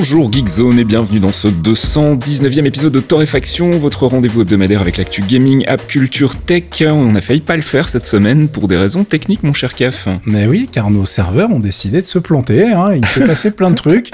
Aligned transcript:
Bonjour 0.00 0.32
Geekzone 0.32 0.78
et 0.78 0.84
bienvenue 0.84 1.20
dans 1.20 1.30
ce 1.30 1.46
219e 1.46 2.64
épisode 2.64 2.94
de 2.94 3.00
Torréfaction, 3.00 3.68
votre 3.68 4.06
rendez-vous 4.06 4.40
hebdomadaire 4.40 4.80
avec 4.80 4.96
l'actu 4.96 5.20
gaming, 5.20 5.62
app, 5.66 5.86
culture, 5.86 6.36
tech. 6.36 6.64
On 6.80 7.14
a 7.16 7.20
failli 7.20 7.42
pas 7.42 7.54
le 7.54 7.60
faire 7.60 7.86
cette 7.86 8.06
semaine 8.06 8.48
pour 8.48 8.66
des 8.66 8.78
raisons 8.78 9.04
techniques, 9.04 9.42
mon 9.42 9.52
cher 9.52 9.74
Caf. 9.74 10.08
Mais 10.24 10.46
oui, 10.46 10.70
car 10.72 10.90
nos 10.90 11.04
serveurs 11.04 11.50
ont 11.50 11.60
décidé 11.60 12.00
de 12.00 12.06
se 12.06 12.18
planter. 12.18 12.72
Hein. 12.72 12.94
Il 12.94 13.04
s'est 13.04 13.26
passé 13.26 13.50
plein 13.54 13.68
de 13.68 13.74
trucs. 13.74 14.10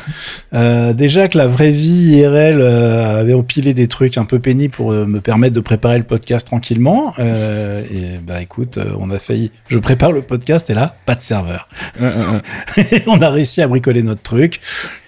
Euh, 0.54 0.92
déjà 0.92 1.28
que 1.28 1.38
la 1.38 1.46
vraie 1.46 1.70
vie 1.70 2.16
IRL 2.16 2.60
euh, 2.60 3.20
avait 3.20 3.34
empilé 3.34 3.73
des 3.73 3.87
trucs 3.87 4.18
un 4.18 4.24
peu 4.24 4.40
pénibles 4.40 4.74
pour 4.74 4.90
euh, 4.90 5.06
me 5.06 5.20
permettre 5.20 5.54
de 5.54 5.60
préparer 5.60 5.98
le 5.98 6.04
podcast 6.04 6.48
tranquillement. 6.48 7.14
Et 7.20 8.18
bah 8.26 8.42
écoute, 8.42 8.80
on 8.98 9.09
a 9.10 9.20
failli. 9.20 9.52
Je 9.68 9.78
prépare 9.78 10.10
le 10.10 10.23
podcast 10.23 10.68
et 10.68 10.74
là, 10.74 10.96
pas 11.06 11.14
de 11.14 11.23
serveur. 11.23 11.68
on 13.06 13.23
a 13.23 13.30
réussi 13.30 13.62
à 13.62 13.68
bricoler 13.68 14.02
notre 14.02 14.23
truc. 14.23 14.60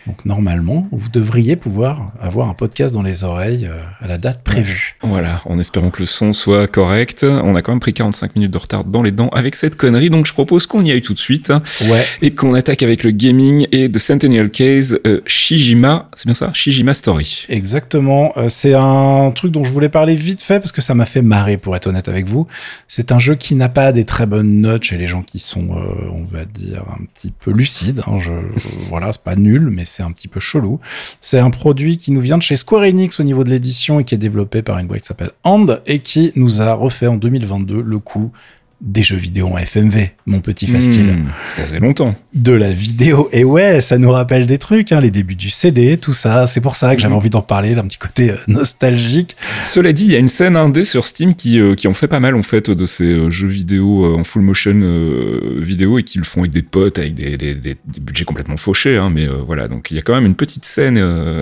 Donc 0.08 0.24
normalement, 0.24 0.88
vous 0.90 1.10
devriez 1.10 1.54
pouvoir 1.54 2.12
avoir 2.18 2.48
un 2.48 2.54
podcast 2.54 2.94
dans 2.94 3.02
les 3.02 3.24
oreilles 3.24 3.66
euh, 3.66 3.82
à 4.00 4.08
la 4.08 4.16
date 4.16 4.42
prévue. 4.42 4.96
Voilà, 5.02 5.42
en 5.44 5.58
espérant 5.58 5.90
que 5.90 6.00
le 6.00 6.06
son 6.06 6.32
soit 6.32 6.66
correct. 6.66 7.24
On 7.24 7.54
a 7.54 7.60
quand 7.60 7.72
même 7.72 7.80
pris 7.80 7.92
45 7.92 8.34
minutes 8.34 8.50
de 8.50 8.58
retard 8.58 8.84
dans 8.84 9.02
les 9.02 9.10
dents 9.10 9.28
avec 9.28 9.54
cette 9.54 9.76
connerie, 9.76 10.08
donc 10.08 10.26
je 10.26 10.32
propose 10.32 10.66
qu'on 10.66 10.82
y 10.82 10.90
aille 10.90 11.02
tout 11.02 11.12
de 11.12 11.18
suite. 11.18 11.52
Ouais. 11.90 12.04
Et 12.22 12.34
qu'on 12.34 12.54
attaque 12.54 12.82
avec 12.82 13.04
le 13.04 13.10
gaming 13.10 13.66
et 13.70 13.90
The 13.90 13.98
Centennial 13.98 14.50
Case 14.50 14.98
euh, 15.06 15.20
Shijima, 15.26 16.08
c'est 16.14 16.24
bien 16.26 16.34
ça 16.34 16.52
Shijima 16.54 16.94
Story. 16.94 17.46
Exactement. 17.50 18.32
Euh, 18.36 18.48
c'est 18.48 18.74
un 18.74 19.30
truc 19.34 19.52
dont 19.52 19.64
je 19.64 19.70
voulais 19.70 19.90
parler 19.90 20.14
vite 20.14 20.40
fait 20.40 20.58
parce 20.58 20.72
que 20.72 20.80
ça 20.80 20.94
m'a 20.94 21.04
fait 21.04 21.22
marrer, 21.22 21.58
pour 21.58 21.76
être 21.76 21.86
honnête 21.86 22.08
avec 22.08 22.26
vous. 22.26 22.46
C'est 22.88 23.12
un 23.12 23.18
jeu 23.18 23.34
qui 23.34 23.54
n'a 23.54 23.68
pas 23.68 23.92
des 23.92 24.04
très 24.04 24.26
bonnes 24.26 24.62
notes 24.62 24.84
chez 24.84 24.96
les 24.96 25.06
gens 25.06 25.22
qui 25.22 25.38
sont, 25.38 25.68
euh, 25.76 26.10
on 26.12 26.24
va 26.24 26.44
dire, 26.46 26.84
un 26.90 27.04
petit 27.04 27.30
peu 27.30 27.50
lucides. 27.50 28.02
Hein. 28.06 28.18
Je, 28.20 28.32
voilà, 28.88 29.12
c'est 29.12 29.22
pas 29.22 29.36
nul, 29.36 29.68
mais 29.70 29.84
c'est 29.84 29.97
un 30.02 30.12
petit 30.12 30.28
peu 30.28 30.40
chelou. 30.40 30.80
C'est 31.20 31.38
un 31.38 31.50
produit 31.50 31.96
qui 31.96 32.12
nous 32.12 32.20
vient 32.20 32.38
de 32.38 32.42
chez 32.42 32.56
Square 32.56 32.82
Enix 32.82 33.20
au 33.20 33.22
niveau 33.22 33.44
de 33.44 33.50
l'édition 33.50 34.00
et 34.00 34.04
qui 34.04 34.14
est 34.14 34.18
développé 34.18 34.62
par 34.62 34.78
une 34.78 34.86
boîte 34.86 35.02
qui 35.02 35.06
s'appelle 35.06 35.32
Hand 35.44 35.82
et 35.86 36.00
qui 36.00 36.32
nous 36.36 36.60
a 36.60 36.72
refait 36.74 37.06
en 37.06 37.16
2022 37.16 37.80
le 37.80 37.98
coup 37.98 38.32
des 38.80 39.02
jeux 39.02 39.16
vidéo 39.16 39.48
en 39.48 39.56
FMV, 39.58 40.10
mon 40.26 40.40
petit 40.40 40.66
Fastil. 40.68 41.06
Hmm, 41.06 41.26
ça 41.48 41.64
faisait 41.64 41.80
longtemps. 41.80 42.14
De 42.34 42.52
la 42.52 42.70
vidéo. 42.70 43.28
Et 43.32 43.42
ouais, 43.42 43.80
ça 43.80 43.98
nous 43.98 44.10
rappelle 44.12 44.46
des 44.46 44.58
trucs, 44.58 44.92
hein, 44.92 45.00
les 45.00 45.10
débuts 45.10 45.34
du 45.34 45.50
CD, 45.50 45.96
tout 45.96 46.12
ça. 46.12 46.46
C'est 46.46 46.60
pour 46.60 46.76
ça 46.76 46.94
que 46.94 47.02
j'avais 47.02 47.10
Mhm. 47.12 47.18
envie 47.18 47.30
d'en 47.30 47.42
parler, 47.42 47.74
d'un 47.74 47.82
petit 47.86 47.98
côté 47.98 48.30
euh, 48.30 48.36
nostalgique. 48.46 49.34
Cela 49.64 49.92
dit, 49.92 50.04
il 50.04 50.12
y 50.12 50.14
a 50.14 50.18
une 50.18 50.28
scène 50.28 50.56
indé 50.56 50.84
sur 50.84 51.04
Steam 51.06 51.34
qui, 51.34 51.58
euh, 51.58 51.74
qui 51.74 51.88
en 51.88 51.94
fait 51.94 52.06
pas 52.06 52.20
mal 52.20 52.36
en 52.36 52.42
fait 52.44 52.70
de 52.70 52.86
ces 52.86 53.04
euh, 53.04 53.30
jeux 53.30 53.48
vidéo 53.48 54.16
en 54.16 54.22
full 54.24 54.42
motion 54.42 54.72
euh, 54.74 55.58
vidéo 55.60 55.98
et 55.98 56.04
qui 56.04 56.18
le 56.18 56.24
font 56.24 56.40
avec 56.40 56.52
des 56.52 56.62
potes, 56.62 56.98
avec 57.00 57.14
des, 57.14 57.36
des, 57.36 57.54
des, 57.56 57.76
des 57.84 58.00
budgets 58.00 58.24
complètement 58.24 58.56
fauchés. 58.56 58.96
Hein, 58.96 59.10
mais 59.12 59.26
euh, 59.26 59.38
voilà, 59.44 59.66
donc 59.68 59.90
il 59.90 59.96
y 59.96 59.98
a 59.98 60.02
quand 60.02 60.14
même 60.14 60.26
une 60.26 60.34
petite 60.36 60.64
scène 60.64 60.98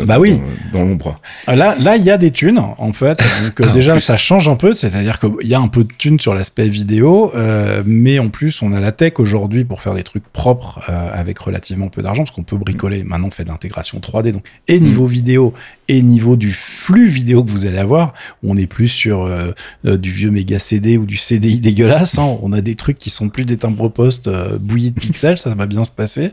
Bah 0.06 0.18
oui. 0.18 0.38
dans, 0.72 0.78
dans 0.80 0.84
l'ombre. 0.86 1.20
Là, 1.48 1.76
là, 1.78 1.96
il 1.96 2.02
y 2.04 2.10
a 2.10 2.16
des 2.16 2.30
thunes, 2.30 2.58
en 2.78 2.92
fait. 2.92 3.18
Donc, 3.42 3.60
Ah, 3.62 3.72
déjà, 3.72 3.98
ça 3.98 4.16
change 4.16 4.48
un 4.48 4.54
peu. 4.56 4.72
C'est-à-dire 4.74 5.18
qu'il 5.20 5.48
y 5.48 5.54
a 5.54 5.60
un 5.60 5.68
peu 5.68 5.84
de 5.84 5.92
thunes 5.98 6.18
sur 6.20 6.34
l'aspect 6.34 6.68
vidéo. 6.68 7.25
Euh, 7.34 7.82
mais 7.86 8.18
en 8.18 8.28
plus, 8.28 8.62
on 8.62 8.72
a 8.72 8.80
la 8.80 8.92
tech 8.92 9.14
aujourd'hui 9.18 9.64
pour 9.64 9.80
faire 9.82 9.94
des 9.94 10.02
trucs 10.04 10.24
propres 10.32 10.80
euh, 10.88 11.10
avec 11.12 11.38
relativement 11.38 11.88
peu 11.88 12.02
d'argent, 12.02 12.24
parce 12.24 12.34
qu'on 12.34 12.42
peut 12.42 12.56
bricoler. 12.56 13.04
Maintenant, 13.04 13.28
on 13.28 13.30
fait 13.30 13.44
de 13.44 13.48
l'intégration 13.48 13.98
3D. 13.98 14.32
Donc, 14.32 14.44
et 14.68 14.80
niveau 14.80 15.06
vidéo, 15.06 15.52
et 15.88 16.02
niveau 16.02 16.36
du 16.36 16.52
flux 16.52 17.08
vidéo 17.08 17.44
que 17.44 17.50
vous 17.50 17.66
allez 17.66 17.78
avoir, 17.78 18.12
on 18.42 18.54
n'est 18.54 18.66
plus 18.66 18.88
sur 18.88 19.24
euh, 19.24 19.52
du 19.84 20.10
vieux 20.10 20.30
méga 20.30 20.58
CD 20.58 20.98
ou 20.98 21.06
du 21.06 21.16
CDI 21.16 21.60
dégueulasse. 21.60 22.18
hein. 22.18 22.36
On 22.42 22.52
a 22.52 22.60
des 22.60 22.74
trucs 22.74 22.98
qui 22.98 23.10
sont 23.10 23.28
plus 23.28 23.44
des 23.44 23.56
timbres 23.56 23.88
postes 23.88 24.28
bouillis 24.58 24.90
de 24.90 25.00
pixels, 25.00 25.38
ça 25.38 25.54
va 25.54 25.66
bien 25.66 25.84
se 25.84 25.90
passer. 25.90 26.32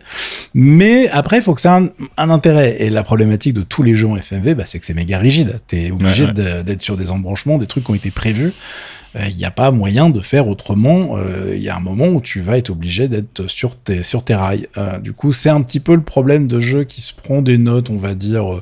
Mais 0.53 1.09
après, 1.09 1.37
il 1.37 1.43
faut 1.43 1.53
que 1.53 1.61
ça 1.61 1.77
ait 1.79 1.83
un, 1.83 1.89
un 2.17 2.29
intérêt. 2.29 2.77
Et 2.79 2.89
la 2.89 3.03
problématique 3.03 3.53
de 3.53 3.61
tous 3.61 3.83
les 3.83 3.95
jeux 3.95 4.07
en 4.07 4.15
FMV, 4.17 4.55
bah, 4.55 4.63
c'est 4.65 4.79
que 4.79 4.85
c'est 4.85 4.93
méga 4.93 5.17
rigide. 5.19 5.59
T'es 5.67 5.91
obligé 5.91 6.23
Ouais, 6.23 6.29
ouais. 6.29 6.33
de- 6.33 6.61
d'être 6.63 6.81
sur 6.81 6.97
des 6.97 7.11
embranchements, 7.11 7.57
des 7.57 7.67
trucs 7.67 7.83
qui 7.83 7.91
ont 7.91 7.95
été 7.95 8.11
prévus. 8.11 8.53
Il 9.15 9.35
n'y 9.35 9.45
a 9.45 9.51
pas 9.51 9.71
moyen 9.71 10.09
de 10.09 10.21
faire 10.21 10.47
autrement. 10.47 11.17
Il 11.51 11.61
y 11.61 11.69
a 11.69 11.75
un 11.75 11.79
moment 11.79 12.07
où 12.07 12.21
tu 12.21 12.41
vas 12.41 12.57
être 12.57 12.71
obligé 12.71 13.07
d'être 13.07 13.47
sur 13.47 13.75
tes, 13.75 14.03
sur 14.03 14.23
tes 14.23 14.35
rails. 14.35 14.67
Euh, 14.77 14.99
du 14.99 15.13
coup, 15.13 15.31
c'est 15.31 15.49
un 15.49 15.61
petit 15.61 15.79
peu 15.79 15.95
le 15.95 16.01
problème 16.01 16.47
de 16.47 16.59
jeu 16.59 16.83
qui 16.83 17.01
se 17.01 17.13
prend 17.13 17.41
des 17.41 17.57
notes, 17.57 17.89
on 17.89 17.95
va 17.95 18.15
dire. 18.15 18.61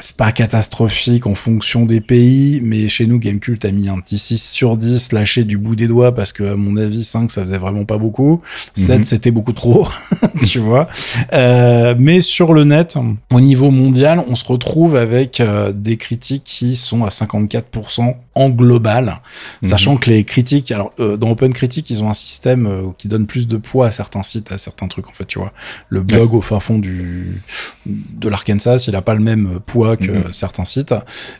C'est 0.00 0.16
pas 0.16 0.30
catastrophique 0.32 1.26
en 1.26 1.34
fonction 1.34 1.86
des 1.86 2.00
pays, 2.00 2.60
mais 2.62 2.88
chez 2.88 3.06
nous, 3.06 3.18
Gamecult 3.18 3.64
a 3.64 3.70
mis 3.70 3.88
un 3.88 3.98
petit 4.00 4.18
6 4.18 4.50
sur 4.50 4.76
10 4.76 5.12
lâché 5.12 5.44
du 5.44 5.56
bout 5.58 5.74
des 5.76 5.86
doigts 5.88 6.14
parce 6.14 6.32
que, 6.32 6.44
à 6.52 6.56
mon 6.56 6.76
avis, 6.76 7.02
5, 7.04 7.30
ça 7.30 7.42
faisait 7.44 7.58
vraiment 7.58 7.84
pas 7.84 7.96
beaucoup. 7.98 8.42
7, 8.74 8.98
Mhm. 8.98 9.04
c'était 9.04 9.30
beaucoup 9.30 9.52
trop, 9.52 9.88
tu 10.46 10.58
vois. 10.58 10.88
Euh, 11.32 11.94
mais 11.98 12.20
sur 12.20 12.52
le 12.52 12.64
net, 12.64 12.96
au 13.32 13.40
niveau 13.40 13.70
mondial, 13.70 14.22
on 14.28 14.34
se 14.34 14.44
retrouve 14.44 14.96
avec 14.96 15.40
euh, 15.40 15.72
des 15.72 15.96
critiques 15.96 16.44
qui 16.44 16.76
sont 16.76 17.04
à 17.04 17.08
54% 17.08 18.16
en 18.34 18.50
global. 18.50 19.20
Sachant 19.62 19.96
que 19.96 20.10
les 20.10 20.24
critiques, 20.24 20.72
alors 20.72 20.92
euh, 21.00 21.16
dans 21.16 21.30
Open 21.30 21.52
Critique, 21.52 21.90
ils 21.90 22.02
ont 22.02 22.10
un 22.10 22.14
système 22.14 22.92
qui 22.98 23.08
donne 23.08 23.26
plus 23.26 23.46
de 23.46 23.56
poids 23.56 23.86
à 23.86 23.90
certains 23.90 24.22
sites, 24.22 24.52
à 24.52 24.58
certains 24.58 24.88
trucs 24.88 25.08
en 25.08 25.12
fait, 25.12 25.24
tu 25.26 25.38
vois. 25.38 25.52
Le 25.88 26.02
blog 26.02 26.34
au 26.34 26.40
fin 26.40 26.60
fond 26.60 26.78
du 26.78 27.42
de 27.86 28.28
l'Arkansas, 28.28 28.84
il 28.88 28.94
a 28.96 29.02
pas 29.02 29.14
le 29.14 29.20
même 29.20 29.58
poids 29.70 29.96
que 29.96 30.10
Mhm. 30.10 30.32
certains 30.32 30.64
sites, 30.64 30.94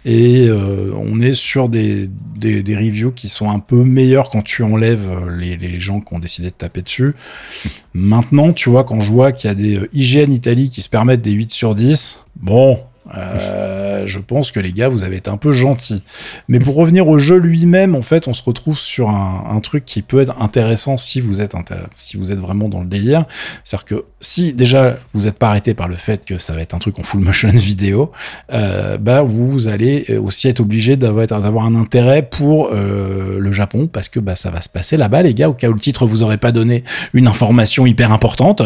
et 0.04 0.46
euh, 0.48 0.92
on 0.96 1.20
est 1.20 1.34
sur 1.34 1.68
des, 1.68 2.08
des 2.36 2.62
des 2.62 2.76
reviews 2.76 3.12
qui 3.12 3.28
sont 3.28 3.50
un 3.50 3.58
peu 3.58 3.82
meilleurs 3.84 4.30
quand 4.30 4.42
tu 4.42 4.62
enlèves 4.62 5.08
euh, 5.10 5.36
les 5.36 5.56
les 5.56 5.80
gens 5.80 6.00
qui 6.00 6.14
ont 6.14 6.18
décidé 6.18 6.48
de 6.48 6.54
taper 6.54 6.82
dessus. 6.82 7.14
Maintenant, 7.94 8.52
tu 8.52 8.70
vois, 8.70 8.84
quand 8.84 9.00
je 9.00 9.10
vois 9.10 9.32
qu'il 9.32 9.48
y 9.48 9.50
a 9.50 9.54
des 9.54 9.76
euh, 9.78 9.88
IGN 9.92 10.32
Italie 10.32 10.70
qui 10.70 10.80
se 10.82 10.88
permettent 10.88 11.22
des 11.22 11.32
8 11.32 11.50
sur 11.52 11.74
10, 11.74 12.20
bon. 12.36 12.78
Euh, 13.16 14.06
je 14.06 14.18
pense 14.18 14.52
que 14.52 14.60
les 14.60 14.72
gars, 14.72 14.88
vous 14.88 15.02
avez 15.02 15.16
été 15.16 15.30
un 15.30 15.36
peu 15.36 15.52
gentils. 15.52 16.02
Mais 16.48 16.58
pour 16.60 16.74
revenir 16.74 17.08
au 17.08 17.18
jeu 17.18 17.36
lui-même, 17.36 17.94
en 17.94 18.02
fait, 18.02 18.28
on 18.28 18.32
se 18.32 18.42
retrouve 18.42 18.78
sur 18.78 19.10
un, 19.10 19.60
truc 19.60 19.84
qui 19.84 20.00
peut 20.00 20.20
être 20.20 20.40
intéressant 20.40 20.96
si 20.96 21.20
vous 21.20 21.42
êtes 21.42 21.54
si 21.98 22.16
vous 22.16 22.32
êtes 22.32 22.38
vraiment 22.38 22.70
dans 22.70 22.80
le 22.80 22.86
délire. 22.86 23.26
C'est-à-dire 23.62 23.84
que 23.84 24.04
si 24.20 24.54
déjà 24.54 24.96
vous 25.12 25.24
n'êtes 25.24 25.38
pas 25.38 25.48
arrêté 25.48 25.74
par 25.74 25.86
le 25.86 25.96
fait 25.96 26.24
que 26.24 26.38
ça 26.38 26.54
va 26.54 26.62
être 26.62 26.72
un 26.72 26.78
truc 26.78 26.98
en 26.98 27.02
full 27.02 27.20
motion 27.20 27.48
vidéo, 27.52 28.10
euh, 28.54 28.96
bah 28.96 29.20
vous 29.20 29.68
allez 29.68 30.16
aussi 30.16 30.48
être 30.48 30.60
obligé 30.60 30.96
d'avoir 30.96 31.26
d'avoir 31.26 31.66
un 31.66 31.74
intérêt 31.74 32.22
pour 32.22 32.70
euh, 32.72 33.38
le 33.38 33.52
Japon 33.52 33.86
parce 33.86 34.08
que 34.08 34.18
bah 34.18 34.34
ça 34.34 34.50
va 34.50 34.62
se 34.62 34.70
passer 34.70 34.96
là-bas, 34.96 35.22
les 35.22 35.34
gars. 35.34 35.50
Au 35.50 35.54
cas 35.54 35.68
où 35.68 35.74
le 35.74 35.80
titre 35.80 36.06
vous 36.06 36.22
aurait 36.22 36.38
pas 36.38 36.52
donné 36.52 36.84
une 37.12 37.26
information 37.26 37.86
hyper 37.86 38.12
importante. 38.12 38.62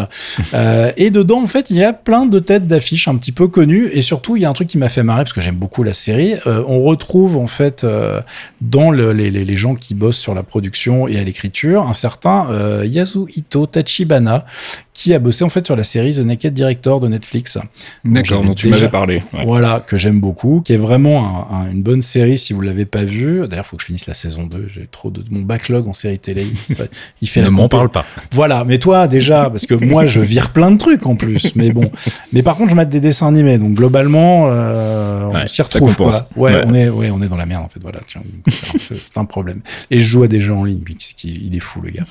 Euh, 0.53 0.91
et 0.97 1.09
dedans, 1.11 1.41
en 1.41 1.47
fait, 1.47 1.69
il 1.69 1.77
y 1.77 1.83
a 1.83 1.93
plein 1.93 2.25
de 2.25 2.39
têtes 2.39 2.67
d'affiches 2.67 3.07
un 3.07 3.15
petit 3.15 3.31
peu 3.31 3.47
connues. 3.47 3.89
Et 3.91 4.01
surtout, 4.01 4.34
il 4.35 4.41
y 4.41 4.45
a 4.45 4.49
un 4.49 4.53
truc 4.53 4.67
qui 4.67 4.77
m'a 4.77 4.89
fait 4.89 5.03
marrer 5.03 5.23
parce 5.23 5.33
que 5.33 5.41
j'aime 5.41 5.55
beaucoup 5.55 5.83
la 5.83 5.93
série. 5.93 6.33
Euh, 6.47 6.63
on 6.67 6.81
retrouve 6.83 7.37
en 7.37 7.47
fait 7.47 7.83
euh, 7.83 8.21
dans 8.61 8.91
le- 8.91 9.11
les, 9.13 9.55
gens 9.55 9.75
qui 9.75 9.93
bossent 9.95 10.17
sur 10.19 10.33
la 10.35 10.43
production 10.43 11.07
et 11.07 11.17
à 11.19 11.23
l'écriture 11.23 11.83
un 11.87 11.93
certain 11.93 12.47
euh, 12.49 12.83
Yasuhito 12.85 13.67
Tachibana 13.67 14.45
qui 14.93 15.13
a 15.13 15.19
bossé 15.19 15.43
en 15.43 15.49
fait 15.49 15.65
sur 15.65 15.75
la 15.75 15.83
série 15.83 16.11
The 16.13 16.19
Naked 16.21 16.53
Director 16.53 17.01
de 17.01 17.09
Netflix. 17.09 17.57
D'accord, 18.05 18.43
dont 18.43 18.53
tu 18.53 18.69
m'avais 18.69 18.87
parlé. 18.89 19.21
ouais. 19.33 19.43
Voilà, 19.45 19.83
que 19.85 19.97
j'aime 19.97 20.21
beaucoup, 20.21 20.61
qui 20.63 20.71
est 20.71 20.77
vraiment 20.77 21.49
un- 21.51 21.55
un- 21.65 21.71
une 21.71 21.81
bonne 21.83 22.01
série 22.01 22.39
si 22.39 22.53
vous 22.53 22.61
l'avez 22.61 22.85
pas 22.85 23.03
vue. 23.03 23.45
D'ailleurs, 23.47 23.65
faut 23.67 23.75
que 23.75 23.81
je 23.81 23.87
finisse 23.87 24.07
la 24.07 24.13
saison 24.13 24.45
2. 24.45 24.69
J'ai 24.73 24.87
trop 24.89 25.09
de 25.09 25.21
mon 25.29 25.41
backlog 25.41 25.85
en 25.89 25.91
série 25.93 26.17
télé. 26.19 26.45
Ça- 26.71 26.85
il 27.21 27.27
fait 27.27 27.41
Ne 27.45 27.49
m'en 27.49 27.67
parle 27.67 27.89
pas. 27.89 28.05
voilà, 28.31 28.63
mais 28.65 28.77
toi 28.77 29.07
déjà, 29.09 29.49
parce 29.49 29.65
que 29.65 29.75
moi 29.75 30.05
je 30.05 30.21
vire 30.21 30.51
plein 30.51 30.71
de 30.71 30.77
trucs 30.77 31.05
en 31.05 31.15
plus, 31.15 31.53
mais 31.55 31.71
bon. 31.71 31.83
Mais 32.33 32.41
par 32.41 32.55
contre, 32.57 32.69
je 32.71 32.75
mate 32.75 32.89
des 32.89 32.99
dessins 33.01 33.27
animés, 33.27 33.57
donc 33.57 33.73
globalement, 33.75 34.24
euh, 34.49 35.25
Ouais, 35.31 35.41
on 35.43 35.47
s'y 35.47 35.61
retrouve. 35.61 35.95
quoi. 35.95 36.09
Ouais, 36.35 36.53
Ouais. 36.55 36.63
on 36.65 36.73
est, 36.73 36.89
ouais, 36.89 37.09
on 37.11 37.21
est 37.21 37.27
dans 37.27 37.37
la 37.37 37.45
merde 37.45 37.63
en 37.65 37.69
fait. 37.69 37.79
Voilà, 37.81 37.99
c'est 38.47 39.17
un 39.17 39.25
problème. 39.25 39.61
Et 39.91 39.99
je 39.99 40.05
joue 40.07 40.23
à 40.23 40.27
des 40.27 40.39
jeux 40.41 40.53
en 40.53 40.63
ligne, 40.63 40.81
il 41.23 41.55
est 41.55 41.59
fou 41.59 41.81
le 41.81 41.89
gars. 41.91 42.03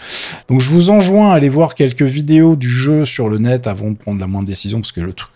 Donc 0.49 0.61
je 0.61 0.69
vous 0.70 0.90
enjoins 0.90 1.32
à 1.32 1.34
aller 1.37 1.49
voir 1.49 1.75
quelques 1.75 2.02
vidéos 2.02 2.56
du 2.56 2.69
jeu 2.69 3.05
sur 3.05 3.28
le 3.28 3.38
net 3.38 3.66
avant 3.66 3.90
de 3.90 3.96
prendre 3.96 4.20
la 4.20 4.26
moindre 4.26 4.46
décision, 4.49 4.81
parce 4.81 4.93
que 4.93 5.00
le 5.00 5.12
truc 5.12 5.31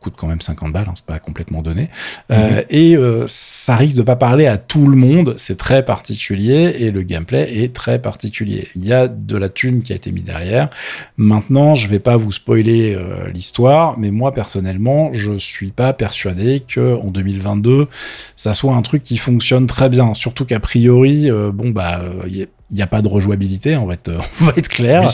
coûte 0.00 0.14
quand 0.16 0.26
même 0.26 0.40
50 0.40 0.72
balles, 0.72 0.86
hein, 0.88 0.94
c'est 0.94 1.06
pas 1.06 1.18
complètement 1.18 1.62
donné. 1.62 1.90
Euh, 2.30 2.58
mhm. 2.58 2.64
et 2.70 2.96
euh, 2.96 3.24
ça 3.26 3.76
risque 3.76 3.96
de 3.96 4.02
pas 4.02 4.16
parler 4.16 4.46
à 4.46 4.58
tout 4.58 4.86
le 4.86 4.96
monde, 4.96 5.34
c'est 5.38 5.56
très 5.56 5.84
particulier 5.84 6.76
et 6.78 6.90
le 6.90 7.02
gameplay 7.02 7.62
est 7.62 7.74
très 7.74 8.00
particulier. 8.00 8.68
Il 8.76 8.84
y 8.84 8.92
a 8.92 9.08
de 9.08 9.36
la 9.36 9.48
thune 9.48 9.82
qui 9.82 9.92
a 9.92 9.96
été 9.96 10.12
mis 10.12 10.22
derrière. 10.22 10.70
Maintenant, 11.16 11.74
je 11.74 11.88
vais 11.88 11.98
pas 11.98 12.16
vous 12.16 12.32
spoiler 12.32 12.94
euh, 12.94 13.28
l'histoire, 13.30 13.98
mais 13.98 14.10
moi 14.10 14.32
personnellement, 14.32 15.10
je 15.12 15.36
suis 15.38 15.70
pas 15.70 15.92
persuadé 15.92 16.62
que 16.66 16.96
en 16.96 17.10
2022, 17.10 17.88
ça 18.36 18.54
soit 18.54 18.74
un 18.74 18.82
truc 18.82 19.02
qui 19.02 19.16
fonctionne 19.16 19.66
très 19.66 19.88
bien. 19.88 20.14
Surtout 20.14 20.44
qu'a 20.44 20.60
priori, 20.60 21.30
bon 21.52 21.70
bah, 21.70 22.02
il 22.28 22.46
n'y 22.70 22.82
a 22.82 22.86
pas 22.86 23.02
de 23.02 23.08
rejouabilité, 23.08 23.76
on 23.76 23.86
va 23.86 23.94
être, 23.94 24.10
on 24.40 24.44
va 24.44 24.52
être 24.56 24.68
clair. 24.68 25.12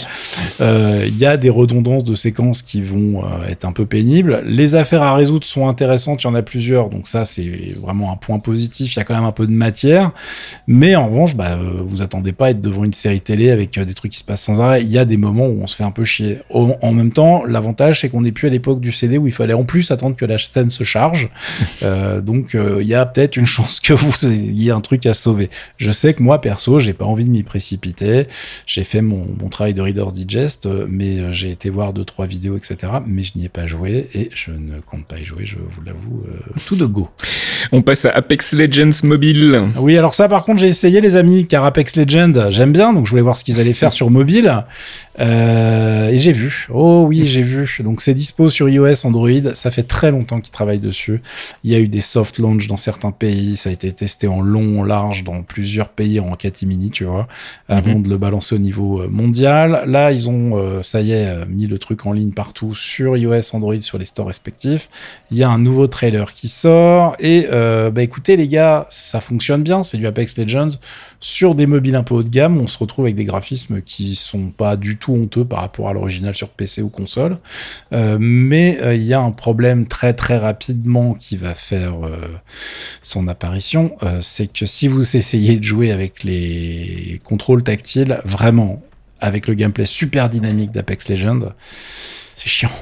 Euh, 0.61 1.05
il 1.07 1.19
y 1.19 1.27
a 1.27 1.37
des 1.37 1.51
redondances 1.51 2.05
de 2.05 2.15
séquences 2.15 2.63
qui 2.63 2.81
vont 2.81 3.25
euh, 3.25 3.45
être 3.49 3.65
un 3.65 3.73
peu 3.73 3.87
pénibles. 3.87 4.43
Les 4.47 4.77
affaires 4.77 5.03
à 5.03 5.15
résoudre 5.15 5.45
sont 5.45 5.69
intéressantes, 5.69 6.23
il 6.23 6.27
y 6.27 6.31
en 6.31 6.35
a 6.35 6.43
plusieurs, 6.43 6.89
donc 6.89 7.09
ça 7.09 7.25
c'est 7.25 7.75
vraiment 7.77 8.13
un 8.13 8.17
point 8.17 8.39
positif. 8.39 8.95
Il 8.95 8.99
y 8.99 9.03
a 9.03 9.05
quand 9.05 9.15
même 9.15 9.25
un 9.25 9.33
peu 9.33 9.47
de 9.47 9.53
matière, 9.53 10.13
mais 10.67 10.95
en 10.97 11.09
revanche, 11.09 11.35
bah, 11.35 11.53
euh, 11.53 11.83
vous 11.85 12.03
attendez 12.03 12.33
pas 12.33 12.47
à 12.47 12.51
être 12.51 12.61
devant 12.61 12.85
une 12.85 12.95
série 12.95 13.21
télé 13.21 13.51
avec 13.51 13.79
des 13.79 13.95
trucs 13.95 14.13
qui 14.13 14.19
se 14.19 14.25
passent 14.25 14.43
sans 14.43 14.61
arrêt. 14.61 14.83
Il 14.83 14.91
y 14.91 14.99
a 14.99 15.05
des 15.05 15.17
moments 15.17 15.47
où 15.47 15.61
on 15.63 15.67
se 15.67 15.77
fait 15.77 15.85
un 15.85 15.91
peu 15.91 16.05
chier. 16.05 16.39
en 16.51 16.93
même 16.93 17.13
temps, 17.13 17.45
l'avantage 17.45 18.01
c'est 18.01 18.09
qu'on 18.09 18.23
n'est 18.23 18.33
plus 18.33 18.49
à 18.49 18.51
l'époque 18.51 18.81
du 18.81 18.93
CD 18.93 19.19
où 19.19 19.27
il 19.27 19.33
fallait 19.33 19.55
en 19.55 19.65
plus 19.65 19.91
attendre 19.91 20.17
que 20.17 20.25
la 20.25 20.39
scène 20.39 20.71
se 20.71 20.85
charge. 20.85 21.29
donc 22.23 22.55
il 22.55 22.87
y 22.87 22.95
a 22.95 23.05
peut-être 23.07 23.37
une 23.37 23.47
chance 23.47 23.81
que 23.81 23.93
vous 23.93 24.27
ayez 24.27 24.71
un 24.71 24.81
truc 24.81 25.07
à 25.07 25.15
sauver. 25.15 25.51
Je 25.77 25.93
sais 25.93 26.15
que 26.15 26.23
moi 26.23 26.41
perso, 26.41 26.79
j'ai 26.79 26.93
pas 26.93 27.05
envie 27.05 27.25
de 27.25 27.31
m'y 27.31 27.40
précipité. 27.43 28.27
J'ai 28.67 28.85
fait 28.85 29.03
mon, 29.03 29.27
travail 29.51 29.75
de 29.75 29.83
Reader's 29.83 30.15
Digest, 30.15 30.67
euh, 30.67 30.87
mais 30.89 31.19
euh, 31.19 31.33
j'ai 31.33 31.51
été 31.51 31.71
voir 31.71 31.93
deux, 31.93 32.05
trois 32.05 32.27
vidéos, 32.27 32.57
etc. 32.57 32.93
Mais 33.07 33.23
je 33.23 33.33
n'y 33.37 33.45
ai 33.45 33.49
pas 33.49 33.67
joué 33.67 34.09
et 34.15 34.31
je 34.33 34.53
ne 34.53 34.81
compte 34.81 35.07
pas 35.07 35.19
y 35.19 35.25
jouer, 35.25 35.45
je 35.45 35.57
vous 35.57 35.83
l'avoue, 35.85 36.23
euh, 36.29 36.37
tout 36.67 36.77
de 36.77 36.87
go. 36.87 37.09
On 37.73 37.83
passe 37.83 38.05
à 38.05 38.11
Apex 38.11 38.53
Legends 38.53 39.05
mobile. 39.05 39.69
Oui, 39.77 39.99
alors 39.99 40.15
ça, 40.15 40.29
par 40.29 40.45
contre, 40.45 40.61
j'ai 40.61 40.69
essayé, 40.69 41.01
les 41.01 41.17
amis, 41.17 41.47
car 41.47 41.65
Apex 41.65 41.97
Legends, 41.97 42.51
j'aime 42.51 42.73
bien, 42.73 42.93
donc 42.93 43.07
je 43.07 43.11
voulais 43.11 43.23
voir 43.23 43.37
ce 43.37 43.45
qu'ils 43.45 43.61
allaient 43.61 43.73
faire 43.73 43.93
sur 43.93 44.11
mobile. 44.11 44.65
et 45.19 46.19
j'ai 46.19 46.33
vu. 46.33 46.69
Oh 46.73 47.05
oui, 47.09 47.25
j'ai 47.25 47.43
vu. 47.43 47.81
Donc 47.81 48.01
c'est 48.01 48.15
dispo 48.15 48.49
sur 48.49 48.69
iOS, 48.69 49.05
Android. 49.07 49.55
Ça 49.55 49.71
fait 49.71 49.83
très 49.83 50.11
longtemps 50.11 50.41
qu'ils 50.41 50.53
travaillent 50.53 50.79
dessus. 50.79 51.21
Il 51.65 51.71
y 51.71 51.75
a 51.75 51.79
eu 51.79 51.89
des 51.89 52.01
soft 52.01 52.39
launch 52.39 52.67
dans 52.67 52.77
certains 52.77 53.11
pays. 53.11 53.57
Ça 53.57 53.71
a 53.71 53.73
été 53.73 53.93
testé 53.93 54.27
en 54.27 54.41
long, 54.41 54.81
en 54.81 54.85
large 54.85 55.25
dans 55.25 55.43
plusieurs 55.43 55.89
pays 55.89 56.21
en 56.21 56.35
catimini, 56.37 56.91
tu 56.91 57.05
vois 57.05 57.29
avant 57.69 57.97
mhm. 57.97 58.03
de 58.03 58.09
le 58.09 58.19
balancer 58.19 58.55
au 58.55 58.59
niveau 58.59 59.03
euh, 59.03 59.09
mondial. 59.09 59.85
Là, 59.87 60.13
ils 60.13 60.29
ont, 60.29 60.57
euh, 60.57 60.83
ça 60.83 61.01
y 61.01 61.13
est, 61.13 61.27
euh, 61.27 61.45
mis 61.49 61.67
le 61.67 61.79
truc 61.79 62.07
en 62.07 62.13
ligne 62.13 62.33
partout 62.33 62.75
sur 62.75 63.17
iOS, 63.17 63.55
Android, 63.55 63.81
sur 63.81 63.99
les 63.99 64.05
stores 64.05 64.27
respectifs. 64.27 64.89
Il 65.31 65.37
y 65.37 65.43
a 65.43 65.51
un 65.51 65.59
nouveau 65.59 65.87
trailer 65.87 66.33
qui 66.33 66.49
sort 66.49 67.17
et 67.19 67.47
bah 67.51 68.03
écoutez 68.03 68.37
les 68.37 68.49
gars, 68.49 68.87
ça 68.91 69.21
fonctionne 69.21 69.63
bien, 69.63 69.83
c'est 69.83 69.97
du 69.97 70.07
Apex 70.07 70.37
Legends 70.37 70.69
sur 71.21 71.55
des 71.55 71.67
mobiles 71.67 71.95
un 71.95 72.03
peu 72.03 72.15
haut 72.15 72.23
de 72.23 72.29
gamme. 72.29 72.59
On 72.61 72.67
se 72.67 72.79
retrouve 72.79 73.05
avec 73.05 73.15
des 73.15 73.25
graphismes 73.25 73.83
qui 73.83 74.17
sont 74.17 74.47
pas 74.49 74.77
du 74.77 74.97
tout 74.97 75.13
honteux 75.15 75.45
par 75.45 75.61
rapport 75.61 75.89
à 75.89 75.93
l'original 75.93 76.35
sur 76.35 76.49
PC 76.49 76.83
ou 76.83 76.89
console, 76.89 77.37
mais 77.93 78.79
il 78.95 79.05
y 79.05 79.15
a 79.15 79.21
un 79.21 79.31
problème 79.31 79.87
très 79.87 80.15
très 80.15 80.39
rapidement 80.39 81.15
qui 81.15 81.37
va 81.37 81.55
faire 81.55 81.95
son 83.03 83.29
apparition, 83.29 83.97
c'est 84.21 84.53
que 84.53 84.67
si 84.67 84.89
vous 84.89 85.17
essayez 85.17 85.59
de 85.59 85.65
jouer 85.65 85.93
avec 85.93 86.25
les 86.25 87.21
contrôle 87.25 87.63
tactile, 87.63 88.21
vraiment, 88.25 88.83
avec 89.21 89.47
le 89.47 89.55
gameplay 89.55 89.87
super 89.87 90.31
dynamique 90.31 90.71
d'Apex 90.71 91.09
Legends, 91.11 91.53
c'est 92.35 92.49
chiant. 92.49 92.73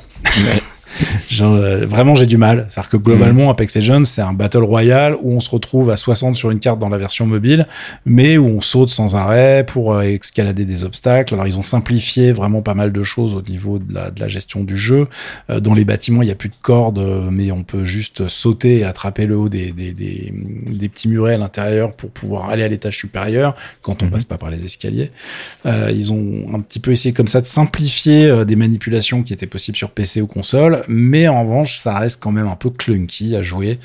Euh, 1.41 1.87
vraiment, 1.87 2.15
j'ai 2.15 2.27
du 2.27 2.37
mal. 2.37 2.67
C'est-à-dire 2.69 2.91
que 2.91 2.97
globalement, 2.97 3.47
mm. 3.47 3.51
Apex 3.51 3.77
Legends, 3.77 4.05
c'est 4.05 4.23
un 4.23 4.33
battle 4.33 4.63
royale 4.63 5.17
où 5.21 5.33
on 5.35 5.41
se 5.41 5.51
retrouve 5.51 5.91
à 5.91 5.97
60 5.97 6.37
sur 6.37 6.51
une 6.51 6.59
carte 6.59 6.79
dans 6.79 6.89
la 6.89 6.99
version 6.99 7.27
mobile, 7.27 7.67
mais 8.07 8.39
où 8.39 8.47
on 8.47 8.61
saute 8.61 8.91
sans 8.91 9.17
arrêt 9.17 9.65
pour 9.67 9.95
euh, 9.95 10.03
escalader 10.03 10.65
des 10.65 10.85
obstacles. 10.85 11.35
Alors, 11.35 11.47
ils 11.47 11.59
ont 11.59 11.63
simplifié 11.63 12.33
vraiment 12.33 12.63
pas 12.63 12.75
mal 12.75 12.93
de 12.93 13.03
choses 13.03 13.35
au 13.35 13.43
niveau 13.43 13.79
de 13.79 13.95
la, 13.95 14.11
de 14.11 14.21
la 14.21 14.29
gestion 14.29 14.65
du 14.65 14.77
jeu. 14.77 15.07
Euh, 15.51 15.61
dans 15.61 15.75
les 15.75 15.85
bâtiments, 15.85 16.23
il 16.23 16.27
n'y 16.27 16.33
a 16.33 16.37
plus 16.37 16.49
de 16.49 16.55
cordes, 16.61 17.29
mais 17.31 17.51
on 17.51 17.63
peut 17.63 17.85
juste 17.85 18.29
sauter 18.29 18.79
et 18.79 18.85
attraper 18.85 19.27
le 19.27 19.37
haut 19.37 19.49
des, 19.49 19.73
des, 19.73 19.93
des, 19.93 20.33
des 20.33 20.89
petits 20.89 21.09
murets 21.09 21.35
à 21.35 21.39
l'intérieur 21.39 21.93
pour 21.93 22.11
pouvoir 22.11 22.51
aller 22.51 22.63
à 22.63 22.69
l'étage 22.69 22.97
supérieur 22.97 23.55
quand 23.83 24.03
on 24.03 24.07
mm-hmm. 24.07 24.11
passe 24.11 24.25
pas 24.25 24.39
par 24.39 24.51
les 24.51 24.65
escaliers. 24.65 25.11
ils 25.65 26.13
ont 26.13 26.47
un 26.55 26.61
petit 26.61 26.81
peu 26.81 26.93
essayé 26.93 27.13
comme 27.13 27.29
ça 27.29 27.41
de 27.41 27.47
simplifier 27.47 28.45
des 28.45 28.57
manipulations 28.57 29.23
qui 29.23 29.33
étaient 29.33 29.47
possibles 29.47 29.77
sur 29.77 29.91
PC 29.91 30.21
ou 30.21 30.27
console 30.27 30.83
mais 30.89 31.29
en 31.29 31.43
revanche, 31.43 31.79
ça 31.79 31.99
reste 31.99 32.23
quand 32.23 32.33
même 32.33 32.49
un 32.49 32.57
peu 32.57 32.71
clunky 32.71 33.37
à 33.37 33.43
jouer. 33.43 33.79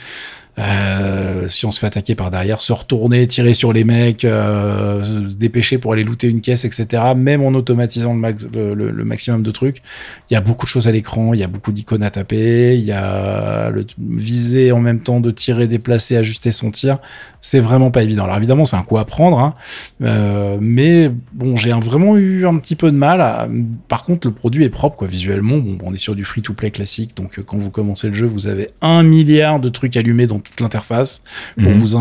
Euh, 0.59 1.47
si 1.47 1.65
on 1.65 1.71
se 1.71 1.79
fait 1.79 1.87
attaquer 1.87 2.13
par 2.13 2.29
derrière, 2.29 2.61
se 2.61 2.73
retourner, 2.73 3.25
tirer 3.27 3.55
sur 3.55 3.73
les 3.73 3.83
mecs, 3.83 4.23
euh, 4.23 5.03
se 5.27 5.35
dépêcher 5.35 5.79
pour 5.79 5.93
aller 5.93 6.03
looter 6.03 6.27
une 6.27 6.41
caisse, 6.41 6.63
etc. 6.63 7.01
Même 7.15 7.41
en 7.41 7.49
automatisant 7.49 8.13
le, 8.13 8.73
le, 8.75 9.03
maximum 9.03 9.41
de 9.41 9.49
trucs, 9.49 9.81
il 10.29 10.35
y 10.35 10.37
a 10.37 10.41
beaucoup 10.41 10.65
de 10.65 10.69
choses 10.69 10.87
à 10.87 10.91
l'écran, 10.91 11.33
il 11.33 11.39
y 11.39 11.43
a 11.43 11.47
beaucoup 11.47 11.71
d'icônes 11.71 12.03
à 12.03 12.11
taper, 12.11 12.77
il 12.77 12.83
y 12.83 12.91
a 12.91 13.71
le 13.71 13.85
viser 13.97 14.71
en 14.71 14.79
même 14.79 14.99
temps 14.99 15.19
de 15.19 15.31
tirer, 15.31 15.65
déplacer, 15.65 16.17
ajuster 16.17 16.51
son 16.51 16.69
tir. 16.69 16.99
C'est 17.45 17.59
vraiment 17.59 17.91
pas 17.91 18.03
évident. 18.03 18.23
Alors 18.23 18.37
évidemment, 18.37 18.63
c'est 18.63 18.77
un 18.77 18.83
coup 18.83 18.97
à 18.97 19.05
prendre, 19.05 19.37
hein, 19.37 19.53
euh, 20.01 20.57
mais 20.61 21.11
bon, 21.33 21.55
j'ai 21.55 21.71
vraiment 21.73 22.17
eu 22.17 22.47
un 22.47 22.57
petit 22.57 22.75
peu 22.75 22.89
de 22.89 22.95
mal. 22.95 23.49
Par 23.89 24.05
contre, 24.05 24.27
le 24.27 24.33
produit 24.33 24.63
est 24.63 24.69
propre, 24.69 24.95
quoi, 24.95 25.07
visuellement. 25.07 25.57
Bon, 25.57 25.77
on 25.83 25.93
est 25.93 25.97
sur 25.97 26.15
du 26.15 26.23
free-to-play 26.23 26.71
classique, 26.71 27.15
donc 27.17 27.41
quand 27.45 27.57
vous 27.57 27.69
commencez 27.69 28.07
le 28.07 28.13
jeu, 28.13 28.25
vous 28.25 28.47
avez 28.47 28.69
un 28.81 29.03
milliard 29.03 29.59
de 29.59 29.67
trucs 29.67 29.97
allumés 29.97 30.25
dans 30.25 30.39
toute 30.39 30.59
l'interface 30.61 31.21
pour 31.61 31.71
mhm. 31.71 31.77
vous, 31.77 31.97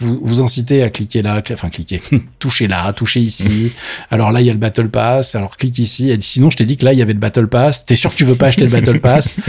vous, 0.00 0.18
vous 0.20 0.42
inciter 0.42 0.82
à 0.82 0.90
cliquer 0.90 1.22
là, 1.22 1.40
enfin 1.52 1.70
cliquer, 1.70 2.02
toucher 2.38 2.66
là, 2.66 2.92
toucher 2.92 3.20
ici. 3.20 3.72
alors 4.10 4.32
là, 4.32 4.40
il 4.40 4.46
y 4.46 4.50
a 4.50 4.52
le 4.52 4.58
Battle 4.58 4.88
Pass, 4.88 5.34
alors 5.36 5.56
clique 5.56 5.78
ici. 5.78 6.10
Et 6.10 6.18
sinon, 6.20 6.50
je 6.50 6.56
t'ai 6.56 6.64
dit 6.64 6.76
que 6.76 6.84
là, 6.84 6.92
il 6.92 6.98
y 6.98 7.02
avait 7.02 7.12
le 7.12 7.18
Battle 7.18 7.46
Pass. 7.46 7.86
T'es 7.86 7.94
sûr 7.94 8.10
que 8.10 8.16
tu 8.16 8.24
veux 8.24 8.34
pas 8.34 8.46
acheter 8.46 8.66
le 8.66 8.70
Battle 8.70 9.00
Pass? 9.00 9.36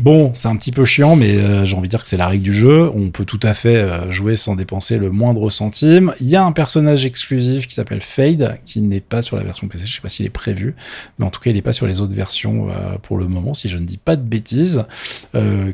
Bon, 0.00 0.32
c'est 0.34 0.48
un 0.48 0.56
petit 0.56 0.72
peu 0.72 0.84
chiant, 0.84 1.16
mais 1.16 1.36
euh, 1.36 1.64
j'ai 1.64 1.76
envie 1.76 1.86
de 1.86 1.90
dire 1.90 2.02
que 2.02 2.08
c'est 2.08 2.16
la 2.16 2.26
règle 2.26 2.42
du 2.42 2.52
jeu. 2.52 2.90
On 2.94 3.10
peut 3.10 3.24
tout 3.24 3.38
à 3.42 3.54
fait 3.54 3.76
euh, 3.76 4.10
jouer 4.10 4.36
sans 4.36 4.51
dépenser 4.56 4.98
le 4.98 5.10
moindre 5.10 5.50
centime. 5.50 6.14
Il 6.20 6.28
y 6.28 6.36
a 6.36 6.44
un 6.44 6.52
personnage 6.52 7.04
exclusif 7.04 7.66
qui 7.66 7.74
s'appelle 7.74 8.02
Fade, 8.02 8.58
qui 8.64 8.80
n'est 8.80 9.00
pas 9.00 9.22
sur 9.22 9.36
la 9.36 9.44
version 9.44 9.68
PC. 9.68 9.86
Je 9.86 9.94
sais 9.94 10.00
pas 10.00 10.08
s'il 10.08 10.26
est 10.26 10.30
prévu, 10.30 10.74
mais 11.18 11.26
en 11.26 11.30
tout 11.30 11.40
cas, 11.40 11.50
il 11.50 11.54
n'est 11.54 11.62
pas 11.62 11.72
sur 11.72 11.86
les 11.86 12.00
autres 12.00 12.14
versions 12.14 12.68
euh, 12.70 12.96
pour 13.02 13.18
le 13.18 13.26
moment, 13.28 13.54
si 13.54 13.68
je 13.68 13.78
ne 13.78 13.84
dis 13.84 13.98
pas 13.98 14.16
de 14.16 14.22
bêtises, 14.22 14.84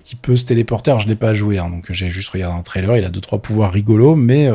qui 0.04 0.16
peut 0.16 0.36
se 0.36 0.46
téléporter. 0.46 0.90
Alors, 0.90 1.00
je 1.00 1.08
l'ai 1.08 1.16
pas 1.16 1.34
joué, 1.34 1.58
hein, 1.58 1.68
donc 1.70 1.86
j'ai 1.90 2.08
juste 2.08 2.30
regardé 2.30 2.58
un 2.58 2.62
trailer. 2.62 2.96
Il 2.96 3.04
a 3.04 3.10
deux 3.10 3.20
trois 3.20 3.40
pouvoirs 3.40 3.72
rigolos, 3.72 4.14
mais 4.14 4.48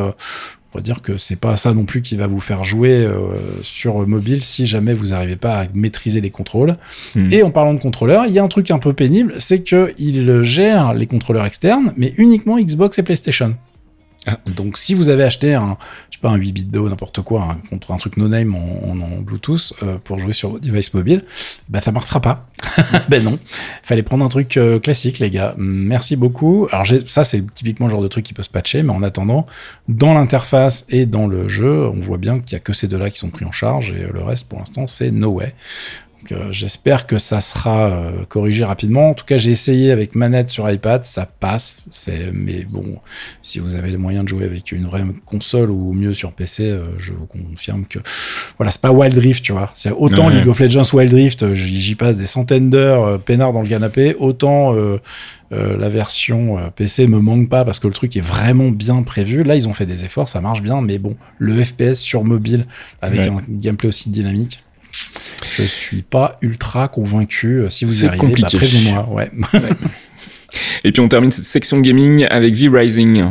on 0.74 0.80
va 0.80 0.82
dire 0.82 1.02
que 1.02 1.18
c'est 1.18 1.40
pas 1.40 1.56
ça 1.56 1.74
non 1.74 1.86
plus 1.86 2.02
qui 2.02 2.16
va 2.16 2.28
vous 2.28 2.40
faire 2.40 2.64
jouer 2.64 3.08
sur 3.62 4.08
mobile 4.08 4.44
si 4.44 4.66
jamais 4.66 4.94
vous 4.94 5.08
n'arrivez 5.08 5.36
pas 5.36 5.60
à 5.62 5.66
maîtriser 5.74 6.22
les 6.22 6.32
contrôles. 6.32 6.78
Hmm. 7.16 7.32
Et 7.32 7.44
en 7.44 7.52
parlant 7.52 7.74
de 7.74 7.80
contrôleurs, 7.80 8.26
il 8.26 8.34
y 8.34 8.40
a 8.40 8.44
un 8.44 8.48
truc 8.48 8.72
un 8.72 8.80
peu 8.80 8.94
pénible, 8.94 9.36
c'est 9.38 9.62
que 9.62 9.94
il 9.98 10.44
gère 10.44 10.94
les 10.94 11.06
contrôleurs 11.06 11.46
externes, 11.46 11.94
mais 11.98 12.14
uniquement 12.18 12.60
Xbox 12.60 12.98
et 13.00 13.04
PlayStation. 13.04 13.56
Ah. 14.28 14.38
Donc 14.56 14.78
si 14.78 14.94
vous 14.94 15.10
avez 15.10 15.24
acheté 15.24 15.54
un, 15.54 15.78
je 16.10 16.16
sais 16.16 16.22
pas, 16.22 16.30
un 16.30 16.36
8 16.36 16.52
bits 16.52 16.64
d'eau, 16.64 16.88
n'importe 16.88 17.22
quoi, 17.22 17.58
contre 17.70 17.92
un 17.92 17.98
truc 17.98 18.18
no-name 18.18 18.56
en, 18.56 19.22
Bluetooth 19.22 19.74
euh, 19.84 19.98
pour 20.02 20.20
jouer 20.20 20.34
sur 20.34 20.52
votre 20.52 20.64
device 20.64 20.94
mobile, 20.94 21.24
bah 21.70 21.82
ça 21.82 21.92
marchera 21.92 22.22
pas. 22.22 22.48
ben 23.10 23.24
non, 23.24 23.38
fallait 23.84 24.04
prendre 24.04 24.24
un 24.24 24.30
truc 24.30 24.56
euh, 24.58 24.80
classique 24.80 25.20
les 25.20 25.30
gars. 25.30 25.56
Merci 25.58 26.16
beaucoup. 26.16 26.68
Alors 26.72 26.86
ça 27.06 27.24
c'est 27.24 27.46
typiquement 27.54 27.88
le 27.88 27.92
genre 27.92 28.02
de 28.02 28.08
truc 28.08 28.24
qui 28.26 28.34
peut 28.34 28.44
se 28.44 28.50
patcher, 28.50 28.84
mais 28.84 28.94
en 28.94 29.04
attendant, 29.04 29.46
dans 29.90 30.14
l'interface 30.14 30.86
et 30.90 31.06
dans 31.06 31.28
le 31.28 31.50
jeu, 31.50 31.88
on 31.88 32.00
voit 32.00 32.18
bien 32.18 32.40
qu'il 32.40 32.54
y 32.54 32.56
a 32.56 32.60
que 32.60 32.74
ces 32.74 32.88
deux-là 32.88 33.10
qui 33.10 33.20
sont 33.20 33.30
pris 33.30 33.46
en 33.46 33.52
charge 33.52 33.92
et 33.92 34.08
le 34.12 34.24
reste 34.24 34.48
pour 34.48 34.60
l'instant 34.60 34.88
c'est 34.88 35.12
no 35.12 35.30
way. 35.32 35.54
Euh, 36.32 36.48
j'espère 36.52 37.06
que 37.08 37.18
ça 37.18 37.42
sera 37.42 37.90
euh, 37.90 38.26
corrigé 38.28 38.64
rapidement. 38.64 39.10
En 39.10 39.14
tout 39.14 39.26
cas, 39.26 39.38
j'ai 39.38 39.52
essayé 39.52 39.92
avec 39.92 40.16
manette 40.16 40.50
sur 40.50 40.70
iPad, 40.70 41.04
ça 41.06 41.26
passe. 41.26 41.84
Mais 42.34 42.66
bon, 42.70 43.00
si 43.42 43.60
vous 43.60 43.76
avez 43.76 43.90
les 43.90 43.98
moyens 43.98 44.24
de 44.24 44.30
jouer 44.30 44.46
avec 44.46 44.72
une 44.72 44.86
vraie 44.86 45.04
console 45.26 45.70
ou 45.70 45.94
mieux 45.94 46.14
sur 46.14 46.32
PC, 46.32 46.70
euh, 46.70 46.86
je 46.98 47.14
vous 47.14 47.26
confirme 47.26 47.86
que 47.86 48.00
voilà, 48.58 48.72
c'est 48.72 48.82
pas 48.82 48.92
Wild 48.92 49.18
Rift, 49.18 49.44
tu 49.44 49.52
vois. 49.52 49.70
C'est 49.74 49.92
autant 49.92 50.30
League 50.30 50.48
of 50.48 50.60
Legends 50.60 50.94
Wild 50.94 51.14
Rift, 51.14 51.54
j'y 51.54 51.96
passe 51.96 52.18
des 52.18 52.26
centaines 52.26 52.70
d'heures 52.70 53.20
peinard 53.22 53.54
dans 53.54 53.62
le 53.62 53.68
canapé, 53.68 54.16
autant 54.20 54.74
la 55.52 55.90
version 55.90 56.58
PC 56.76 57.08
me 57.08 57.20
manque 57.20 57.50
pas 57.50 57.64
parce 57.66 57.80
que 57.80 57.88
le 57.88 57.94
truc 57.94 58.16
est 58.18 58.22
vraiment 58.22 58.70
bien 58.70 59.04
prévu. 59.04 59.44
Là, 59.44 59.56
ils 59.56 59.68
ont 59.68 59.74
fait 59.74 59.86
des 59.86 60.06
efforts, 60.06 60.28
ça 60.28 60.42
marche 60.42 60.62
bien, 60.62 60.82
mais 60.82 60.98
bon, 60.98 61.16
le 61.38 61.64
FPS 61.64 61.96
sur 61.96 62.24
mobile 62.24 62.66
avec 63.02 63.28
un 63.28 63.42
gameplay 63.48 63.90
aussi 63.90 64.10
dynamique 64.10 64.64
je 65.46 65.64
suis 65.64 66.02
pas 66.02 66.38
ultra 66.42 66.88
convaincu. 66.88 67.62
Euh, 67.62 67.70
si 67.70 67.86
vous 67.86 68.04
y 68.04 68.08
arrivez, 68.08 68.42
bah, 68.42 68.48
prévenez-moi. 68.52 69.10
Ouais. 69.10 69.32
Et 70.84 70.92
puis 70.92 71.02
on 71.02 71.08
termine 71.08 71.32
cette 71.32 71.46
section 71.46 71.80
gaming 71.80 72.26
avec 72.30 72.54
V-Rising. 72.56 73.26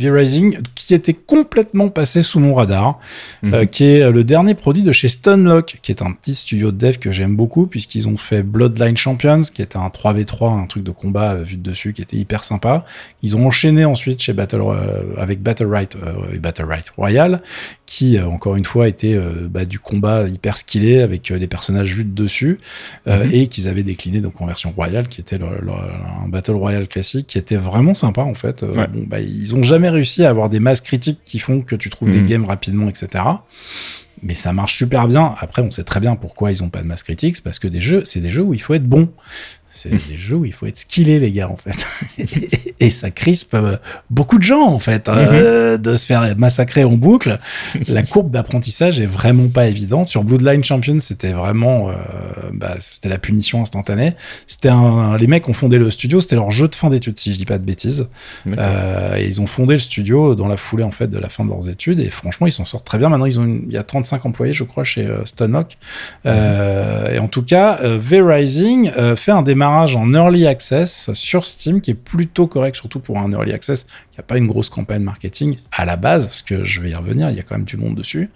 V-Rising, 0.00 0.58
qui 0.74 0.94
était 0.94 1.12
complètement 1.14 1.88
passé 1.88 2.22
sous 2.22 2.40
mon 2.40 2.54
radar, 2.54 2.98
Mhm. 3.42 3.54
euh, 3.54 3.64
qui 3.66 3.84
est 3.84 4.10
le 4.10 4.24
dernier 4.24 4.54
produit 4.54 4.82
de 4.82 4.92
chez 4.92 5.08
Stunlock, 5.08 5.78
qui 5.82 5.92
est 5.92 6.02
un 6.02 6.12
petit 6.12 6.34
studio 6.34 6.72
de 6.72 6.76
dev 6.78 6.96
que 6.98 7.12
j'aime 7.12 7.36
beaucoup, 7.36 7.66
puisqu'ils 7.66 8.08
ont 8.08 8.16
fait 8.16 8.42
Bloodline 8.42 8.96
Champions, 8.96 9.40
qui 9.42 9.62
était 9.62 9.76
un 9.76 9.88
3v3, 9.90 10.50
un 10.52 10.66
truc 10.66 10.82
de 10.82 10.90
combat 10.90 11.32
euh, 11.34 11.42
vu 11.42 11.56
de 11.56 11.62
dessus, 11.70 11.92
qui 11.92 12.02
était 12.02 12.16
hyper 12.16 12.44
sympa. 12.44 12.84
Ils 13.22 13.36
ont 13.36 13.46
enchaîné 13.46 13.84
ensuite 13.84 14.20
chez 14.22 14.32
Battle, 14.32 14.60
euh, 14.62 15.02
avec 15.18 15.42
Battle 15.42 15.66
Right, 15.66 15.96
euh, 15.96 16.32
et 16.34 16.38
Battle 16.38 16.64
Right 16.64 16.88
Royal, 16.96 17.42
qui, 17.86 18.16
euh, 18.18 18.26
encore 18.26 18.56
une 18.56 18.64
fois, 18.64 18.88
était 18.88 19.14
euh, 19.14 19.48
bah, 19.50 19.64
du 19.64 19.78
combat 19.78 20.26
hyper 20.28 20.56
skillé, 20.56 21.02
avec 21.02 21.30
euh, 21.30 21.38
des 21.38 21.46
personnages 21.48 21.92
vus 21.94 22.04
de 22.04 22.14
dessus, 22.14 22.60
euh, 23.06 23.24
Mhm. 23.24 23.30
et 23.32 23.46
qu'ils 23.48 23.68
avaient 23.68 23.82
décliné 23.82 24.20
donc 24.20 24.40
en 24.40 24.46
version 24.46 24.70
royale, 24.70 25.08
qui 25.08 25.20
était 25.20 25.38
le- 25.38 25.58
le- 25.60 25.72
un 25.72 26.28
Battle 26.28 26.52
Royale 26.52 26.88
classique, 26.88 27.26
qui 27.26 27.38
était 27.38 27.56
vraiment 27.56 27.94
sympa, 27.94 28.22
en 28.22 28.34
fait. 28.34 28.62
Euh, 28.62 28.72
Ouais. 28.72 28.86
bon, 28.86 29.04
bah, 29.06 29.20
ils 29.20 29.54
ont 29.54 29.62
jamais 29.62 29.89
réussi 29.90 30.24
à 30.24 30.30
avoir 30.30 30.48
des 30.50 30.60
masses 30.60 30.80
critiques 30.80 31.20
qui 31.24 31.38
font 31.38 31.60
que 31.62 31.76
tu 31.76 31.90
trouves 31.90 32.10
des 32.10 32.20
Mhm. 32.20 32.26
games 32.26 32.44
rapidement, 32.44 32.88
etc. 32.88 33.24
Mais 34.22 34.34
ça 34.34 34.52
marche 34.52 34.74
super 34.74 35.08
bien. 35.08 35.34
Après, 35.40 35.62
on 35.62 35.70
sait 35.70 35.84
très 35.84 36.00
bien 36.00 36.14
pourquoi 36.16 36.50
ils 36.50 36.62
ont 36.62 36.68
pas 36.68 36.82
de 36.82 36.86
masse 36.86 37.02
critique, 37.02 37.36
c'est 37.36 37.44
parce 37.44 37.58
que 37.58 37.68
des 37.68 37.80
jeux, 37.80 38.02
c'est 38.04 38.20
des 38.20 38.30
jeux 38.30 38.42
où 38.42 38.52
il 38.54 38.60
faut 38.60 38.74
être 38.74 38.86
bon. 38.86 39.08
C'est 39.72 39.90
des 39.90 40.16
jeux 40.16 40.36
où 40.36 40.44
il 40.44 40.52
faut 40.52 40.66
être 40.66 40.78
skillé, 40.78 41.18
les 41.20 41.30
gars, 41.30 41.48
en 41.48 41.56
fait. 41.56 41.86
et 42.80 42.90
ça 42.90 43.10
crispe 43.10 43.54
euh, 43.54 43.76
beaucoup 44.10 44.36
de 44.38 44.42
gens, 44.42 44.62
en 44.66 44.78
fait, 44.80 45.08
euh, 45.08 45.78
de 45.78 45.94
se 45.94 46.04
faire 46.06 46.36
massacrer 46.36 46.82
en 46.82 46.92
boucle. 46.92 47.38
La 47.88 48.02
courbe 48.02 48.30
d'apprentissage 48.32 49.00
est 49.00 49.06
vraiment 49.06 49.48
pas 49.48 49.68
évidente. 49.68 50.08
Sur 50.08 50.24
Bloodline 50.24 50.64
Champion, 50.64 50.98
c'était 51.00 51.30
vraiment, 51.32 51.88
euh, 51.88 51.94
bah, 52.52 52.74
c'était 52.80 53.08
la 53.08 53.18
punition 53.18 53.62
instantanée. 53.62 54.14
C'était 54.48 54.70
les 55.18 55.26
mecs 55.28 55.48
ont 55.48 55.52
fondé 55.52 55.78
le 55.78 55.90
studio, 55.90 56.20
c'était 56.20 56.34
leur 56.36 56.50
jeu 56.50 56.66
de 56.66 56.74
fin 56.74 56.90
d'études, 56.90 57.18
si 57.20 57.32
je 57.32 57.38
dis 57.38 57.44
pas 57.46 57.58
de 57.58 57.64
bêtises. 57.64 58.08
Euh, 58.48 59.16
et 59.16 59.26
ils 59.26 59.40
ont 59.40 59.46
fondé 59.46 59.74
le 59.74 59.78
studio 59.80 60.34
dans 60.34 60.48
la 60.48 60.56
foulée 60.56 60.84
en 60.84 60.90
fait 60.90 61.06
de 61.08 61.18
la 61.18 61.28
fin 61.28 61.44
de 61.44 61.50
leurs 61.50 61.68
études 61.68 62.00
et 62.00 62.10
franchement 62.10 62.46
ils 62.46 62.52
s'en 62.52 62.64
sortent 62.64 62.86
très 62.86 62.98
bien. 62.98 63.08
Maintenant 63.08 63.26
ils 63.26 63.38
ont 63.38 63.44
une- 63.44 63.64
il 63.68 63.72
y 63.72 63.76
a 63.76 63.82
35 63.82 64.26
employés 64.26 64.52
je 64.52 64.64
crois 64.64 64.82
chez 64.84 65.08
Stunlock. 65.24 65.76
Euh, 66.26 67.14
et 67.14 67.18
en 67.18 67.28
tout 67.28 67.42
cas, 67.42 67.78
V-Rising 67.82 68.90
fait 69.16 69.30
un 69.32 69.42
démarrage 69.42 69.59
en 69.68 70.14
early 70.14 70.46
access 70.46 71.12
sur 71.12 71.46
Steam 71.46 71.80
qui 71.80 71.92
est 71.92 71.94
plutôt 71.94 72.46
correct 72.46 72.76
surtout 72.76 73.00
pour 73.00 73.18
un 73.18 73.32
early 73.32 73.52
access 73.52 73.84
qui 74.12 74.20
a 74.20 74.22
pas 74.22 74.38
une 74.38 74.46
grosse 74.46 74.68
campagne 74.68 75.02
marketing 75.02 75.56
à 75.72 75.84
la 75.84 75.96
base 75.96 76.26
parce 76.26 76.42
que 76.42 76.64
je 76.64 76.80
vais 76.80 76.90
y 76.90 76.94
revenir, 76.94 77.30
il 77.30 77.36
y 77.36 77.40
a 77.40 77.42
quand 77.42 77.56
même 77.56 77.64
du 77.64 77.76
monde 77.76 77.94
dessus. 77.94 78.30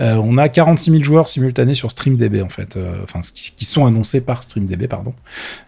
Euh, 0.00 0.16
on 0.16 0.38
a 0.38 0.48
46 0.48 0.90
000 0.90 1.04
joueurs 1.04 1.28
simultanés 1.28 1.74
sur 1.74 1.90
StreamDB 1.90 2.42
en 2.42 2.48
fait, 2.48 2.76
euh, 2.76 3.02
enfin 3.04 3.20
qui, 3.20 3.52
qui 3.52 3.64
sont 3.64 3.86
annoncés 3.86 4.24
par 4.24 4.42
StreamDB 4.42 4.86
pardon. 4.88 5.14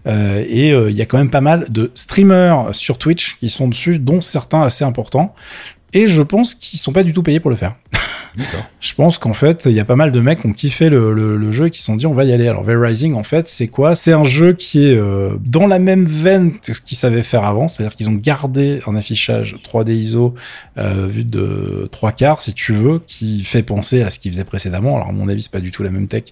Euh, 0.07 0.45
et 0.47 0.71
il 0.71 0.97
y 0.97 1.03
a 1.03 1.07
quand 1.07 1.19
même 1.19 1.31
pas 1.31 1.41
mal 1.41 1.67
de 1.69 1.91
streamers 1.95 2.75
sur 2.75 2.99
Twitch 2.99 3.38
qui 3.38 3.50
sont 3.50 3.69
dessus, 3.69 3.99
dont 3.99 4.21
certains 4.21 4.62
assez 4.62 4.85
importants. 4.85 5.35
Et 5.93 6.07
je 6.07 6.23
pense 6.23 6.55
qu'ils 6.55 6.79
sont 6.79 6.93
pas 6.93 7.03
du 7.03 7.12
tout 7.12 7.23
payés 7.23 7.41
pour 7.41 7.50
le 7.50 7.57
faire. 7.57 7.75
Je 8.80 8.95
pense 8.95 9.18
qu'en 9.18 9.33
fait, 9.33 9.64
il 9.66 9.73
y 9.73 9.80
a 9.80 9.85
pas 9.85 9.97
mal 9.97 10.12
de 10.12 10.21
mecs 10.21 10.40
qui 10.40 10.47
ont 10.47 10.52
kiffé 10.52 10.88
le, 10.88 11.12
le, 11.12 11.37
le 11.37 11.50
jeu 11.50 11.66
et 11.66 11.71
qui 11.71 11.78
se 11.78 11.85
sont 11.85 11.97
dit 11.97 12.07
on 12.07 12.14
va 12.14 12.25
y 12.25 12.33
aller. 12.33 12.49
Alors, 12.49 12.62
V-Rising, 12.62 13.14
en 13.14 13.23
fait, 13.23 13.49
c'est 13.49 13.68
quoi? 13.68 13.95
C'est 13.95 14.12
un 14.12 14.25
jeu 14.25 14.52
qui 14.52 14.87
est 14.87 14.97
euh, 14.97 15.30
dans 15.45 15.66
la 15.66 15.78
même 15.78 16.04
veine 16.04 16.59
que 16.59 16.75
ce 16.75 16.80
qu'ils 16.80 16.97
savaient 16.97 17.23
faire 17.23 17.45
avant, 17.45 17.68
c'est-à-dire 17.68 17.97
qu'ils 17.97 18.09
ont 18.09 18.14
gardé 18.14 18.80
un 18.87 18.97
affichage 18.97 19.57
3D 19.64 19.92
ISO 19.92 20.35
euh, 20.78 21.07
vu 21.09 21.25
de 21.25 21.88
trois 21.92 22.12
quarts, 22.12 22.42
si 22.42 22.54
tu 22.54 22.73
veux, 22.73 23.00
qui 23.07 23.42
fait 23.42 23.62
penser 23.62 24.02
à 24.02 24.11
ce 24.11 24.18
qu'ils 24.18 24.33
faisaient 24.33 24.45
précédemment. 24.45 24.97
Alors, 24.97 25.09
à 25.09 25.12
mon 25.12 25.28
avis, 25.28 25.42
c'est 25.42 25.52
pas 25.52 25.61
du 25.61 25.71
tout 25.71 25.83
la 25.83 25.90
même 25.90 26.07
tech, 26.07 26.25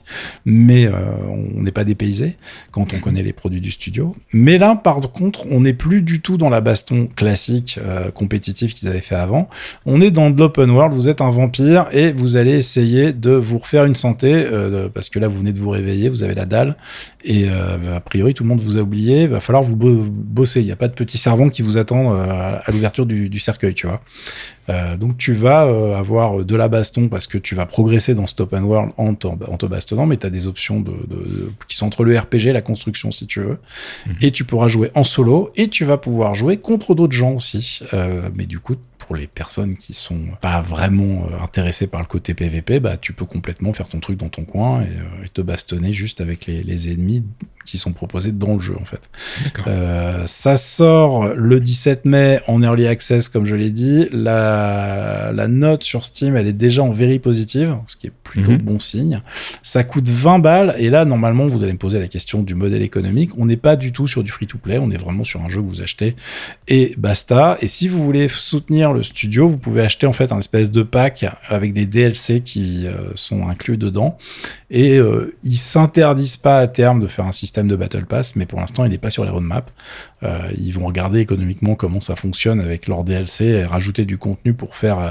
mais 0.44 0.86
euh, 0.86 0.92
on 1.28 1.62
n'est 1.62 1.72
pas 1.72 1.84
dépaysé 1.84 2.36
quand 2.70 2.94
on 2.94 3.00
connaît 3.00 3.22
les 3.22 3.32
produits 3.32 3.60
du 3.60 3.70
studio. 3.70 4.14
Mais 4.32 4.58
là, 4.58 4.76
par 4.76 5.00
contre, 5.12 5.46
on 5.50 5.60
n'est 5.60 5.74
plus 5.74 6.02
du 6.02 6.20
tout 6.20 6.36
dans 6.36 6.48
la 6.48 6.60
baston 6.60 7.08
classique 7.14 7.78
compétitive 8.14 8.74
qu'ils 8.74 8.88
avaient 8.88 9.00
fait 9.00 9.14
avant. 9.14 9.48
On 9.84 10.00
est 10.00 10.10
dans 10.10 10.30
de 10.30 10.38
l'open 10.38 10.70
world, 10.70 10.94
vous 10.94 11.08
êtes 11.08 11.20
un 11.20 11.30
vampire 11.30 11.86
et 11.96 12.12
vous 12.12 12.36
allez 12.36 12.52
essayer 12.52 13.12
de 13.12 13.30
vous 13.30 13.58
refaire 13.58 13.84
une 13.84 13.94
santé, 13.96 14.32
euh, 14.34 14.88
parce 14.92 15.08
que 15.08 15.18
là 15.18 15.28
vous 15.28 15.38
venez 15.38 15.52
de 15.52 15.58
vous 15.58 15.70
réveiller, 15.70 16.08
vous 16.08 16.22
avez 16.22 16.34
la 16.34 16.44
dalle, 16.44 16.76
et 17.24 17.46
euh, 17.48 17.96
a 17.96 18.00
priori 18.00 18.34
tout 18.34 18.42
le 18.44 18.48
monde 18.50 18.60
vous 18.60 18.76
a 18.78 18.82
oublié, 18.82 19.22
il 19.22 19.28
va 19.28 19.40
falloir 19.40 19.62
vous 19.62 19.76
bo- 19.76 20.04
bosser, 20.08 20.60
il 20.60 20.66
n'y 20.66 20.72
a 20.72 20.76
pas 20.76 20.88
de 20.88 20.94
petit 20.94 21.18
servant 21.18 21.48
qui 21.48 21.62
vous 21.62 21.76
attend 21.78 22.14
euh, 22.14 22.58
à 22.64 22.70
l'ouverture 22.70 23.06
du 23.06 23.38
cercueil, 23.38 23.74
tu 23.74 23.86
vois. 23.86 24.00
Euh, 24.68 24.96
donc 24.96 25.16
tu 25.16 25.32
vas 25.32 25.64
euh, 25.66 25.94
avoir 25.96 26.44
de 26.44 26.56
la 26.56 26.68
baston 26.68 27.08
parce 27.08 27.26
que 27.26 27.38
tu 27.38 27.54
vas 27.54 27.66
progresser 27.66 28.14
dans 28.14 28.26
cet 28.26 28.40
open 28.40 28.64
world 28.64 28.92
en, 28.96 29.14
te- 29.14 29.26
en 29.26 29.56
te 29.56 29.66
bastonnant, 29.66 30.06
mais 30.06 30.16
tu 30.16 30.26
as 30.26 30.30
des 30.30 30.46
options 30.46 30.80
de, 30.80 30.90
de- 30.90 31.16
de- 31.16 31.52
qui 31.68 31.76
sont 31.76 31.86
entre 31.86 32.04
le 32.04 32.18
RPG 32.18 32.46
et 32.48 32.52
la 32.52 32.62
construction 32.62 33.10
si 33.10 33.26
tu 33.26 33.40
veux. 33.40 33.58
Et 34.22 34.30
tu 34.30 34.44
pourras 34.44 34.68
jouer 34.68 34.90
en 34.94 35.04
solo 35.04 35.50
et 35.56 35.68
tu 35.68 35.84
vas 35.84 35.98
pouvoir 35.98 36.34
jouer 36.34 36.56
contre 36.56 36.94
d'autres 36.94 37.16
gens 37.16 37.32
aussi. 37.32 37.80
Euh, 37.94 38.28
mais 38.34 38.46
du 38.46 38.58
coup, 38.58 38.74
pour 38.98 39.14
les 39.14 39.28
personnes 39.28 39.76
qui 39.76 39.94
sont 39.94 40.20
pas 40.40 40.62
vraiment 40.62 41.26
euh, 41.30 41.42
intéressées 41.44 41.86
par 41.86 42.00
le 42.00 42.06
côté 42.06 42.34
PVP, 42.34 42.80
bah 42.80 42.96
tu 42.96 43.12
peux 43.12 43.24
complètement 43.26 43.72
faire 43.72 43.88
ton 43.88 44.00
truc 44.00 44.18
dans 44.18 44.28
ton 44.28 44.44
coin 44.44 44.80
et, 44.80 44.86
euh, 44.86 45.24
et 45.24 45.28
te 45.28 45.40
bastonner 45.42 45.92
juste 45.92 46.20
avec 46.20 46.46
les, 46.46 46.64
les 46.64 46.90
ennemis 46.90 47.22
qui 47.66 47.76
sont 47.78 47.92
proposés 47.92 48.32
dans 48.32 48.54
le 48.54 48.60
jeu 48.60 48.76
en 48.80 48.84
fait. 48.84 49.00
Euh, 49.66 50.22
ça 50.26 50.56
sort 50.56 51.34
le 51.34 51.60
17 51.60 52.04
mai 52.04 52.40
en 52.46 52.62
early 52.62 52.86
access, 52.86 53.28
comme 53.28 53.44
je 53.46 53.54
l'ai 53.54 53.70
dit. 53.70 54.08
La, 54.12 55.32
la 55.34 55.48
note 55.48 55.82
sur 55.82 56.04
Steam, 56.04 56.36
elle 56.36 56.46
est 56.46 56.52
déjà 56.52 56.82
en 56.82 56.90
very 56.90 57.18
positive, 57.18 57.76
ce 57.86 57.96
qui 57.96 58.06
est 58.06 58.12
plutôt 58.22 58.52
Mhm. 58.52 58.58
bon 58.58 58.80
signe. 58.80 59.20
Ça 59.62 59.82
coûte 59.84 60.08
20 60.08 60.38
balles, 60.38 60.74
et 60.78 60.90
là, 60.90 61.04
normalement, 61.04 61.46
vous 61.46 61.62
allez 61.64 61.72
me 61.72 61.78
poser 61.78 61.98
la 61.98 62.08
question 62.08 62.42
du 62.42 62.54
modèle 62.54 62.82
économique. 62.82 63.30
On 63.38 63.46
n'est 63.46 63.56
pas 63.56 63.76
du 63.76 63.92
tout 63.92 64.06
sur 64.06 64.22
du 64.22 64.30
free-to-play, 64.30 64.78
on 64.78 64.90
est 64.90 64.96
vraiment 64.96 65.24
sur 65.24 65.42
un 65.42 65.48
jeu 65.48 65.60
que 65.62 65.66
vous 65.66 65.82
achetez 65.82 66.14
et 66.68 66.94
basta. 66.98 67.56
Et 67.60 67.68
si 67.68 67.88
vous 67.88 68.02
voulez 68.02 68.28
soutenir 68.28 68.92
le 68.92 69.02
studio, 69.02 69.48
vous 69.48 69.58
pouvez 69.58 69.82
acheter 69.82 70.06
en 70.06 70.12
fait 70.12 70.30
un 70.32 70.38
espèce 70.38 70.70
de 70.70 70.82
pack 70.82 71.24
avec 71.48 71.72
des 71.72 71.86
DLC 71.86 72.40
qui 72.42 72.86
euh, 72.86 73.08
sont 73.14 73.48
inclus 73.48 73.78
dedans. 73.78 74.18
Et 74.70 74.98
euh, 74.98 75.34
ils 75.42 75.56
s'interdisent 75.56 76.36
pas 76.36 76.58
à 76.58 76.66
terme 76.66 77.00
de 77.00 77.06
faire 77.06 77.24
un 77.24 77.32
système 77.32 77.55
de 77.64 77.76
Battle 77.76 78.04
Pass, 78.04 78.36
mais 78.36 78.46
pour 78.46 78.60
l'instant, 78.60 78.84
il 78.84 78.90
n'est 78.90 78.98
pas 78.98 79.10
sur 79.10 79.24
les 79.24 79.30
roadmaps. 79.30 79.72
Euh, 80.22 80.50
ils 80.56 80.72
vont 80.72 80.86
regarder 80.86 81.20
économiquement 81.20 81.74
comment 81.74 82.00
ça 82.00 82.16
fonctionne 82.16 82.60
avec 82.60 82.86
leur 82.88 83.04
DLC 83.04 83.44
et 83.44 83.64
rajouter 83.64 84.04
du 84.04 84.18
contenu 84.18 84.54
pour 84.54 84.76
faire 84.76 84.98
euh, 84.98 85.10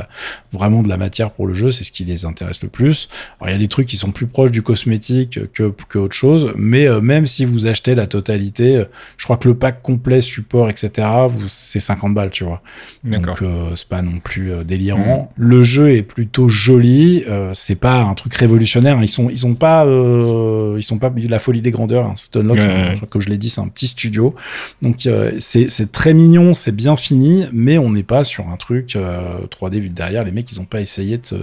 vraiment 0.51 0.83
de 0.83 0.89
la 0.89 0.97
matière 0.97 1.31
pour 1.31 1.47
le 1.47 1.53
jeu. 1.53 1.71
C'est 1.71 1.83
ce 1.83 1.91
qui 1.91 2.03
les 2.05 2.25
intéresse 2.25 2.63
le 2.63 2.69
plus. 2.69 3.09
Alors, 3.39 3.49
il 3.49 3.53
y 3.53 3.55
a 3.55 3.59
des 3.59 3.67
trucs 3.67 3.87
qui 3.87 3.97
sont 3.97 4.11
plus 4.11 4.27
proches 4.27 4.51
du 4.51 4.61
cosmétique 4.61 5.51
que, 5.53 5.73
que 5.87 5.99
autre 5.99 6.15
chose, 6.15 6.51
mais 6.55 6.87
euh, 6.87 7.01
même 7.01 7.25
si 7.25 7.45
vous 7.45 7.67
achetez 7.67 7.95
la 7.95 8.07
totalité, 8.07 8.83
je 9.17 9.23
crois 9.25 9.37
que 9.37 9.47
le 9.47 9.55
pack 9.55 9.81
complet, 9.81 10.21
support, 10.21 10.69
etc., 10.69 11.07
c'est 11.47 11.79
50 11.79 12.13
balles, 12.13 12.31
tu 12.31 12.43
vois. 12.43 12.61
Donc 13.03 13.43
c'est 13.75 13.87
pas 13.87 14.01
non 14.01 14.19
plus 14.19 14.63
délirant. 14.65 15.31
Le 15.37 15.63
jeu 15.63 15.91
est 15.91 16.03
plutôt 16.03 16.49
joli. 16.49 17.23
c'est 17.53 17.79
pas 17.79 18.01
un 18.01 18.13
truc 18.13 18.33
révolutionnaire. 18.33 19.01
Ils 19.01 19.07
sont 19.07 19.29
ils 19.29 19.39
sont 19.39 19.55
pas 19.55 19.85
euh, 19.85 20.75
ils 20.77 20.83
sont 20.83 20.97
pas 20.97 21.11
la 21.15 21.39
folie 21.39 21.61
des 21.61 21.71
grandeurs. 21.71 22.05
Hein. 22.05 22.13
Ouais. 22.39 22.99
comme 23.09 23.21
je 23.21 23.29
l'ai 23.29 23.37
dit, 23.37 23.49
c'est 23.49 23.61
un 23.61 23.67
petit 23.67 23.87
studio. 23.87 24.35
Donc 24.81 25.05
euh, 25.05 25.31
c'est 25.39 25.91
très 25.91 26.13
mignon, 26.13 26.53
c'est 26.53 26.71
bien 26.75 26.95
fini, 26.95 27.45
mais 27.53 27.77
on 27.77 27.89
n'est 27.89 28.03
pas 28.03 28.23
sur 28.23 28.47
un 28.49 28.57
truc 28.57 28.95
euh, 28.95 29.39
3D 29.47 29.79
vu 29.79 29.89
de 29.89 29.93
derrière. 29.95 30.23
Les 30.23 30.31
mecs 30.31 30.51
ils 30.51 30.59
ont 30.59 30.65
pas 30.65 30.81
essayé 30.81 31.17
de, 31.17 31.25
se- 31.25 31.35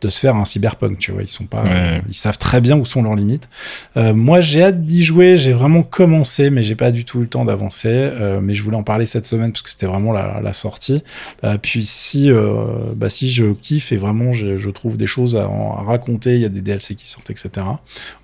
de 0.00 0.08
se 0.08 0.18
faire 0.20 0.36
un 0.36 0.44
cyberpunk. 0.44 0.98
Tu 0.98 1.12
vois, 1.12 1.22
ils 1.22 1.28
sont 1.28 1.44
pas 1.44 1.62
Ouais. 1.62 1.70
euh, 1.72 1.98
ils 2.08 2.14
savent 2.14 2.38
très 2.38 2.60
bien 2.60 2.76
où 2.78 2.84
sont 2.84 3.02
leurs 3.02 3.16
limites. 3.16 3.48
Euh, 3.96 4.14
moi, 4.14 4.40
j'ai 4.40 4.62
hâte 4.62 4.84
d'y 4.84 5.02
jouer. 5.02 5.36
J'ai 5.38 5.52
vraiment 5.52 5.82
commencé, 5.82 6.50
mais 6.50 6.62
j'ai 6.62 6.76
pas 6.76 6.90
du 6.90 7.04
tout 7.04 7.18
eu 7.18 7.22
le 7.22 7.28
temps 7.28 7.44
d'avancer. 7.44 7.88
Euh, 7.90 8.40
mais 8.40 8.54
je 8.54 8.62
voulais 8.62 8.76
en 8.76 8.82
parler 8.82 9.06
cette 9.06 9.26
semaine 9.26 9.50
parce 9.52 9.62
que 9.62 9.70
c'était 9.70 9.86
vraiment 9.86 10.12
la, 10.12 10.40
la 10.42 10.52
sortie. 10.52 11.02
Euh, 11.44 11.58
puis 11.60 11.84
si, 11.84 12.30
euh, 12.30 12.92
bah, 12.94 13.08
si 13.10 13.28
je 13.30 13.46
kiffe 13.52 13.92
et 13.92 13.96
vraiment 13.96 14.32
je, 14.32 14.56
je 14.56 14.70
trouve 14.70 14.96
des 14.96 15.06
choses 15.06 15.36
à, 15.36 15.44
à 15.44 15.82
raconter, 15.82 16.34
il 16.36 16.40
y 16.40 16.44
a 16.44 16.48
des 16.48 16.60
DLC 16.60 16.94
qui 16.94 17.08
sortent, 17.08 17.30
etc. 17.30 17.66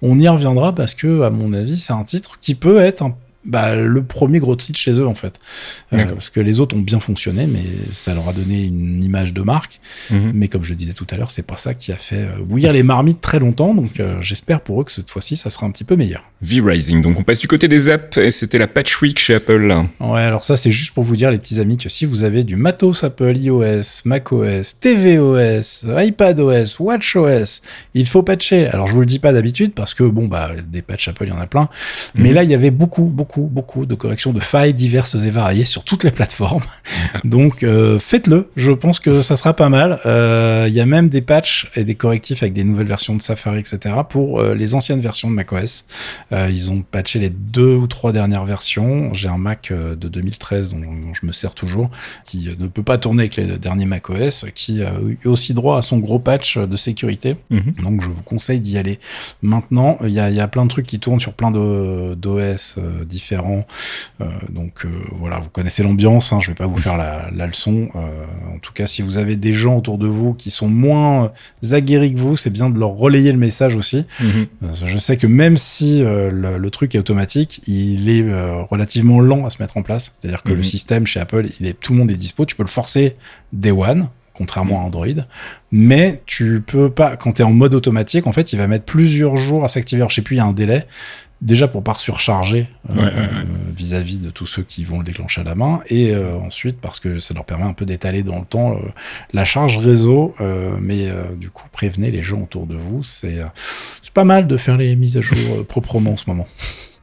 On 0.03 0.19
y 0.19 0.29
reviendra 0.29 0.75
parce 0.75 0.95
que, 0.95 1.23
à 1.23 1.31
mon 1.31 1.53
avis, 1.53 1.77
c'est 1.79 1.93
un 1.93 2.05
qui 2.41 2.55
peut 2.55 2.79
être 2.79 3.03
un- 3.03 3.17
bah, 3.45 3.75
le 3.75 4.03
premier 4.03 4.39
gros 4.39 4.57
titre 4.57 4.79
chez 4.79 4.93
eux 4.93 5.07
en 5.07 5.15
fait. 5.15 5.39
Euh, 5.93 6.05
parce 6.07 6.31
que 6.31 6.41
les 6.41 6.61
autres 6.61 6.77
ont 6.77 6.81
bien 6.81 7.01
fonctionné, 7.01 7.47
mais 7.47 7.61
ça 7.93 8.15
leur 8.15 8.29
a 8.29 8.33
donné 8.33 8.65
une 8.65 9.03
image 9.05 9.33
de 9.33 9.43
marque. 9.43 9.81
Mhm. 10.11 10.33
Mais 10.35 10.49
comme 10.49 10.65
je 10.65 10.75
disais 10.75 10.93
tout 10.93 11.07
à 11.11 11.17
l'heure, 11.17 11.31
c'est 11.31 11.47
pas 11.47 11.57
ça 11.57 11.75
qui 11.75 11.93
a 11.93 11.97
fait 11.97 12.17
euh, 12.27 12.43
bouillir 12.43 12.73
les 12.73 12.83
marmites 12.83 13.21
très 13.21 13.39
longtemps. 13.39 13.75
Donc 13.75 14.01
euh, 14.01 14.17
j'espère 14.21 14.61
pour 14.61 14.81
eux 14.81 14.85
que 14.85 14.93
cette 14.93 15.11
fois-ci, 15.11 15.37
ça 15.37 15.51
sera 15.51 15.67
un 15.67 15.71
petit 15.71 15.85
peu 15.85 15.97
meilleur. 15.97 16.25
V-Rising. 16.43 17.01
Donc 17.01 17.19
on 17.19 17.23
passe 17.23 17.41
du 17.41 17.49
côté 17.49 17.69
des 17.69 17.89
apps 17.89 18.17
et 18.17 18.31
c'était 18.31 18.59
la 18.59 18.67
Patch 18.67 19.01
Week 19.03 19.19
chez 19.19 19.35
Apple. 19.35 19.75
Ouais, 20.01 20.21
alors 20.23 20.45
ça, 20.45 20.57
c'est 20.57 20.71
juste 20.73 20.93
pour 20.95 21.05
vous 21.05 21.17
dire, 21.17 21.31
les 21.31 21.39
petits 21.39 21.61
amis, 21.61 21.77
que 21.77 21.89
si 21.89 22.05
vous 22.07 22.25
avez 22.25 22.45
du 22.45 22.57
matos 22.57 23.05
Apple 23.05 23.37
iOS, 23.37 23.83
macOS, 24.05 24.79
tvOS, 24.81 25.85
iPadOS, 25.99 26.77
watchOS, 26.81 27.61
il 27.95 28.07
faut 28.07 28.23
patcher. 28.23 28.67
Alors, 28.69 28.87
je 28.87 28.93
vous 28.93 29.01
le 29.01 29.07
dis 29.07 29.19
pas 29.19 29.33
d'habitude 29.33 29.73
parce 29.75 29.95
que, 29.95 30.05
bon, 30.05 30.27
bah, 30.27 30.51
des 30.67 30.83
patchs 30.83 31.09
Apple, 31.09 31.25
il 31.25 31.31
y 31.31 31.33
en 31.33 31.41
a 31.41 31.47
plein. 31.47 31.69
Mais 32.15 32.29
Mhm. 32.31 32.35
là, 32.35 32.43
il 32.45 32.51
y 32.51 32.55
avait 32.55 32.71
beaucoup, 32.71 33.05
beaucoup 33.05 33.34
beaucoup, 33.35 33.49
beaucoup 33.53 33.87
de 33.87 33.95
corrections 33.95 34.33
de 34.33 34.41
failles 34.41 34.75
diverses 34.75 35.15
et 35.15 35.31
variées 35.31 35.65
sur 35.65 35.85
toutes 35.85 36.05
les 36.05 36.11
plateformes. 36.11 36.63
Donc 37.25 37.63
euh, 37.63 37.99
faites-le, 37.99 38.51
je 38.57 38.73
pense 38.73 39.01
que 39.01 39.23
ça 39.23 39.37
sera 39.37 39.55
pas 39.55 39.69
mal. 39.69 40.01
Euh, 40.07 40.67
il 40.69 40.75
y 40.75 40.81
a 40.81 40.87
même 40.87 41.09
des 41.09 41.21
patchs 41.21 41.71
et 41.75 41.85
des 41.85 41.95
correctifs 41.95 42.43
avec 42.43 42.53
des 42.53 42.65
nouvelles 42.65 42.87
versions 42.87 43.15
de 43.15 43.23
Safari, 43.23 43.61
etc. 43.61 43.95
pour 44.09 44.41
euh, 44.41 44.55
les 44.55 44.75
anciennes 44.75 45.01
versions 45.01 45.29
de 45.31 45.35
macOS. 45.35 45.85
ils 46.33 46.71
ont 46.71 46.83
patché 46.83 47.19
les 47.19 47.31
deux 47.31 47.75
ou 47.75 47.87
trois 47.87 48.13
dernières 48.13 48.45
versions. 48.45 49.13
J'ai 49.15 49.29
un 49.29 49.39
Mac 49.39 49.73
de 49.73 50.09
2013 50.09 50.69
dont, 50.69 50.81
je 51.13 51.27
me 51.27 51.33
sers 51.33 51.55
toujours, 51.55 51.91
qui 52.25 52.49
ne 52.59 52.69
peut 52.69 52.83
pas 52.83 52.99
tourner 52.99 53.25
avec 53.25 53.37
les 53.37 53.59
derniers 53.59 53.87
macOS, 53.87 54.47
qui 54.55 54.83
a 54.83 54.93
eu 55.07 55.29
aussi 55.29 55.55
droit 55.55 55.79
à 55.79 55.83
son 55.83 55.99
gros 55.99 56.19
patch 56.19 56.59
de 56.59 56.77
sécurité. 56.77 57.37
Mhm. 57.51 57.75
Donc 57.83 58.01
je 58.01 58.09
vous 58.09 58.23
conseille 58.23 58.61
d'y 58.61 58.79
aller 58.79 58.99
maintenant. 59.43 59.99
Il 60.03 60.11
y 60.11 60.21
a, 60.21 60.31
y 60.31 60.41
a, 60.41 60.49
plein 60.49 60.65
de 60.65 60.71
trucs 60.71 60.87
qui 60.87 60.99
tournent 60.99 61.21
sur 61.21 61.35
plein 61.35 61.51
d'OS 61.51 62.79
différents. 63.07 63.24
Donc 64.51 64.87
voilà, 65.13 65.41
vous 65.41 65.51
connaissez 65.51 65.83
l'ambiance. 65.83 66.33
Hein, 66.33 66.41
je 66.41 66.49
vais 66.49 66.55
pas 66.55 66.67
vous 66.67 66.77
faire 66.77 66.97
la, 66.97 67.31
la 67.35 67.47
leçon. 67.47 67.89
en 67.95 68.59
tout 68.59 68.73
cas, 68.73 68.87
si 68.87 69.03
vous 69.03 69.19
avez 69.19 69.37
des 69.37 69.53
gens 69.53 69.77
autour 69.77 69.99
de 69.99 70.07
vous 70.07 70.35
qui 70.35 70.51
sont 70.51 70.69
moins 70.69 71.33
aguerris 71.73 72.15
que 72.15 72.19
vous, 72.19 72.37
c'est 72.37 72.51
bien 72.51 72.71
de 72.71 72.79
leur 72.79 72.91
relayer 72.91 73.33
le 73.33 73.39
message 73.39 73.77
aussi. 73.77 74.05
Mhm. 74.21 74.47
Je 74.85 74.99
sais 74.99 75.17
que 75.17 75.27
même 75.27 75.57
si 75.57 76.03
euh, 76.03 76.31
le, 76.31 76.71
truc 76.71 76.95
est 76.95 76.99
automatique, 76.99 77.63
il 77.67 78.09
est 78.09 78.23
euh, 78.23 78.63
relativement 78.63 79.21
lent 79.21 79.47
à 79.47 79.51
se 79.51 79.63
mettre 79.63 79.77
en 79.77 79.83
place. 79.83 80.13
C'est-à-dire 80.19 80.43
que 80.43 80.51
le 80.51 80.59
mhm. 80.59 80.65
système 80.65 81.07
chez 81.07 81.21
Apple, 81.21 81.47
il 81.61 81.67
est, 81.67 81.79
tout 81.79 81.93
le 81.93 81.99
monde 81.99 82.11
est 82.11 82.17
dispo. 82.17 82.45
Tu 82.45 82.57
peux 82.57 82.63
le 82.63 82.69
forcer 82.69 83.17
day 83.53 83.71
one, 83.71 84.09
contrairement 84.33 84.83
à 84.83 84.85
Android. 84.85 85.07
Mais 85.73 86.23
tu 86.27 86.61
peux 86.61 86.91
pas, 86.91 87.17
quand 87.17 87.33
tu 87.33 87.43
es 87.43 87.45
en 87.45 87.53
mode 87.53 87.75
automatique, 87.75 88.27
en 88.27 88.33
fait, 88.33 88.53
il 88.53 88.57
va 88.57 88.67
mettre 88.67 88.85
plusieurs 88.85 89.37
jours 89.37 89.65
à 89.65 89.69
s'activer. 89.69 90.05
je 90.09 90.15
sais 90.15 90.23
plus, 90.23 90.37
il 90.37 90.39
y 90.39 90.43
a 90.43 90.47
un 90.47 90.53
délai 90.53 90.87
déjà 91.45 91.69
pour 91.69 91.85
pas 91.85 91.95
surcharger 91.95 92.67
euh, 92.91 93.45
vis-à-vis 93.77 94.19
de 94.19 94.31
tous 94.31 94.47
ceux 94.47 94.63
qui 94.63 94.85
vont 94.85 94.99
le 94.99 95.05
déclencher 95.05 95.43
à 95.43 95.45
la 95.45 95.55
main, 95.55 95.81
et 95.89 96.13
euh, 96.13 96.37
ensuite 96.39 96.81
parce 96.81 96.99
que 96.99 97.19
ça 97.19 97.35
leur 97.35 97.45
permet 97.45 97.65
un 97.65 97.75
peu 97.75 97.85
d'étaler 97.85 98.23
dans 98.23 98.39
le 98.39 98.47
temps 98.47 98.73
euh, 98.73 98.79
la 99.33 99.45
charge 99.45 99.79
réseau, 99.79 100.35
mais 100.81 101.09
du 101.37 101.51
coup 101.51 101.69
prévenez 101.71 102.11
les 102.11 102.23
gens 102.23 102.41
autour 102.41 102.67
de 102.67 102.75
vous, 102.75 103.03
c'est 103.03 103.41
pas 104.15 104.25
mal 104.25 104.47
de 104.47 104.57
faire 104.57 104.77
les 104.77 104.97
mises 104.97 105.17
à 105.17 105.21
jour 105.21 105.67
proprement 105.67 106.13
en 106.13 106.17
ce 106.17 106.25
moment. 106.29 106.49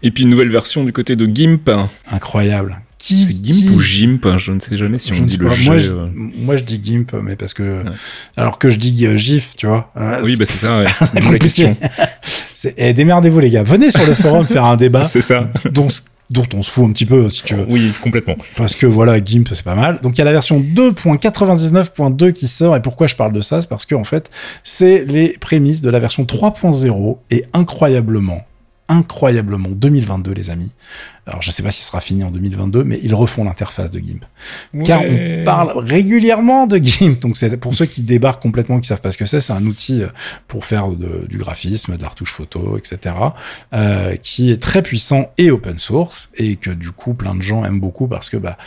Et 0.01 0.12
puis 0.12 0.24
une 0.24 0.29
nouvelle 0.29 0.50
version 0.50 0.83
du 0.83 0.93
côté 0.93 1.15
de 1.15 1.25
GIMP. 1.25 1.69
Incroyable. 2.10 2.81
C'est 3.01 3.43
GIMP 3.43 3.72
ou 3.72 3.79
GIMP 3.79 4.25
hein, 4.25 4.38
Je 4.38 4.51
ne 4.51 4.60
sais 4.60 4.77
jamais 4.77 4.98
si 4.98 5.12
on 5.13 5.25
dit 5.25 5.38
le 5.38 5.48
Moi, 5.48 5.77
je, 5.77 5.91
moi, 6.13 6.55
je 6.55 6.63
dis 6.63 6.79
GIMP, 6.81 7.13
mais 7.24 7.36
parce 7.36 7.53
que. 7.53 7.84
Alors 8.38 8.58
que 8.60 8.70
je 8.70 8.77
dis 8.77 9.08
GIF, 9.17 9.55
tu 9.55 9.67
vois. 9.67 9.91
oui, 10.24 10.36
bah 10.36 10.46
c'est 10.46 10.58
ça, 10.58 10.79
ouais. 10.79 10.88
la 11.31 11.39
question. 11.39 11.75
Eh, 12.77 12.93
démerdez-vous, 12.93 13.39
les 13.39 13.50
gars. 13.50 13.63
Venez 13.63 13.89
sur 13.91 14.05
le 14.05 14.13
forum 14.13 14.46
faire 14.46 14.65
un 14.65 14.75
débat. 14.75 15.03
C'est 15.12 15.22
ça. 15.22 15.50
dont, 15.72 15.88
dont 16.29 16.46
on 16.53 16.62
se 16.62 16.70
fout 16.72 16.86
un 16.88 16.91
petit 16.91 17.05
peu, 17.05 17.29
si 17.29 17.43
tu 17.43 17.55
veux. 17.55 17.65
Oui, 17.67 17.91
complètement. 18.01 18.36
Parce 18.55 18.75
que 18.75 18.86
voilà, 18.86 19.24
GIMP, 19.24 19.48
c'est 19.53 19.63
pas 19.63 19.75
mal. 19.75 20.00
Donc 20.01 20.15
il 20.15 20.20
y 20.20 20.22
a 20.22 20.25
la 20.25 20.31
version 20.31 20.60
2.99.2 20.60 22.34
qui 22.34 22.48
sort. 22.48 22.75
Et 22.75 22.81
pourquoi 22.81 23.08
je 23.08 23.15
parle 23.15 23.34
de 23.34 23.41
ça? 23.41 23.62
C'est 23.62 23.70
parce 23.70 23.86
que, 23.86 23.96
en 23.96 24.03
fait, 24.03 24.29
c'est 24.63 25.03
les 25.05 25.29
prémices 25.39 25.81
de 25.81 25.89
la 25.89 26.00
version 26.00 26.24
3.0. 26.24 27.17
Et 27.31 27.46
incroyablement, 27.53 28.46
incroyablement 28.91 29.69
2022, 29.69 30.33
les 30.33 30.51
amis. 30.51 30.74
Alors, 31.25 31.41
je 31.41 31.50
sais 31.50 31.63
pas 31.63 31.71
si 31.71 31.81
ce 31.81 31.88
sera 31.88 32.01
fini 32.01 32.24
en 32.24 32.31
2022, 32.31 32.83
mais 32.83 33.00
ils 33.03 33.15
refont 33.15 33.43
l'interface 33.43 33.89
de 33.89 34.00
GIMP. 34.00 34.25
Car 34.83 35.01
on 35.01 35.43
parle 35.45 35.71
régulièrement 35.77 36.67
de 36.67 36.77
GIMP. 36.77 37.19
Donc, 37.21 37.38
c'est 37.38 37.55
pour 37.57 37.74
ceux 37.74 37.86
qui 37.86 38.01
débarquent 38.01 38.41
complètement, 38.41 38.79
qui 38.79 38.88
savent 38.88 39.01
pas 39.01 39.12
ce 39.12 39.17
que 39.17 39.25
c'est, 39.25 39.39
c'est 39.39 39.53
un 39.53 39.65
outil 39.65 40.03
euh, 40.03 40.07
pour 40.48 40.65
faire 40.65 40.89
du 40.89 41.38
graphisme, 41.38 41.95
de 41.95 42.01
la 42.01 42.10
retouche 42.10 42.33
photo, 42.33 42.77
etc., 42.77 43.15
euh, 43.74 44.15
qui 44.17 44.51
est 44.51 44.62
très 44.62 44.81
puissant 44.81 45.31
et 45.38 45.51
open 45.51 45.79
source 45.79 46.29
et 46.36 46.57
que 46.57 46.71
du 46.71 46.91
coup, 46.91 47.13
plein 47.13 47.36
de 47.36 47.41
gens 47.41 47.63
aiment 47.63 47.79
beaucoup 47.79 48.07
parce 48.07 48.29
que 48.29 48.38
bah 48.38 48.57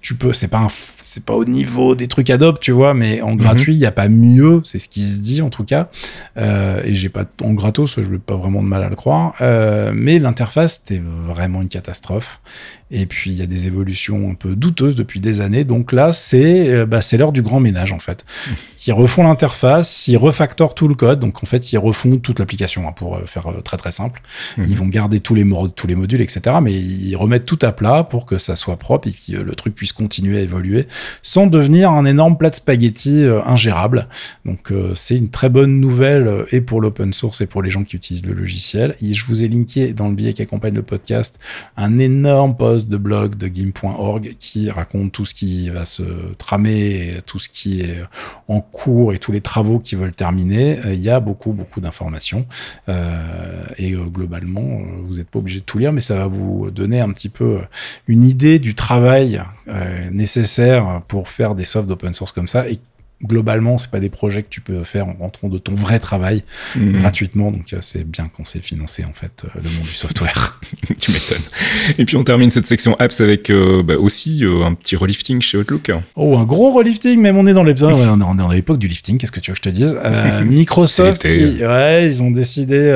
tu 0.00 0.16
peux, 0.16 0.32
c'est 0.32 0.48
pas 0.48 0.58
un, 0.58 0.68
c'est 1.12 1.26
pas 1.26 1.34
au 1.34 1.44
niveau 1.44 1.94
des 1.94 2.08
trucs 2.08 2.30
Adobe, 2.30 2.58
tu 2.58 2.72
vois, 2.72 2.94
mais 2.94 3.20
en 3.20 3.34
gratuit, 3.34 3.74
il 3.74 3.78
y 3.78 3.84
a 3.84 3.92
pas 3.92 4.08
mieux, 4.08 4.62
c'est 4.64 4.78
ce 4.78 4.88
qui 4.88 5.02
se 5.02 5.18
dit 5.18 5.42
en 5.42 5.50
tout 5.50 5.64
cas. 5.64 5.90
Euh, 6.38 6.80
et 6.86 6.94
j'ai 6.94 7.10
pas 7.10 7.26
en 7.42 7.52
gratos, 7.52 7.96
je 8.00 8.08
n'ai 8.08 8.18
pas 8.18 8.36
vraiment 8.36 8.62
de 8.62 8.68
mal 8.68 8.82
à 8.82 8.88
le 8.88 8.96
croire. 8.96 9.34
Euh, 9.42 9.92
mais 9.94 10.18
l'interface, 10.18 10.80
c'était 10.80 11.02
vraiment 11.26 11.60
une 11.60 11.68
catastrophe. 11.68 12.40
Et 12.92 13.06
puis 13.06 13.30
il 13.30 13.36
y 13.38 13.42
a 13.42 13.46
des 13.46 13.66
évolutions 13.66 14.30
un 14.30 14.34
peu 14.34 14.54
douteuses 14.54 14.96
depuis 14.96 15.18
des 15.18 15.40
années. 15.40 15.64
Donc 15.64 15.92
là, 15.92 16.12
c'est 16.12 16.68
euh, 16.68 16.86
bah, 16.86 17.00
c'est 17.00 17.16
l'heure 17.16 17.32
du 17.32 17.40
grand 17.40 17.58
ménage 17.58 17.92
en 17.92 17.98
fait. 17.98 18.24
Ils 18.86 18.92
refont 18.92 19.22
l'interface, 19.22 20.08
ils 20.08 20.16
refactorent 20.16 20.74
tout 20.74 20.88
le 20.88 20.96
code. 20.96 21.20
Donc 21.20 21.40
en 21.44 21.46
fait, 21.46 21.72
ils 21.72 21.78
refont 21.78 22.16
toute 22.16 22.40
l'application 22.40 22.88
hein, 22.88 22.92
pour 22.92 23.14
euh, 23.14 23.26
faire 23.26 23.46
euh, 23.46 23.60
très 23.60 23.76
très 23.76 23.92
simple. 23.92 24.20
Mhm. 24.58 24.66
Ils 24.68 24.76
vont 24.76 24.88
garder 24.88 25.20
tous 25.20 25.36
les, 25.36 25.48
tous 25.76 25.86
les 25.86 25.94
modules, 25.94 26.20
etc. 26.20 26.56
Mais 26.60 26.72
ils 26.72 27.14
remettent 27.14 27.46
tout 27.46 27.60
à 27.62 27.70
plat 27.70 28.02
pour 28.02 28.26
que 28.26 28.38
ça 28.38 28.56
soit 28.56 28.76
propre 28.76 29.06
et 29.06 29.12
que 29.12 29.40
le 29.40 29.54
truc 29.54 29.76
puisse 29.76 29.92
continuer 29.92 30.38
à 30.38 30.40
évoluer 30.40 30.88
sans 31.22 31.46
devenir 31.46 31.90
un 31.90 32.04
énorme 32.04 32.36
plat 32.36 32.50
de 32.50 32.54
spaghetti 32.54 33.24
ingérable. 33.46 34.08
Donc 34.44 34.72
c'est 34.94 35.16
une 35.16 35.30
très 35.30 35.48
bonne 35.48 35.80
nouvelle 35.80 36.44
et 36.50 36.60
pour 36.60 36.80
l'open 36.80 37.12
source 37.12 37.40
et 37.40 37.46
pour 37.46 37.62
les 37.62 37.70
gens 37.70 37.84
qui 37.84 37.96
utilisent 37.96 38.26
le 38.26 38.34
logiciel. 38.34 38.96
Et 39.02 39.12
je 39.12 39.24
vous 39.26 39.44
ai 39.44 39.48
linké 39.48 39.92
dans 39.92 40.08
le 40.08 40.14
billet 40.14 40.32
qui 40.32 40.42
accompagne 40.42 40.74
le 40.74 40.82
podcast 40.82 41.38
un 41.76 41.98
énorme 41.98 42.56
post 42.56 42.88
de 42.88 42.96
blog 42.96 43.36
de 43.36 43.48
Gim.org 43.48 44.36
qui 44.38 44.70
raconte 44.70 45.12
tout 45.12 45.24
ce 45.24 45.34
qui 45.34 45.70
va 45.70 45.84
se 45.84 46.02
tramer, 46.38 47.20
tout 47.26 47.38
ce 47.38 47.48
qui 47.48 47.80
est 47.80 48.02
en 48.48 48.60
cours 48.60 49.12
et 49.12 49.18
tous 49.18 49.32
les 49.32 49.40
travaux 49.40 49.78
qui 49.78 49.94
veulent 49.94 50.12
terminer. 50.12 50.78
Euh, 50.84 50.94
il 50.94 51.00
y 51.00 51.10
a 51.10 51.20
beaucoup, 51.20 51.52
beaucoup 51.52 51.80
d'informations. 51.80 52.46
Euh, 52.88 53.64
et 53.78 53.92
euh, 53.92 54.04
globalement, 54.04 54.80
vous 55.02 55.14
n'êtes 55.14 55.28
pas 55.28 55.38
obligé 55.38 55.60
de 55.60 55.64
tout 55.64 55.78
lire, 55.78 55.92
mais 55.92 56.00
ça 56.00 56.16
va 56.16 56.26
vous 56.26 56.70
donner 56.70 57.00
un 57.00 57.10
petit 57.10 57.28
peu 57.28 57.60
une 58.06 58.24
idée 58.24 58.58
du 58.58 58.74
travail 58.74 59.42
nécessaire 60.10 61.02
pour 61.08 61.28
faire 61.28 61.54
des 61.54 61.64
softs 61.64 61.86
d'open 61.88 62.14
source 62.14 62.32
comme 62.32 62.48
ça 62.48 62.68
et 62.68 62.78
globalement, 63.24 63.78
c'est 63.78 63.90
pas 63.90 64.00
des 64.00 64.08
projets 64.08 64.42
que 64.42 64.48
tu 64.48 64.60
peux 64.60 64.84
faire 64.84 65.08
en 65.08 65.14
rentrant 65.14 65.48
de 65.48 65.58
ton 65.58 65.74
vrai 65.74 65.98
travail 65.98 66.42
mhm. 66.76 66.98
gratuitement. 66.98 67.50
Donc, 67.50 67.72
euh, 67.72 67.78
c'est 67.80 68.04
bien 68.04 68.28
qu'on 68.28 68.44
s'est 68.44 68.60
financé, 68.60 69.04
en 69.04 69.12
fait, 69.12 69.44
euh, 69.44 69.48
le 69.54 69.70
monde 69.70 69.86
du 69.86 69.94
software. 69.94 70.60
tu 70.98 71.12
m'étonnes. 71.12 71.42
Et 71.98 72.04
puis, 72.04 72.16
on 72.16 72.24
termine 72.24 72.50
cette 72.50 72.66
section 72.66 72.96
apps 72.98 73.20
avec 73.20 73.50
euh, 73.50 73.82
bah, 73.82 73.94
aussi 73.94 74.44
un 74.44 74.74
petit 74.74 74.96
relifting 74.96 75.40
chez 75.40 75.58
Outlook. 75.58 75.92
Oh, 76.16 76.36
un 76.36 76.44
gros 76.44 76.72
relifting, 76.72 77.20
même 77.20 77.36
on 77.36 77.46
est 77.46 77.54
dans 77.54 77.62
l'épisode, 77.62 77.94
on 77.94 78.32
est 78.32 78.36
dans 78.36 78.50
l'époque 78.50 78.78
du 78.78 78.88
lifting, 78.88 79.18
qu'est-ce 79.18 79.32
que 79.32 79.40
tu 79.40 79.50
veux 79.50 79.56
que 79.56 79.62
je 79.64 79.70
te 79.70 79.74
dise? 79.74 79.96
Microsoft, 80.44 81.24
ouais, 81.24 82.06
ils 82.06 82.22
ont 82.22 82.30
décidé 82.30 82.92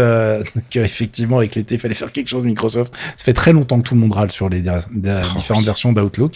qu'effectivement, 0.70 1.38
avec 1.38 1.54
l'été, 1.54 1.76
il 1.76 1.80
fallait 1.80 1.94
faire 1.94 2.12
quelque 2.12 2.28
chose, 2.28 2.44
Microsoft. 2.44 2.94
Ça 3.16 3.24
fait 3.24 3.32
très 3.32 3.52
longtemps 3.52 3.80
que 3.80 3.88
tout 3.88 3.94
le 3.94 4.00
monde 4.00 4.12
râle 4.12 4.30
sur 4.30 4.48
les 4.48 4.62
oh, 4.68 5.36
différentes 5.36 5.64
versions 5.64 5.92
d'Outlook, 5.92 6.34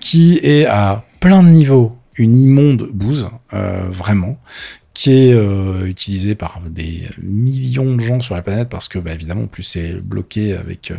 qui 0.00 0.38
est 0.42 0.66
à 0.66 1.04
plein 1.20 1.42
de 1.42 1.48
niveaux 1.48 1.96
une 2.16 2.36
immonde 2.36 2.88
bouse, 2.92 3.28
euh, 3.52 3.86
vraiment, 3.90 4.38
qui 4.94 5.10
est 5.10 5.34
euh, 5.34 5.86
utilisé 5.86 6.36
par 6.36 6.60
des 6.70 7.08
millions 7.20 7.96
de 7.96 8.00
gens 8.00 8.20
sur 8.20 8.36
la 8.36 8.42
planète 8.42 8.68
parce 8.68 8.86
que, 8.86 9.00
bah, 9.00 9.12
évidemment, 9.12 9.42
en 9.42 9.46
plus, 9.48 9.64
c'est 9.64 9.94
bloqué 9.94 10.54
avec 10.54 10.92
euh, 10.92 10.96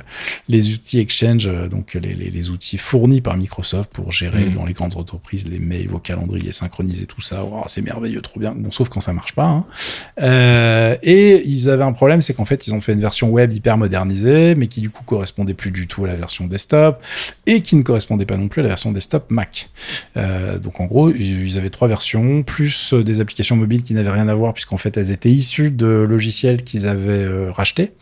les 0.49 0.73
outils 0.73 0.99
Exchange, 0.99 1.47
euh, 1.47 1.69
donc 1.69 1.93
les, 1.93 2.13
les, 2.13 2.29
les, 2.29 2.49
outils 2.49 2.77
fournis 2.77 3.21
par 3.21 3.38
Microsoft 3.38 3.89
pour 3.93 4.12
gérer 4.12 4.47
mhm. 4.47 4.53
dans 4.53 4.65
les 4.65 4.73
grandes 4.73 4.97
entreprises 4.97 5.47
les 5.47 5.60
mails, 5.60 5.88
vos 5.88 5.99
calendriers, 5.99 6.51
synchroniser 6.51 7.05
tout 7.05 7.21
ça. 7.21 7.45
Oh, 7.45 7.63
c'est 7.67 7.81
merveilleux, 7.81 8.21
trop 8.21 8.38
bien. 8.38 8.53
Bon, 8.53 8.69
sauf 8.69 8.89
quand 8.89 8.99
ça 8.99 9.13
marche 9.13 9.34
pas. 9.34 9.45
Hein. 9.45 10.97
Et 11.01 11.41
ils 11.45 11.69
avaient 11.69 11.84
un 11.84 11.93
problème, 11.93 12.21
c'est 12.21 12.34
qu'en 12.34 12.45
fait, 12.45 12.67
ils 12.67 12.73
ont 12.73 12.81
fait 12.81 12.93
une 12.93 12.99
version 12.99 13.29
web 13.29 13.53
hyper 13.53 13.77
modernisée, 13.77 14.55
mais 14.55 14.67
qui 14.67 14.81
du 14.81 14.89
coup 14.89 15.03
correspondait 15.03 15.53
plus 15.53 15.71
du 15.71 15.88
tout 15.88 16.03
à 16.03 16.08
la 16.08 16.15
version 16.15 16.47
desktop 16.47 17.01
et 17.45 17.62
qui 17.62 17.77
ne 17.77 17.81
correspondait 17.81 18.25
pas 18.25 18.38
non 18.38 18.49
plus 18.49 18.60
à 18.60 18.63
la 18.63 18.69
version 18.69 18.91
desktop 18.91 19.31
Mac. 19.31 19.69
Donc 20.15 20.81
en 20.81 20.86
gros, 20.86 21.12
ils 21.12 21.58
avaient 21.58 21.69
trois 21.69 21.88
versions, 21.88 22.43
plus 22.43 22.93
des 22.93 23.21
applications 23.21 23.55
mobiles 23.55 23.85
qui 23.86 23.93
n'avaient 23.93 24.12
rien 24.12 24.28
à 24.28 24.36
voir 24.36 24.54
puisqu'en 24.54 24.78
fait 24.78 24.98
elles 24.98 25.12
étaient 25.12 25.30
issues 25.30 25.71
de 25.71 25.86
logiciels 25.86 26.63
qu'ils 26.63 26.88
avaient 26.88 27.24
euh, 27.24 27.52
rachetés 27.52 27.93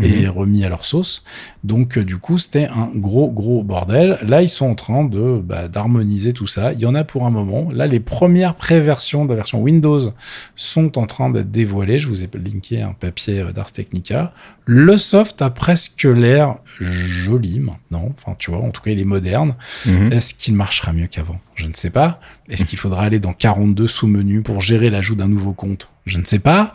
et 0.00 0.22
mhm. 0.22 0.30
remis 0.30 0.64
à 0.64 0.68
leur 0.68 0.84
sauce. 0.84 1.24
Donc 1.64 1.98
euh, 1.98 2.04
du 2.04 2.16
coup 2.16 2.38
c'était 2.38 2.66
un 2.66 2.90
gros 2.94 3.30
gros 3.30 3.62
bordel. 3.62 4.18
Là 4.22 4.40
ils 4.40 4.48
sont 4.48 4.66
en 4.66 4.74
train 4.74 5.04
de 5.04 5.40
bah, 5.44 5.68
d'harmoniser 5.68 6.32
tout 6.32 6.46
ça. 6.46 6.72
Il 6.72 6.80
y 6.80 6.86
en 6.86 6.94
a 6.94 7.04
pour 7.04 7.26
un 7.26 7.30
moment. 7.30 7.70
Là 7.70 7.86
les 7.86 8.00
premières 8.00 8.54
pré-versions 8.54 9.24
de 9.24 9.30
la 9.30 9.36
version 9.36 9.60
Windows 9.60 10.12
sont 10.56 10.96
en 10.96 11.06
train 11.06 11.28
d'être 11.28 11.50
dévoilées. 11.50 11.98
Je 11.98 12.08
vous 12.08 12.24
ai 12.24 12.30
linké 12.32 12.80
un 12.80 12.92
papier 12.92 13.40
euh, 13.40 13.52
d'Ars 13.52 13.72
Technica. 13.72 14.32
Le 14.64 14.96
soft 14.96 15.42
a 15.42 15.50
presque 15.50 16.04
l'air 16.04 16.56
joli 16.80 17.60
maintenant. 17.60 18.08
Enfin 18.16 18.36
tu 18.38 18.50
vois, 18.50 18.60
en 18.60 18.70
tout 18.70 18.80
cas 18.80 18.92
il 18.92 19.00
est 19.00 19.04
moderne. 19.04 19.56
Mhm. 19.86 20.12
Est-ce 20.12 20.34
qu'il 20.34 20.54
marchera 20.54 20.92
mieux 20.92 21.08
qu'avant? 21.08 21.40
Je 21.54 21.66
ne 21.66 21.74
sais 21.74 21.90
pas. 21.90 22.20
Est-ce 22.48 22.64
qu'il 22.64 22.78
faudra 22.78 23.04
aller 23.04 23.20
dans 23.20 23.32
42 23.32 23.86
sous-menus 23.86 24.42
pour 24.42 24.60
gérer 24.60 24.90
l'ajout 24.90 25.14
d'un 25.14 25.28
nouveau 25.28 25.52
compte? 25.52 25.90
Je 26.04 26.18
ne 26.18 26.24
sais 26.24 26.40
pas. 26.40 26.72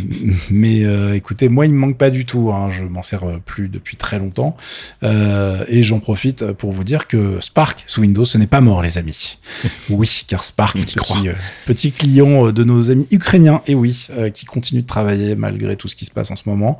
Mais 0.50 0.84
euh, 0.84 1.14
écoutez, 1.14 1.48
moi, 1.48 1.66
il 1.66 1.72
me 1.72 1.78
manque 1.78 1.98
pas 1.98 2.10
du 2.10 2.24
tout. 2.24 2.52
Hein. 2.52 2.70
Je 2.70 2.84
m'en 2.84 3.02
sers 3.02 3.24
euh, 3.24 3.38
plus 3.44 3.68
depuis 3.68 3.96
très 3.96 4.20
longtemps. 4.20 4.56
Euh, 5.02 5.64
et 5.66 5.82
j'en 5.82 5.98
profite 5.98 6.52
pour 6.52 6.70
vous 6.70 6.84
dire 6.84 7.08
que 7.08 7.40
Spark 7.40 7.82
sous 7.88 8.02
Windows, 8.02 8.24
ce 8.24 8.38
n'est 8.38 8.46
pas 8.46 8.60
mort, 8.60 8.82
les 8.82 8.98
amis. 8.98 9.38
Oui, 9.90 10.24
car 10.28 10.44
Spark, 10.44 10.76
petit, 10.76 11.30
petit, 11.66 11.92
client 11.92 12.52
de 12.52 12.62
nos 12.64 12.90
amis 12.90 13.06
ukrainiens, 13.10 13.62
et 13.66 13.74
oui, 13.74 14.06
qui 14.34 14.44
continue 14.44 14.82
de 14.82 14.86
travailler 14.86 15.34
malgré 15.34 15.76
tout 15.76 15.88
ce 15.88 15.96
qui 15.96 16.04
se 16.04 16.10
passe 16.10 16.30
en 16.30 16.36
ce 16.36 16.48
moment. 16.48 16.78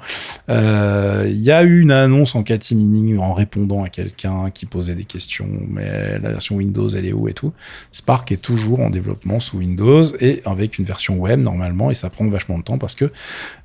Il 0.48 1.40
y 1.40 1.50
a 1.50 1.62
eu 1.62 1.80
une 1.80 1.90
annonce 1.90 2.34
en 2.34 2.42
catimini 2.42 3.16
en 3.16 3.32
répondant 3.32 3.82
à 3.82 3.88
quelqu'un 3.88 4.50
qui 4.52 4.66
posait 4.66 4.94
des 4.94 5.04
questions, 5.04 5.48
mais 5.68 6.18
la 6.18 6.30
version 6.30 6.56
Windows, 6.56 6.88
elle 6.88 7.06
est 7.06 7.12
où 7.12 7.28
et 7.28 7.32
tout. 7.32 7.52
Spark 7.92 8.30
est 8.30 8.42
toujours 8.42 8.80
en 8.80 8.90
développement 8.90 9.40
sous 9.40 9.58
Windows 9.58 10.02
et 10.20 10.42
avec 10.44 10.78
une 10.78 10.84
version 10.84 11.16
web 11.16 11.40
normalement 11.40 11.87
et 11.90 11.94
ça 11.94 12.10
prend 12.10 12.26
vachement 12.28 12.58
de 12.58 12.62
temps 12.62 12.78
parce 12.78 12.94
que 12.94 13.10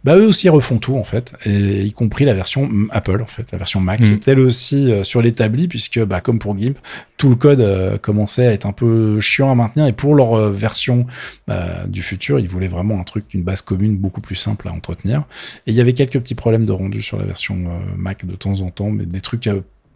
bah 0.03 0.15
eux 0.15 0.27
aussi 0.27 0.49
refont 0.49 0.77
tout 0.77 0.95
en 0.95 1.03
fait 1.03 1.33
et 1.45 1.81
y 1.81 1.91
compris 1.93 2.25
la 2.25 2.33
version 2.33 2.69
Apple 2.91 3.21
en 3.21 3.27
fait 3.27 3.51
la 3.51 3.57
version 3.57 3.79
Mac 3.79 4.01
mm. 4.01 4.19
elle 4.27 4.39
aussi 4.39 4.91
euh, 4.91 5.03
sur 5.03 5.21
l'établi 5.21 5.67
puisque 5.67 5.99
bah 6.03 6.21
comme 6.21 6.39
pour 6.39 6.57
GIMP 6.57 6.77
tout 7.17 7.29
le 7.29 7.35
code 7.35 7.61
euh, 7.61 7.97
commençait 7.97 8.47
à 8.47 8.53
être 8.53 8.65
un 8.65 8.73
peu 8.73 9.19
chiant 9.19 9.51
à 9.51 9.55
maintenir 9.55 9.87
et 9.87 9.93
pour 9.93 10.15
leur 10.15 10.33
euh, 10.33 10.51
version 10.51 11.05
bah, 11.47 11.85
du 11.87 12.01
futur 12.01 12.39
ils 12.39 12.47
voulaient 12.47 12.67
vraiment 12.67 12.99
un 12.99 13.03
truc 13.03 13.33
une 13.33 13.43
base 13.43 13.61
commune 13.61 13.97
beaucoup 13.97 14.21
plus 14.21 14.35
simple 14.35 14.67
à 14.67 14.71
entretenir 14.71 15.23
et 15.67 15.71
il 15.71 15.75
y 15.75 15.81
avait 15.81 15.93
quelques 15.93 16.19
petits 16.19 16.35
problèmes 16.35 16.65
de 16.65 16.71
rendu 16.71 17.01
sur 17.01 17.17
la 17.17 17.25
version 17.25 17.57
Mac 17.97 18.25
de 18.25 18.35
temps 18.35 18.61
en 18.61 18.69
temps 18.69 18.89
mais 18.89 19.05
des 19.05 19.21
trucs 19.21 19.49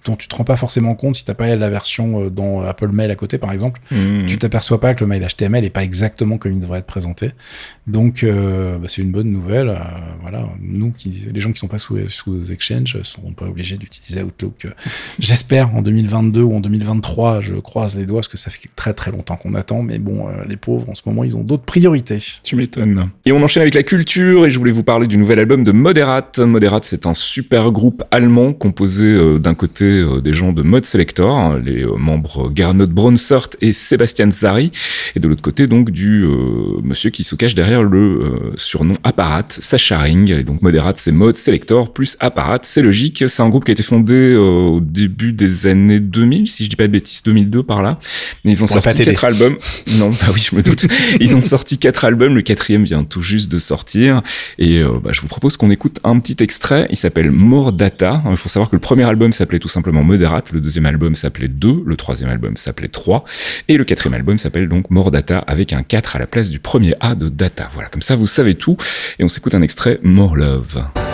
dont 0.08 0.16
tu 0.16 0.28
te 0.28 0.36
rends 0.36 0.44
pas 0.44 0.56
forcément 0.56 0.96
compte 0.96 1.16
si 1.16 1.26
t'as 1.26 1.34
pas 1.34 1.56
la 1.56 1.70
version 1.70 2.24
euh, 2.24 2.30
dans 2.30 2.62
Apple 2.62 2.90
Mail 2.90 3.12
à 3.12 3.16
côté 3.16 3.38
par 3.38 3.52
exemple. 3.52 3.80
Mmh. 3.92 4.26
tu 4.26 4.38
t'aperçois 4.38 4.80
pas 4.80 4.94
que 4.94 5.02
le 5.02 5.08
mail 5.08 5.26
HTML 5.26 5.64
est 5.64 5.70
pas 5.70 5.84
exactement 5.84 6.38
comme 6.38 6.54
il 6.54 6.60
devrait 6.60 6.80
être 6.80 6.86
présenté. 6.86 7.32
Donc 7.86 8.24
euh, 8.24 8.78
bah, 8.78 8.88
c'est 8.90 9.02
une 9.02 9.12
bonne 9.12 9.30
nouvelle 9.30 9.70
euh, 9.70 9.78
voilà. 10.22 10.48
Nous 10.62 10.92
qui 10.92 11.28
les 11.34 11.40
gens 11.40 11.52
qui 11.52 11.60
sont 11.60 11.68
pas 11.68 11.78
sous, 11.78 11.98
sous 12.10 12.52
Exchange 12.52 13.02
seront 13.04 13.32
pas 13.32 13.46
obligés 13.46 13.78
d'utiliser 13.78 14.24
Outlook. 14.24 14.68
J'espère 15.20 15.76
en 15.76 15.82
2022 15.82 16.42
ou 16.42 16.56
en 16.56 16.60
2023 16.60 17.42
je 17.42 17.56
croise 17.56 17.98
les 17.98 18.06
doigts 18.06 18.20
parce 18.20 18.28
que 18.28 18.38
ça 18.38 18.50
fait 18.50 18.70
très 18.76 18.94
très 18.94 19.12
longtemps 19.12 19.36
qu'on 19.36 19.54
attend. 19.54 19.82
Mais 19.82 20.00
bon 20.00 20.28
les 20.48 20.58
pauvres 20.58 20.90
en 20.90 20.96
ce 20.96 21.02
moment 21.06 21.24
ils 21.24 21.36
ont 21.36 21.44
d'autres 21.44 21.66
priorités. 21.66 22.24
Tu 22.44 22.56
m'étonnes. 22.56 23.10
Et 23.26 23.32
on 23.32 23.44
enchaîne 23.44 23.62
avec 23.62 23.76
la 23.76 23.84
culture 23.84 24.46
et 24.46 24.50
je 24.50 24.58
voulais 24.58 24.72
vous 24.72 24.84
parler 24.84 25.08
du 25.08 25.18
nouvel 25.18 25.40
album 25.40 25.64
de 25.64 25.72
Moderate. 25.72 26.40
Moderate 26.40 26.86
c'est 26.86 27.06
un 27.06 27.14
super 27.14 27.72
groupe 27.72 28.04
allemand 28.12 28.54
composé 28.54 29.40
d'un 29.40 29.54
côté 29.54 29.97
euh, 29.98 30.22
des 30.22 30.34
gens 30.34 30.54
de 30.54 30.62
Mode 30.62 30.86
Selector, 30.86 31.38
hein, 31.38 31.60
les 31.64 31.84
euh, 31.84 31.96
membres 31.98 32.52
Gernot 32.54 32.88
Bronsert 32.88 33.50
et 33.62 33.74
Sébastien 33.74 34.32
Zari, 34.32 34.72
et 35.16 35.20
de 35.20 35.28
l'autre 35.28 35.42
côté 35.42 35.68
donc 35.68 35.92
du 35.92 36.24
euh, 36.24 36.80
monsieur 36.84 37.10
qui 37.10 37.24
se 37.24 37.36
cache 37.36 37.56
derrière 37.56 37.84
le 37.84 38.54
surnom 38.56 38.94
Apparat, 39.04 39.48
Sacha 39.50 39.98
Ring. 39.98 40.32
Et 40.32 40.44
donc 40.44 40.62
Moderate 40.62 40.98
c'est 40.98 41.12
Mode 41.12 41.36
Selector 41.36 41.94
plus 41.94 42.18
Apparat, 42.20 42.60
c'est 42.64 42.82
logique. 42.82 43.24
C'est 43.28 43.42
un 43.42 43.50
groupe 43.50 43.66
qui 43.66 43.72
a 43.72 43.74
été 43.74 43.84
fondé 43.84 44.36
au 44.36 44.80
début 44.80 45.34
des 45.34 45.68
années 45.68 46.00
2000, 46.00 46.48
si 46.48 46.66
je 46.66 46.70
dis 46.70 46.76
pas 46.76 46.88
de 46.88 46.92
bêtises, 46.92 47.24
2002 47.24 47.64
par 47.64 47.82
là. 47.82 48.00
ils 48.44 48.64
ont 48.64 48.68
sorti 48.68 49.04
quatre 49.04 49.26
albums. 49.26 49.58
Non, 49.98 50.10
bah 50.10 50.28
oui, 50.34 50.46
je 50.50 50.56
me 50.56 50.62
doute. 50.62 50.86
ils 51.20 51.36
ont 51.36 51.42
sorti 51.42 51.78
quatre 51.78 52.06
albums, 52.06 52.36
le 52.36 52.42
quatrième 52.42 52.84
vient 52.84 53.04
tout 53.04 53.22
juste 53.22 53.52
de 53.52 53.60
sortir. 53.60 54.22
Et 54.60 54.82
bah, 55.04 55.12
je 55.14 55.22
vous 55.22 55.28
propose 55.28 55.58
qu'on 55.58 55.72
écoute 55.72 56.00
un 56.04 56.20
petit 56.20 56.42
extrait. 56.44 56.88
Il 56.90 56.98
s'appelle 56.98 57.32
More 57.32 57.72
Data. 57.72 58.22
Il 58.30 58.38
faut 58.38 58.50
savoir 58.50 58.70
que 58.70 58.76
le 58.76 58.80
premier 58.80 59.04
album 59.04 59.34
s'appelait 59.34 59.60
tout 59.60 59.68
simplement 59.68 59.87
Moderate. 59.92 60.52
Le 60.52 60.62
deuxième 60.62 60.86
album 60.86 61.16
s'appelait 61.16 61.48
2, 61.48 61.84
le 61.86 61.96
troisième 61.96 62.30
album 62.30 62.58
s'appelait 62.58 62.88
3, 62.88 63.24
et 63.68 63.78
le 63.78 63.84
quatrième 63.84 64.14
album 64.14 64.38
s'appelle 64.38 64.68
donc 64.68 64.90
More 64.90 65.12
Data 65.12 65.40
avec 65.40 65.74
un 65.74 65.84
4 65.84 66.16
à 66.16 66.20
la 66.20 66.28
place 66.28 66.50
du 66.50 66.60
premier 66.60 66.94
A 67.00 67.16
de 67.16 67.30
Data. 67.30 67.70
Voilà, 67.74 67.90
comme 67.90 68.02
ça 68.02 68.16
vous 68.16 68.28
savez 68.28 68.56
tout, 68.56 68.78
et 69.20 69.24
on 69.24 69.28
s'écoute 69.28 69.56
un 69.56 69.62
extrait 69.62 70.00
More 70.04 70.36
Love. 70.36 71.07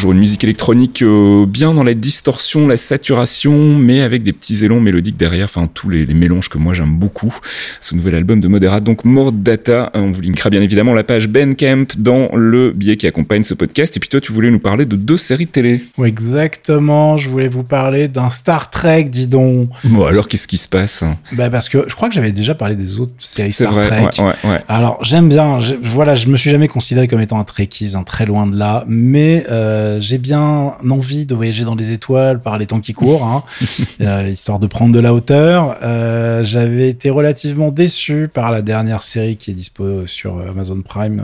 Toujours 0.00 0.12
une 0.12 0.18
musique 0.18 0.42
électronique 0.44 1.02
euh, 1.02 1.44
bien 1.44 1.74
dans 1.74 1.84
la 1.84 1.92
distorsion, 1.92 2.66
la 2.66 2.78
saturation, 2.78 3.76
mais 3.76 4.00
avec 4.00 4.22
des 4.22 4.32
petits 4.32 4.64
élans 4.64 4.80
mélodiques 4.80 5.18
derrière, 5.18 5.44
enfin 5.44 5.68
tous 5.74 5.90
les, 5.90 6.06
mélanges 6.06 6.48
que 6.48 6.56
moi 6.56 6.72
j'aime 6.72 6.96
beaucoup. 6.96 7.36
Ce 7.82 7.94
nouvel 7.94 8.14
album 8.14 8.40
de 8.40 8.48
Moderat, 8.48 8.80
donc 8.80 9.04
More 9.04 9.30
Data, 9.30 9.90
on 9.92 10.10
vous 10.10 10.22
linkera 10.22 10.48
bien 10.48 10.62
évidemment 10.62 10.94
la 10.94 11.04
page 11.04 11.28
Ben 11.28 11.54
Camp 11.54 11.98
dans 11.98 12.34
le 12.34 12.70
biais 12.70 12.96
qui 12.96 13.06
accompagne 13.06 13.42
ce 13.42 13.52
podcast. 13.52 13.94
Et 13.94 14.00
puis 14.00 14.08
toi, 14.08 14.22
tu 14.22 14.32
voulais 14.32 14.50
nous 14.50 14.58
parler 14.58 14.86
de 14.86 14.96
deux 14.96 15.18
séries 15.18 15.44
de 15.44 15.50
télé. 15.50 15.82
exactement, 16.02 17.18
je 17.18 17.28
voulais 17.28 17.48
vous 17.48 17.62
parler 17.62 18.08
d'un 18.08 18.30
Star 18.30 18.70
Trek, 18.70 19.04
dis 19.04 19.26
donc. 19.26 19.68
Bon, 19.84 20.06
alors 20.06 20.28
qu'est-ce 20.28 20.48
qui 20.48 20.56
se 20.56 20.68
passe 20.68 21.04
bah 21.32 21.50
Parce 21.50 21.68
que 21.68 21.84
je 21.86 21.94
crois 21.94 22.08
que 22.08 22.14
j'avais 22.14 22.32
déjà 22.32 22.54
parlé 22.54 22.74
des 22.74 23.00
autres 23.00 23.12
séries 23.18 23.52
Star 23.52 23.74
vrai, 23.74 23.86
Trek. 23.86 24.00
Ouais, 24.18 24.24
ouais, 24.24 24.50
ouais. 24.50 24.64
Alors 24.66 24.96
j'aime 25.04 25.28
bien, 25.28 25.60
je, 25.60 25.74
voilà, 25.82 26.14
je 26.14 26.28
me 26.28 26.38
suis 26.38 26.50
jamais 26.50 26.68
considéré 26.68 27.06
comme 27.06 27.20
étant 27.20 27.38
un 27.38 27.44
Trekkies, 27.44 27.96
un 27.96 28.02
très 28.02 28.24
loin 28.24 28.46
de 28.46 28.56
là, 28.56 28.86
mais 28.88 29.44
euh, 29.50 29.89
euh, 29.90 30.00
j'ai 30.00 30.18
bien 30.18 30.74
envie 30.88 31.26
de 31.26 31.34
voyager 31.34 31.64
dans 31.64 31.74
les 31.74 31.92
étoiles 31.92 32.40
par 32.40 32.58
les 32.58 32.66
temps 32.66 32.80
qui 32.80 32.92
courent, 32.92 33.24
hein, 33.24 33.42
euh, 34.00 34.28
histoire 34.28 34.58
de 34.58 34.66
prendre 34.66 34.94
de 34.94 35.00
la 35.00 35.12
hauteur. 35.14 35.76
Euh, 35.82 36.42
j'avais 36.42 36.88
été 36.88 37.10
relativement 37.10 37.70
déçu 37.70 38.28
par 38.32 38.50
la 38.50 38.62
dernière 38.62 39.02
série 39.02 39.36
qui 39.36 39.50
est 39.50 39.54
dispo 39.54 40.06
sur 40.06 40.40
Amazon 40.48 40.80
Prime, 40.82 41.22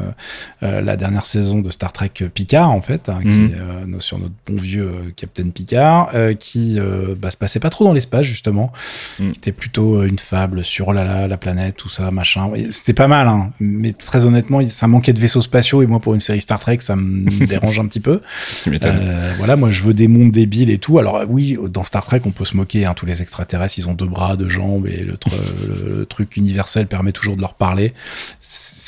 la 0.62 0.96
dernière 0.96 1.26
saison 1.26 1.60
de 1.60 1.70
Star 1.70 1.92
Trek 1.92 2.10
Picard 2.32 2.70
en 2.70 2.82
fait, 2.82 3.08
hein, 3.08 3.18
qui 3.22 3.28
est 3.28 4.00
sur 4.00 4.18
notre 4.18 4.34
bon 4.46 4.60
vieux 4.60 4.90
Captain 5.16 5.48
Picard, 5.50 6.12
qui 6.38 6.78
bah, 7.18 7.30
se 7.30 7.36
passait 7.36 7.60
pas 7.60 7.70
trop 7.70 7.84
dans 7.84 7.92
l'espace 7.92 8.24
justement, 8.24 8.72
mhm. 9.18 9.32
qui 9.32 9.38
était 9.38 9.52
plutôt 9.52 10.02
une 10.02 10.18
fable 10.18 10.64
sur 10.64 10.92
la, 10.92 11.28
la 11.28 11.36
planète, 11.36 11.76
tout 11.76 11.88
ça, 11.88 12.10
machin. 12.10 12.50
C'était 12.70 12.92
pas 12.92 13.08
mal, 13.08 13.28
hein, 13.28 13.50
mais 13.60 13.92
très 13.92 14.24
honnêtement, 14.24 14.60
ça 14.68 14.88
manquait 14.88 15.12
de 15.12 15.20
vaisseaux 15.20 15.40
spatiaux 15.40 15.82
et 15.82 15.86
moi 15.86 16.00
pour 16.00 16.14
une 16.14 16.20
série 16.20 16.40
Star 16.40 16.60
Trek, 16.60 16.78
ça 16.80 16.96
me 16.96 17.46
dérange 17.46 17.78
un 17.78 17.86
petit 17.86 18.00
peu. 18.00 18.20
Euh, 18.86 19.32
voilà, 19.38 19.56
moi 19.56 19.70
je 19.70 19.82
veux 19.82 19.94
des 19.94 20.06
mondes 20.06 20.30
débiles 20.30 20.70
et 20.70 20.78
tout. 20.78 20.98
Alors 20.98 21.22
oui, 21.28 21.58
dans 21.68 21.82
Star 21.82 22.04
Trek, 22.04 22.20
on 22.24 22.30
peut 22.30 22.44
se 22.44 22.56
moquer. 22.56 22.84
Hein, 22.84 22.94
tous 22.94 23.06
les 23.06 23.22
extraterrestres, 23.22 23.78
ils 23.78 23.88
ont 23.88 23.94
deux 23.94 24.06
bras, 24.06 24.36
deux 24.36 24.48
jambes 24.48 24.86
et 24.86 25.02
le, 25.02 25.18
le 25.86 26.06
truc 26.06 26.36
universel 26.36 26.86
permet 26.86 27.12
toujours 27.12 27.36
de 27.36 27.40
leur 27.40 27.54
parler. 27.54 27.92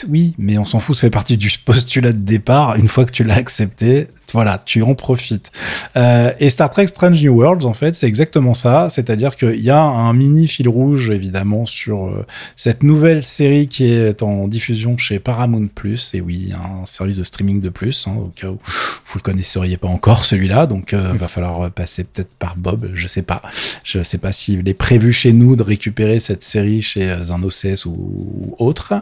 Oui, 0.09 0.35
mais 0.38 0.59
on 0.59 0.64
s'en 0.64 0.81
fout. 0.81 0.94
Ça 0.96 1.02
fait 1.02 1.11
partie 1.11 1.37
du 1.37 1.50
postulat 1.64 2.12
de 2.12 2.18
départ. 2.18 2.76
Une 2.76 2.88
fois 2.88 3.04
que 3.04 3.11
tu 3.11 3.24
l'as 3.24 3.37
accepté, 3.37 4.09
voilà, 4.33 4.61
tu 4.62 4.83
en 4.83 4.94
profites. 4.94 5.50
Euh, 5.96 6.33
et 6.38 6.50
Star 6.50 6.70
Trek 6.70 6.87
Strange 6.87 7.22
New 7.22 7.35
Worlds, 7.35 7.64
en 7.64 7.72
fait, 7.72 7.96
c'est 7.96 8.07
exactement 8.07 8.54
ça. 8.54 8.88
C'est-à-dire 8.90 9.37
qu'il 9.37 9.61
y 9.61 9.70
a 9.70 9.81
un 9.81 10.12
mini 10.12 10.46
fil 10.46 10.68
rouge, 10.68 11.11
évidemment, 11.11 11.64
sur 11.66 12.07
euh, 12.07 12.26
cette 12.54 12.83
nouvelle 12.83 13.24
série 13.24 13.68
qui 13.68 13.90
est 13.90 14.22
en 14.22 14.46
diffusion 14.48 14.98
chez 14.98 15.18
Paramount 15.18 15.68
Plus. 15.74 16.12
Et 16.14 16.20
oui, 16.20 16.52
un 16.54 16.85
service 16.85 17.16
de 17.16 17.24
streaming 17.24 17.61
de 17.61 17.70
plus, 17.70 18.07
hein, 18.07 18.14
au 18.18 18.33
cas 18.35 18.48
où 18.48 18.59
vous 19.07 19.14
le 19.18 19.22
connaissez 19.22 19.58
connaisseriez 19.59 19.77
pas 19.77 19.88
encore 19.88 20.25
celui-là, 20.25 20.66
donc 20.66 20.92
euh, 20.92 21.12
va 21.14 21.29
falloir 21.29 21.71
passer 21.71 22.05
peut-être 22.05 22.33
par 22.38 22.57
Bob, 22.57 22.90
je 22.94 23.09
sais 23.09 23.23
pas. 23.23 23.42
Je 23.83 24.03
sais 24.03 24.18
pas 24.18 24.33
s'il 24.33 24.68
est 24.68 24.75
prévu 24.75 25.12
chez 25.12 25.33
nous 25.33 25.57
de 25.57 25.62
récupérer 25.62 26.21
cette 26.21 26.42
série 26.42 26.81
chez 26.81 27.11
un 27.11 27.42
OCS 27.42 27.87
ou, 27.87 28.55
autre. 28.59 28.94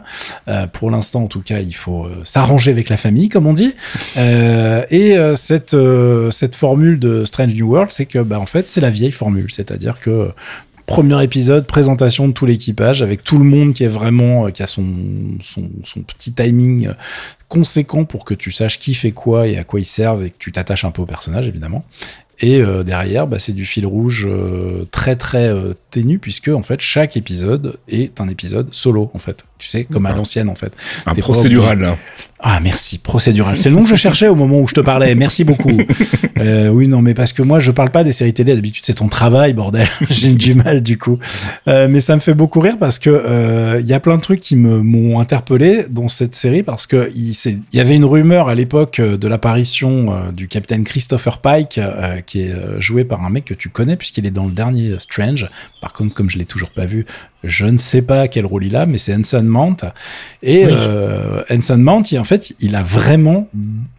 pour 0.73 0.91
l'instant, 0.91 1.23
en 1.23 1.27
tout 1.27 1.41
cas, 1.41 1.59
il 1.59 1.75
faut 1.75 2.07
s'arranger 2.23 2.71
avec 2.71 2.89
la 2.89 2.97
famille, 2.97 3.29
comme 3.29 3.45
on 3.45 3.53
dit. 3.53 3.73
et 4.17 5.15
cette 5.35 5.75
cette 6.31 6.55
formule 6.55 6.99
de 6.99 7.25
Strange 7.25 7.53
New 7.53 7.69
World, 7.69 7.91
c'est 7.91 8.05
que 8.05 8.19
bah 8.19 8.39
en 8.39 8.45
fait, 8.45 8.67
c'est 8.69 8.81
la 8.81 8.89
vieille 8.89 9.11
formule, 9.11 9.51
c'est-à-dire 9.51 9.99
que 9.99 10.31
premier 10.87 11.21
épisode, 11.21 11.67
présentation 11.67 12.27
de 12.27 12.33
tout 12.33 12.47
l'équipage 12.47 13.03
avec 13.03 13.23
tout 13.23 13.37
le 13.37 13.43
monde 13.43 13.73
qui 13.73 13.83
est 13.83 13.89
vraiment, 13.89 14.49
qui 14.49 14.63
a 14.63 14.67
son, 14.67 14.85
son, 15.43 15.69
son 15.83 15.99
petit 16.01 16.33
timing 16.33 16.89
conséquent 17.47 18.05
pour 18.05 18.25
que 18.25 18.33
tu 18.33 18.51
saches 18.51 18.79
qui 18.79 18.93
fait 18.93 19.11
quoi 19.11 19.47
et 19.47 19.57
à 19.57 19.63
quoi 19.63 19.79
ils 19.79 19.85
servent 19.85 20.23
et 20.23 20.31
que 20.31 20.37
tu 20.39 20.51
t'attaches 20.51 20.85
un 20.85 20.91
peu 20.91 21.03
au 21.03 21.05
personnage 21.05 21.47
évidemment. 21.47 21.83
Et 22.39 22.61
euh, 22.61 22.83
derrière, 22.83 23.25
bah, 23.25 23.39
c'est 23.39 23.53
du 23.53 23.65
fil 23.65 23.85
rouge 23.85 24.27
euh, 24.29 24.85
très 24.91 25.15
très 25.15 25.47
euh, 25.47 25.73
ténu 25.89 26.19
puisque 26.19 26.49
en 26.49 26.61
fait 26.61 26.79
chaque 26.81 27.17
épisode 27.17 27.79
est 27.87 28.21
un 28.21 28.29
épisode 28.29 28.73
solo 28.73 29.09
en 29.13 29.19
fait. 29.19 29.43
Tu 29.57 29.69
sais, 29.69 29.85
comme 29.85 30.05
à 30.05 30.11
l'ancienne 30.11 30.49
en 30.49 30.55
fait. 30.55 30.71
Un 31.07 31.15
procédural. 31.15 31.95
Ah 32.39 32.59
merci, 32.59 32.99
procédural. 32.99 33.57
C'est 33.57 33.69
le 33.69 33.75
nom 33.75 33.83
que 33.83 33.89
je 33.89 33.95
cherchais 33.95 34.27
au 34.27 34.35
moment 34.35 34.59
où 34.59 34.67
je 34.67 34.75
te 34.75 34.81
parlais. 34.81 35.15
Merci 35.15 35.43
beaucoup. 35.43 35.71
euh, 36.39 36.67
oui 36.69 36.87
non 36.87 37.01
mais 37.01 37.15
parce 37.15 37.33
que 37.33 37.41
moi 37.41 37.59
je 37.59 37.71
parle 37.71 37.89
pas 37.89 38.03
des 38.03 38.11
séries 38.11 38.33
télé. 38.33 38.53
D'habitude 38.53 38.85
c'est 38.85 38.95
ton 38.95 39.07
travail 39.07 39.53
bordel. 39.53 39.87
J'ai 40.09 40.33
du 40.33 40.53
mal 40.53 40.81
du 40.81 40.99
coup. 40.99 41.17
Euh, 41.67 41.87
mais 41.89 41.99
ça 41.99 42.15
me 42.15 42.21
fait 42.21 42.35
beaucoup 42.35 42.59
rire 42.59 42.77
parce 42.79 42.99
que 42.99 43.09
euh, 43.09 43.79
il 43.81 43.87
y 43.87 43.93
a 43.93 43.99
plein 43.99 44.17
de 44.17 44.21
trucs 44.21 44.39
qui 44.39 44.55
me 44.55 44.81
m'ont 44.81 45.19
interpellé 45.19 45.85
dans 45.89 46.09
cette 46.09 46.35
série 46.35 46.61
parce 46.61 46.85
que 46.85 47.09
il, 47.15 47.35
y 47.73 47.79
avait 47.79 47.95
une 47.95 48.05
rumeur 48.05 48.49
à 48.49 48.55
l'époque 48.55 48.99
euh, 48.99 49.17
de 49.17 49.27
l'apparition 49.27 50.31
du 50.31 50.47
capitaine 50.47 50.83
Christopher 50.83 51.39
Pike 51.39 51.79
qui 52.27 52.41
est 52.41 52.53
joué 52.79 53.03
par 53.03 53.25
un 53.25 53.29
mec 53.29 53.45
que 53.45 53.53
tu 53.55 53.69
connais 53.69 53.95
puisqu'il 53.95 54.27
est 54.27 54.31
dans 54.31 54.45
le 54.45 54.51
dernier 54.51 54.95
Strange. 54.99 55.49
Par 55.81 55.93
contre 55.93 56.13
comme 56.13 56.29
je 56.29 56.37
l'ai 56.37 56.45
toujours 56.45 56.69
pas 56.69 56.85
vu, 56.85 57.05
je 57.43 57.65
ne 57.65 57.77
sais 57.77 58.01
pas 58.01 58.27
quel 58.27 58.45
rôle 58.45 58.65
il 58.65 58.75
a, 58.75 58.85
mais 58.85 58.97
c'est 58.97 59.13
Ensign 59.13 59.45
Mount. 59.45 59.77
Et 60.41 60.65
euh, 60.65 61.43
Ensign 61.51 61.81
Mount, 61.81 62.03
il, 62.11 62.19
en 62.19 62.23
fait, 62.23 62.53
il 62.59 62.75
a 62.75 62.83
vraiment, 62.83 63.47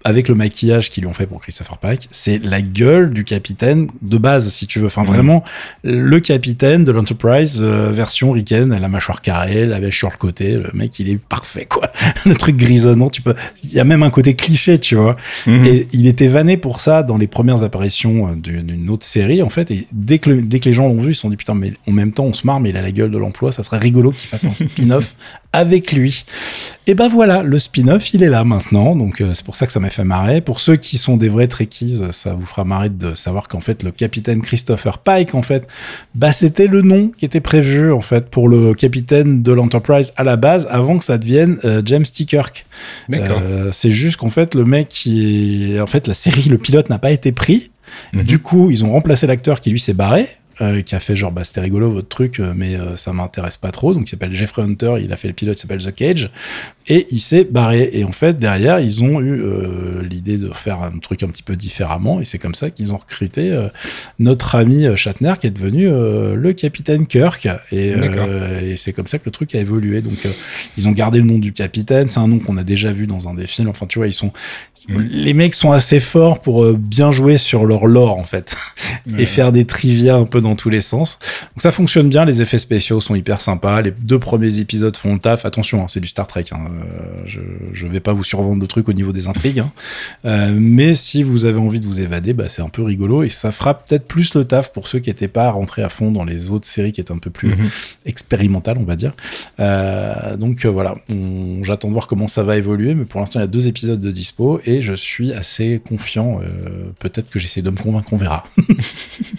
avec 0.05 0.29
le 0.29 0.35
maquillage 0.35 0.91
qu'ils 0.91 1.03
lui 1.03 1.11
ont 1.11 1.15
fait 1.15 1.27
pour 1.27 1.41
Christopher 1.41 1.79
Pike, 1.79 2.09
c'est 2.11 2.39
la 2.43 2.61
gueule 2.63 3.13
du 3.13 3.25
capitaine 3.25 3.89
de 4.03 4.19
base, 4.19 4.49
si 4.51 4.67
tu 4.67 4.81
veux. 4.81 4.87
Enfin, 4.87 5.05
vraiment, 5.05 5.45
le 5.85 6.19
capitaine 6.21 6.85
de 6.85 6.93
l'Enterprise 6.93 7.61
euh, 7.63 7.91
version 7.93 8.33
Riken, 8.33 8.77
la 8.77 8.89
mâchoire 8.89 9.23
carrée, 9.23 9.67
la 9.67 9.81
mèche 9.81 9.99
sur 9.99 10.11
le 10.11 10.17
côté. 10.17 10.57
Le 10.57 10.71
mec, 10.75 10.99
il 10.99 11.09
est 11.09 11.19
parfait, 11.19 11.67
quoi. 11.67 11.91
le 12.27 12.35
truc 12.35 12.57
grisonnant, 12.57 13.11
tu 13.11 13.23
peux. 13.23 13.35
Il 13.65 13.73
y 13.73 13.81
a 13.81 13.85
même 13.85 14.03
un 14.03 14.11
côté 14.11 14.35
cliché, 14.35 14.79
tu 14.79 14.97
vois. 14.97 15.17
Mhm. 15.47 15.65
Et 15.65 15.89
il 15.93 16.07
était 16.07 16.29
vanné 16.29 16.57
pour 16.57 16.81
ça 16.81 17.03
dans 17.03 17.17
les 17.17 17.27
premières 17.27 17.63
apparitions 17.63 18.29
euh, 18.29 18.35
d'une 18.35 18.91
autre 18.91 19.07
série, 19.07 19.43
en 19.43 19.49
fait. 19.49 19.71
Et 19.71 19.87
dès 19.93 20.19
que, 20.19 20.31
dès 20.31 20.59
que 20.59 20.69
les 20.69 20.75
gens 20.75 20.89
l'ont 20.89 21.01
vu, 21.01 21.13
ils 21.13 21.15
se 21.15 21.23
sont 21.23 21.31
dit 21.31 21.37
putain, 21.37 21.55
mais 21.55 21.75
en 21.87 21.93
même 21.93 22.13
temps, 22.13 22.25
on 22.25 22.33
se 22.33 22.47
marre, 22.47 22.61
mais 22.61 22.71
il 22.71 22.77
a 22.77 22.83
la 22.83 22.91
gueule 22.91 23.11
de 23.11 23.19
l'emploi 23.29 23.53
ça 23.53 23.63
serait 23.63 23.79
rigolo 23.79 24.11
qu'il 24.11 24.29
fasse 24.29 24.45
un 24.45 24.53
spin-off 24.53 25.15
avec 25.53 25.93
lui. 25.93 26.25
Et 26.87 26.95
ben 26.95 27.09
voilà, 27.09 27.43
le 27.43 27.59
spin-off, 27.59 28.13
il 28.15 28.23
est 28.23 28.29
là 28.29 28.45
maintenant, 28.45 28.95
donc 28.95 29.21
euh, 29.21 29.33
c'est 29.35 29.45
pour 29.45 29.57
ça 29.57 29.67
que 29.67 29.73
ça 29.73 29.81
m'a 29.81 29.91
fait 29.91 30.05
marrer. 30.05 30.41
Pour 30.41 30.61
ceux 30.61 30.77
qui 30.77 30.99
sont 30.99 31.17
des 31.17 31.29
vrais 31.29 31.47
trekkies, 31.47 32.01
ça 32.13 32.35
vous 32.35 32.47
fera 32.47 32.65
marrer 32.65 32.91
de 32.91 33.15
savoir 33.15 33.49
qu'en 33.49 33.61
fait 33.61 33.83
le 33.83 33.91
capitaine 33.91 34.43
Christopher 34.43 34.99
Pike, 34.99 35.35
en 35.35 35.43
fait, 35.43 35.67
bah 36.15 36.33
c'était 36.33 36.67
le 36.67 36.83
nom 36.83 37.11
qui 37.17 37.25
était 37.25 37.41
prévu 37.41 37.93
en 37.93 38.01
fait 38.01 38.31
pour 38.31 38.49
le 38.49 38.75
capitaine 38.75 39.43
de 39.43 39.53
l'Enterprise 39.53 40.13
à 40.17 40.25
la 40.25 40.37
base, 40.37 40.67
avant 40.71 40.99
que 40.99 41.05
ça 41.05 41.19
devienne 41.19 41.59
euh, 41.65 41.83
James 41.85 42.05
T. 42.05 42.25
Kirk. 42.25 42.67
Euh, 43.13 43.71
c'est 43.73 43.93
juste 43.93 44.17
qu'en 44.19 44.31
fait 44.31 44.55
le 44.55 44.65
mec 44.65 44.89
qui 44.89 45.75
est, 45.75 45.81
en 45.81 45.87
fait 45.87 46.07
la 46.07 46.15
série, 46.15 46.49
le 46.49 46.59
pilote 46.59 46.91
n'a 46.91 46.99
pas 46.99 47.11
été 47.11 47.33
pris. 47.33 47.71
Mhm. 48.13 48.23
Du 48.23 48.39
coup, 48.39 48.71
ils 48.71 48.85
ont 48.85 48.93
remplacé 48.93 49.27
l'acteur 49.27 49.61
qui 49.61 49.71
lui 49.71 49.81
s'est 49.81 49.95
barré. 49.95 50.29
Euh, 50.61 50.83
qui 50.83 50.97
a 50.97 51.01
fait 51.01 51.15
genre 51.15 51.31
bah 51.31 51.45
c'était 51.45 51.61
rigolo 51.61 51.89
votre 51.89 52.09
truc 52.09 52.41
euh, 52.41 52.53
mais 52.53 52.75
euh, 52.75 52.97
ça 52.97 53.13
m'intéresse 53.13 53.57
pas 53.57 53.71
trop. 53.71 53.95
Donc 53.95 54.09
il 54.09 54.11
s'appelle 54.11 54.35
Jeffrey 54.35 54.63
Hunter 54.63 54.97
il 55.01 55.13
a 55.13 55.17
fait 55.17 55.29
le 55.29 55.35
pilote 55.35 55.57
il 55.57 55.61
s'appelle 55.61 55.81
The 55.81 55.95
Cage 55.95 56.31
et 56.89 57.07
il 57.13 57.21
s'est 57.21 57.45
barré. 57.45 57.91
Et 57.93 58.03
en 58.03 58.11
fait 58.11 58.41
derrière 58.41 58.81
ils 58.81 59.05
ont 59.05 59.21
eu 59.21 59.41
l'idée 60.03 60.37
de 60.37 60.51
faire 60.51 60.83
un 60.83 60.99
truc 60.99 61.23
un 61.23 61.29
petit 61.29 61.45
peu 61.45 61.55
différemment 61.55 62.21
et 62.21 62.25
c'est 62.25 62.39
comme 62.39 62.57
ça 62.57 62.71
qu'ils 62.71 62.93
ont 62.93 62.97
recruté 62.97 63.57
notre 64.19 64.57
ami 64.57 64.85
Shatner 64.97 65.35
qui 65.41 65.47
est 65.47 65.51
devenu 65.51 65.87
le 65.87 66.53
capitaine 66.55 67.07
Kirk. 67.07 67.47
Et, 67.71 67.95
et 68.63 68.77
c'est 68.77 68.93
comme 68.93 69.07
ça 69.07 69.19
que 69.19 69.27
le 69.27 69.31
truc 69.31 69.55
a 69.55 69.61
évolué. 69.61 70.01
Donc 70.01 70.27
ils 70.77 70.89
ont 70.89 70.93
gardé 70.93 71.21
le 71.21 71.27
nom 71.27 71.39
du 71.39 71.53
capitaine. 71.53 72.09
C'est 72.09 72.21
un 72.21 72.29
nom 72.29 72.41
qu'on 72.41 72.57
a 72.57 72.65
déjà 72.65 72.91
vu 72.91 73.07
dans 73.07 73.29
un 73.29 73.35
des 73.35 73.47
films. 73.47 73.69
Enfin 73.69 73.87
tu 73.87 73.99
vois 73.99 74.09
ils 74.09 74.13
sont 74.13 74.33
mm. 74.89 74.99
les 74.99 75.35
mecs 75.35 75.55
sont 75.55 75.73
assez 75.73 76.01
forts 76.01 76.41
pour 76.41 76.73
bien 76.73 77.13
jouer 77.13 77.39
sur 77.39 77.65
leur 77.65 77.87
lore 77.87 78.19
en 78.19 78.25
fait 78.25 78.57
et 79.19 79.27
faire 79.27 79.53
des 79.53 79.67
trivia 79.67 80.17
un 80.17 80.25
peu 80.25 80.41
dans 80.41 80.48
tous 80.57 80.71
les 80.71 80.81
sens. 80.81 81.19
Donc 81.55 81.63
ça 81.63 81.71
fonctionne 81.71 82.09
bien, 82.09 82.25
les 82.25 82.43
effets 82.43 82.59
spéciaux 82.59 83.01
sont 83.01 83.15
hyper 83.15 83.41
sympas, 83.41 83.81
les 83.83 83.91
deux 83.91 84.19
premiers 84.19 84.59
épisodes 84.59 84.97
font 84.97 85.15
le 85.15 85.21
taf. 85.21 85.45
Attention, 85.45 85.83
hein, 85.83 85.87
c'est 85.89 86.01
du 86.01 86.07
Star 86.07 86.27
Trek, 86.27 86.47
hein. 86.53 86.59
Euh, 86.69 87.23
je, 87.25 87.41
je 87.73 87.87
vais 87.87 88.01
pas 88.01 88.13
vous 88.13 88.25
survendre 88.25 88.61
de 88.61 88.67
trucs 88.67 88.89
au 88.89 88.93
niveau 88.93 89.13
des 89.13 89.29
intrigues, 89.29 89.61
hein. 89.61 89.73
euh, 90.25 90.55
mais 90.55 90.95
si 90.95 91.23
vous 91.23 91.45
avez 91.45 91.59
envie 91.59 91.81
de 91.81 91.87
vous 91.87 92.01
évader, 92.01 92.33
bah, 92.33 92.49
c'est 92.49 92.63
un 92.63 92.69
peu 92.69 92.83
rigolo 92.83 93.23
et 93.23 93.29
ça 93.29 93.53
fera 93.53 93.75
peut-être 93.75 94.07
plus 94.07 94.35
le 94.35 94.45
taf 94.45 94.73
pour 94.73 94.89
ceux 94.89 94.99
qui 94.99 95.11
n'étaient 95.11 95.29
pas 95.29 95.51
rentrés 95.51 95.83
à 95.83 95.89
fond 95.89 96.11
dans 96.11 96.25
les 96.25 96.51
autres 96.51 96.67
séries 96.67 96.93
qui 96.93 97.01
étaient 97.01 97.13
un 97.13 97.19
peu 97.19 97.31
plus 97.31 97.51
mhm. 97.51 97.69
expérimentales, 98.07 98.79
on 98.79 98.85
va 98.85 98.97
dire. 98.97 99.13
Euh, 99.61 100.37
donc 100.37 100.67
voilà, 100.67 100.95
j'attends 101.63 101.89
de 101.89 101.93
voir 101.93 102.07
comment 102.07 102.29
ça 102.29 102.43
va 102.43 102.57
évoluer, 102.57 102.95
mais 102.95 103.05
pour 103.05 103.21
l'instant 103.21 103.41
il 103.41 103.43
y 103.43 103.45
a 103.45 103.49
deux 103.49 103.69
épisodes 103.69 104.01
de 104.01 104.11
dispo 104.11 104.61
et 104.65 104.83
je 104.83 104.95
suis 104.95 105.33
assez 105.33 105.81
confiant. 105.87 106.41
peut-être 106.99 107.31
que 107.31 107.39
j'essaie 107.39 107.63
de 107.63 107.71
me 107.71 107.77
convaincre, 107.77 108.13
on 108.13 108.17
verra. 108.17 108.45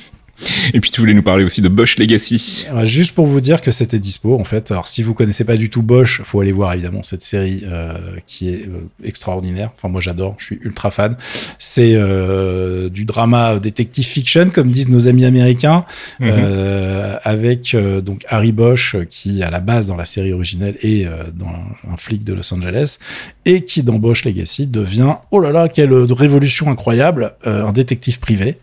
Et 0.74 0.80
puis 0.80 0.92
tu 0.92 1.02
voulais 1.02 1.14
nous 1.14 1.24
parler 1.24 1.44
aussi 1.44 1.62
de 1.62 1.68
Bosch 1.68 1.98
Legacy. 1.98 2.68
Juste 2.84 3.14
pour 3.14 3.26
vous 3.26 3.42
dire 3.42 3.62
que 3.62 3.72
c'était 3.72 4.00
dispo 4.00 4.40
en 4.40 4.44
fait. 4.44 4.72
Alors 4.72 4.88
si 4.88 5.04
vous 5.04 5.14
connaissez 5.14 5.44
pas 5.44 5.58
du 5.58 5.70
tout 5.70 5.82
Bosch, 5.82 6.22
faut 6.24 6.42
aller 6.42 6.52
voir 6.52 6.74
évidemment 6.74 7.04
cette 7.04 7.22
série 7.22 7.64
euh, 7.66 7.98
qui 8.26 8.50
est 8.50 8.68
euh, 8.68 8.88
extraordinaire. 9.04 9.72
Enfin 9.76 9.90
moi 9.90 10.02
j'adore, 10.02 10.36
je 10.38 10.46
suis 10.46 10.60
ultra 10.62 10.92
fan. 10.92 11.16
C'est 11.58 11.94
euh, 11.96 12.90
du 12.90 13.06
drama 13.06 13.60
detective 13.60 14.06
fiction 14.06 14.50
comme 14.50 14.72
disent 14.72 14.90
nos 14.90 15.08
amis 15.08 15.26
américains, 15.26 15.86
mhm. 16.20 16.32
avec 17.24 17.76
donc 18.04 18.26
Harry 18.30 18.52
Bosch 18.52 18.96
qui 19.10 19.44
à 19.44 19.50
la 19.50 19.60
base 19.60 19.88
dans 19.88 19.96
la 19.96 20.06
série 20.06 20.34
originelle 20.34 20.76
est 20.82 21.06
dans 21.34 21.48
un, 21.48 21.94
un, 21.94 21.98
flic 21.98 22.24
de 22.24 22.34
Los 22.34 22.54
Angeles 22.54 22.98
et 23.46 23.66
qui 23.66 23.84
dans 23.84 24.00
Bosch 24.00 24.26
Legacy 24.26 24.68
devient 24.68 25.16
oh 25.32 25.40
là 25.40 25.52
là 25.52 25.68
quelle 25.68 25.94
révolution 25.94 26.70
incroyable 26.70 27.34
un 27.46 27.72
détective 27.72 28.20
privé. 28.20 28.58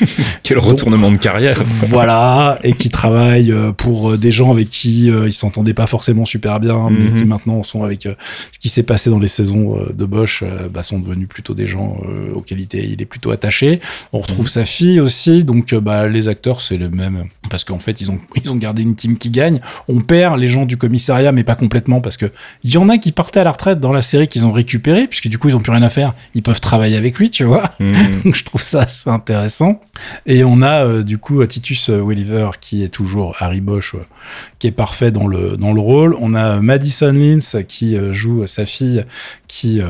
Quel 0.42 0.58
retournement 0.58 1.10
de 1.10 1.16
carrière. 1.22 1.62
voilà, 1.88 2.58
et 2.62 2.72
qui 2.72 2.90
travaille 2.90 3.52
euh, 3.52 3.72
pour 3.72 4.10
euh, 4.10 4.18
des 4.18 4.32
gens 4.32 4.50
avec 4.50 4.68
qui 4.68 5.10
euh, 5.10 5.28
ils 5.28 5.32
s'entendaient 5.32 5.72
pas 5.72 5.86
forcément 5.86 6.24
super 6.24 6.60
bien, 6.60 6.90
mais 6.90 7.06
qui 7.06 7.24
mhm. 7.24 7.28
maintenant 7.28 7.62
sont 7.62 7.84
avec 7.84 8.02
ce 8.02 8.58
qui 8.58 8.68
s'est 8.68 8.82
passé 8.82 9.08
dans 9.08 9.20
les 9.20 9.28
saisons 9.28 9.78
de 9.94 10.04
Bosch, 10.04 10.44
bah, 10.70 10.82
sont 10.82 10.98
devenus 10.98 11.28
plutôt 11.28 11.54
des 11.54 11.66
gens 11.66 11.96
auxquels 12.34 12.60
il 12.60 13.00
est 13.00 13.06
plutôt 13.06 13.30
attaché. 13.30 13.80
On 14.12 14.20
retrouve 14.20 14.46
mhm. 14.46 14.50
sa 14.50 14.64
fille 14.64 15.00
aussi, 15.00 15.44
donc 15.44 15.74
bah, 15.74 16.08
les 16.08 16.28
acteurs 16.28 16.60
c'est 16.60 16.76
le 16.76 16.90
même, 16.90 17.24
parce 17.52 17.64
qu'en 17.64 17.78
fait 17.78 18.00
ils 18.00 18.10
ont 18.10 18.18
ils 18.42 18.50
ont 18.50 18.56
gardé 18.56 18.82
une 18.82 18.94
team 18.94 19.18
qui 19.18 19.30
gagne. 19.30 19.60
On 19.86 20.00
perd 20.00 20.40
les 20.40 20.48
gens 20.48 20.64
du 20.64 20.78
commissariat, 20.78 21.32
mais 21.32 21.44
pas 21.44 21.54
complètement, 21.54 22.00
parce 22.00 22.16
que 22.16 22.32
il 22.64 22.72
y 22.72 22.78
en 22.78 22.88
a 22.88 22.96
qui 22.96 23.12
partaient 23.12 23.40
à 23.40 23.44
la 23.44 23.50
retraite 23.50 23.78
dans 23.78 23.92
la 23.92 24.00
série 24.00 24.26
qu'ils 24.26 24.46
ont 24.46 24.52
récupéré, 24.52 25.06
puisque 25.06 25.28
du 25.28 25.38
coup 25.38 25.50
ils 25.50 25.54
ont 25.54 25.60
plus 25.60 25.70
rien 25.70 25.82
à 25.82 25.90
faire, 25.90 26.14
ils 26.34 26.42
peuvent 26.42 26.62
travailler 26.62 26.96
avec 26.96 27.18
lui, 27.18 27.28
tu 27.28 27.44
vois. 27.44 27.64
Mhm. 27.78 28.32
je 28.32 28.42
trouve 28.44 28.62
ça 28.62 28.84
assez 28.84 29.10
intéressant. 29.10 29.82
Et 30.24 30.44
on 30.44 30.62
a 30.62 30.86
euh, 30.86 31.02
du 31.02 31.18
coup 31.18 31.44
Titus 31.44 31.90
Welliver 31.90 32.52
qui 32.58 32.82
est 32.82 32.88
toujours 32.88 33.36
Harry 33.38 33.60
Bosch, 33.60 33.96
euh, 33.96 34.06
qui 34.58 34.66
est 34.66 34.72
parfait 34.72 35.12
dans 35.12 35.26
le 35.26 35.58
dans 35.58 35.74
le 35.74 35.80
rôle. 35.80 36.16
On 36.20 36.34
a 36.34 36.58
Madison 36.62 37.12
Lins 37.12 37.62
qui 37.68 37.98
euh, 37.98 38.14
joue 38.14 38.46
sa 38.46 38.64
fille, 38.64 39.04
qui 39.52 39.80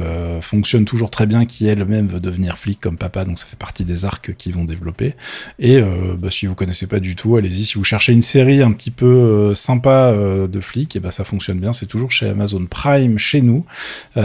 fonctionne 0.41 0.85
toujours 0.85 1.09
très 1.09 1.27
bien, 1.27 1.47
qui 1.47 1.69
elle-même 1.69 2.09
veut 2.09 2.19
devenir 2.19 2.59
flic 2.59 2.81
comme 2.81 2.97
papa, 2.97 3.25
donc 3.25 3.39
ça 3.39 3.47
fait 3.47 3.57
partie 3.57 3.85
des 3.85 4.05
arcs 4.05 4.35
qu'ils 4.37 4.55
vont 4.55 4.65
développer. 4.65 5.15
Et 5.61 5.81
bah, 6.19 6.31
si 6.31 6.47
vous 6.47 6.57
connaissez 6.57 6.89
pas 6.89 6.99
du 6.99 7.15
tout, 7.15 7.37
allez-y. 7.37 7.65
Si 7.65 7.75
vous 7.75 7.85
cherchez 7.85 8.13
une 8.13 8.23
série 8.23 8.61
un 8.61 8.73
petit 8.73 8.91
peu 8.91 9.55
sympa 9.55 10.13
de 10.13 10.61
flic, 10.61 10.97
et 10.97 11.01
ben 11.01 11.13
ça 11.13 11.23
fonctionne 11.23 11.61
bien. 11.61 11.73
C'est 11.73 11.87
toujours 11.87 12.11
chez 12.11 12.29
Amazon 12.29 12.67
Prime 12.67 13.19
chez 13.19 13.41
nous, 13.41 13.65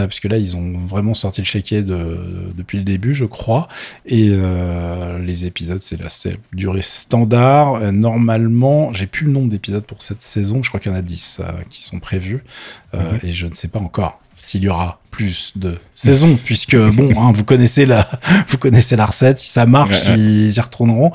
puisque 0.08 0.24
là 0.24 0.38
ils 0.38 0.56
ont 0.56 0.76
vraiment 0.76 1.14
sorti 1.14 1.40
le 1.40 1.46
chéquier 1.46 1.82
de, 1.82 2.18
depuis 2.56 2.78
le 2.78 2.84
début, 2.84 3.14
je 3.14 3.24
crois. 3.24 3.68
Et 4.06 4.36
les 5.22 5.44
épisodes, 5.44 5.82
c'est 5.82 6.00
la 6.00 6.08
durée 6.52 6.82
standard. 6.82 7.74
Euh, 7.74 7.92
normalement, 7.92 8.92
j'ai 8.92 9.06
plus 9.06 9.26
le 9.26 9.32
nombre 9.32 9.48
d'épisodes 9.48 9.84
pour 9.84 10.02
cette 10.02 10.22
saison. 10.22 10.62
Je 10.62 10.68
crois 10.68 10.80
qu'il 10.80 10.90
y 10.90 10.94
en 10.94 10.98
a 10.98 11.02
10 11.02 11.40
euh, 11.40 11.52
qui 11.68 11.82
sont 11.82 12.00
prévus. 12.00 12.42
Euh, 12.94 13.12
mhm. 13.12 13.20
Et 13.22 13.32
je 13.32 13.46
ne 13.46 13.54
sais 13.54 13.68
pas 13.68 13.78
encore 13.78 14.20
s'il 14.38 14.62
y 14.62 14.68
aura 14.68 15.00
plus 15.10 15.52
de 15.56 15.78
saisons, 15.94 16.38
puisque 16.42 16.76
bon, 16.92 17.10
hein, 17.20 17.32
vous 17.32 17.44
connaissez 17.44 17.86
la, 17.86 18.08
vous 18.48 18.58
connaissez 18.58 18.96
la 18.96 19.06
recette. 19.06 19.38
Si 19.38 19.48
ça 19.48 19.66
marche, 19.66 20.06
ils 20.08 20.56
y 20.56 20.60
retourneront, 20.60 21.12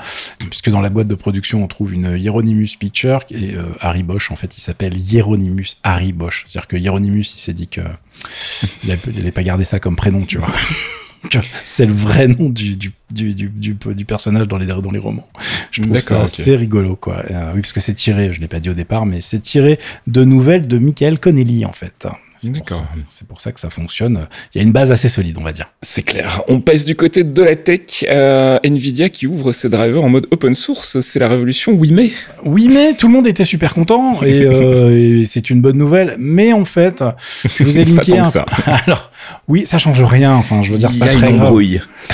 puisque 0.49 0.69
dans 0.69 0.81
la 0.81 0.89
boîte 0.89 1.07
de 1.07 1.15
production, 1.15 1.63
on 1.63 1.67
trouve 1.67 1.93
une 1.93 2.17
Hieronymus 2.17 2.75
Picture 2.79 3.21
et 3.31 3.55
Harry 3.79 4.03
Bosch. 4.03 4.31
En 4.31 4.35
fait, 4.35 4.57
il 4.57 4.61
s'appelle 4.61 4.97
Hieronymus 4.97 5.77
Harry 5.83 6.13
Bosch. 6.13 6.43
C'est-à-dire 6.45 6.67
que 6.67 6.77
Hieronymus, 6.77 7.33
il 7.35 7.39
s'est 7.39 7.53
dit 7.53 7.67
que 7.67 7.81
il 8.83 8.95
n'allait 9.15 9.31
pas 9.31 9.43
garder 9.43 9.65
ça 9.65 9.79
comme 9.79 9.95
prénom, 9.95 10.21
tu 10.25 10.37
vois. 10.37 10.53
c'est 11.63 11.85
le 11.85 11.93
vrai 11.93 12.27
nom 12.27 12.49
du, 12.49 12.75
du, 12.75 12.91
du, 13.11 13.33
du, 13.33 13.49
du, 13.49 14.05
personnage 14.05 14.47
dans 14.47 14.57
les, 14.57 14.65
dans 14.65 14.91
les 14.91 14.99
romans. 14.99 15.27
Je 15.71 15.81
trouve 15.81 15.97
ça 15.99 16.23
assez 16.23 16.55
rigolo, 16.55 16.95
quoi. 16.95 17.23
Euh, 17.31 17.51
oui, 17.55 17.61
parce 17.61 17.73
que 17.73 17.79
c'est 17.79 17.93
tiré, 17.93 18.33
je 18.33 18.41
l'ai 18.41 18.47
pas 18.47 18.59
dit 18.59 18.69
au 18.69 18.73
départ, 18.73 19.05
mais 19.05 19.21
c'est 19.21 19.39
tiré 19.39 19.79
de 20.07 20.23
nouvelles 20.23 20.67
de 20.67 20.77
Michael 20.77 21.19
Connelly, 21.19 21.65
en 21.65 21.73
fait. 21.73 22.07
D'accord. 22.51 22.85
C'est 23.09 23.27
pour 23.27 23.41
ça 23.41 23.51
que 23.51 23.59
ça 23.59 23.69
fonctionne. 23.69 24.27
Il 24.53 24.57
y 24.57 24.61
a 24.61 24.63
une 24.63 24.71
base 24.71 24.91
assez 24.91 25.09
solide, 25.09 25.37
on 25.37 25.43
va 25.43 25.53
dire. 25.53 25.69
C'est 25.81 26.03
clair. 26.03 26.41
On 26.47 26.59
passe 26.59 26.85
du 26.85 26.95
côté 26.95 27.23
de 27.23 27.41
la 27.41 27.55
tech. 27.55 28.05
Euh, 28.07 28.59
Nvidia 28.63 29.09
qui 29.09 29.27
ouvre 29.27 29.51
ses 29.51 29.69
drivers 29.69 30.03
en 30.03 30.09
mode 30.09 30.27
open 30.31 30.53
source. 30.53 30.99
C'est 30.99 31.19
la 31.19 31.27
révolution. 31.27 31.73
Oui, 31.73 31.91
mais. 31.91 32.11
Oui, 32.43 32.67
mais 32.71 32.93
tout 32.93 33.07
le 33.07 33.13
monde 33.13 33.27
était 33.27 33.45
super 33.45 33.73
content 33.73 34.21
et, 34.23 34.43
euh, 34.43 35.23
c'est 35.25 35.49
une 35.49 35.61
bonne 35.61 35.77
nouvelle. 35.77 36.15
Mais 36.19 36.53
en 36.53 36.65
fait, 36.65 37.03
je 37.45 37.63
vous 37.63 37.79
ai 37.79 37.85
linké 37.85 38.17
un. 38.17 38.23
Ça. 38.25 38.45
Alors, 38.85 39.11
oui, 39.47 39.63
ça 39.65 39.77
change 39.77 40.01
rien. 40.03 40.33
Enfin, 40.33 40.61
je 40.61 40.71
veux 40.71 40.77
dire, 40.77 40.91
c'est 40.91 40.99
pas 40.99 41.07
très 41.07 41.33
grave. 41.33 41.53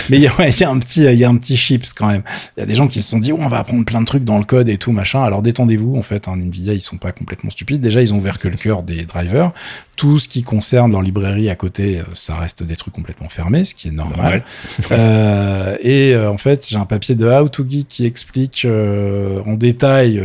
Mais 0.10 0.18
il 0.18 0.22
y, 0.22 0.28
a 0.28 0.70
un 0.70 0.80
petit, 0.80 1.04
il 1.04 1.18
y 1.18 1.24
a 1.24 1.30
un 1.30 1.36
petit 1.36 1.58
chips 1.58 1.94
quand 1.94 2.08
même. 2.08 2.22
Il 2.56 2.60
y 2.60 2.64
a 2.64 2.66
des 2.66 2.76
gens 2.76 2.88
qui 2.88 3.02
se 3.02 3.10
sont 3.10 3.20
dit, 3.20 3.32
oh, 3.32 3.40
on 3.40 3.48
va 3.48 3.60
apprendre 3.60 3.86
plein 3.86 4.02
de 4.02 4.06
trucs 4.06 4.24
dans 4.24 4.38
le 4.38 4.44
code 4.44 4.70
et 4.70 4.78
tout 4.78 4.92
machin. 4.92 5.24
Alors 5.24 5.42
détendez-vous. 5.42 5.96
En 5.96 6.04
fait, 6.04 6.28
hein, 6.28 6.34
Nvidia, 6.36 6.74
ils 6.74 6.82
sont 6.82 6.98
pas 6.98 7.12
complètement 7.12 7.50
stupides. 7.50 7.82
Déjà, 7.82 8.02
ils 8.02 8.14
ont 8.14 8.18
ouvert 8.18 8.40
que 8.40 8.48
le 8.48 8.58
cœur 8.58 8.84
des 8.84 9.06
drivers. 9.06 9.52
Tout 10.00 10.18
ce 10.18 10.30
qui 10.30 10.44
concerne 10.44 10.94
leur 10.94 11.02
librairie 11.02 11.50
à 11.50 11.56
côté, 11.56 12.00
euh, 12.00 12.04
ça 12.14 12.38
reste 12.38 12.64
des 12.64 12.78
trucs 12.78 12.94
complètement 12.94 13.28
fermés, 13.28 13.66
ce 13.66 13.76
qui 13.76 13.90
est 13.90 13.92
normal. 13.92 14.46
euh, 14.92 15.76
et 15.82 16.14
euh, 16.14 16.32
en 16.32 16.38
fait, 16.38 16.66
j'ai 16.70 16.78
un 16.78 16.86
papier 16.86 17.16
de 17.16 17.26
How 17.28 17.50
to 17.50 17.66
Geek 17.68 17.90
qui 17.90 18.06
explique 18.06 18.64
euh, 18.64 19.42
en 19.46 19.56
détail 19.56 20.24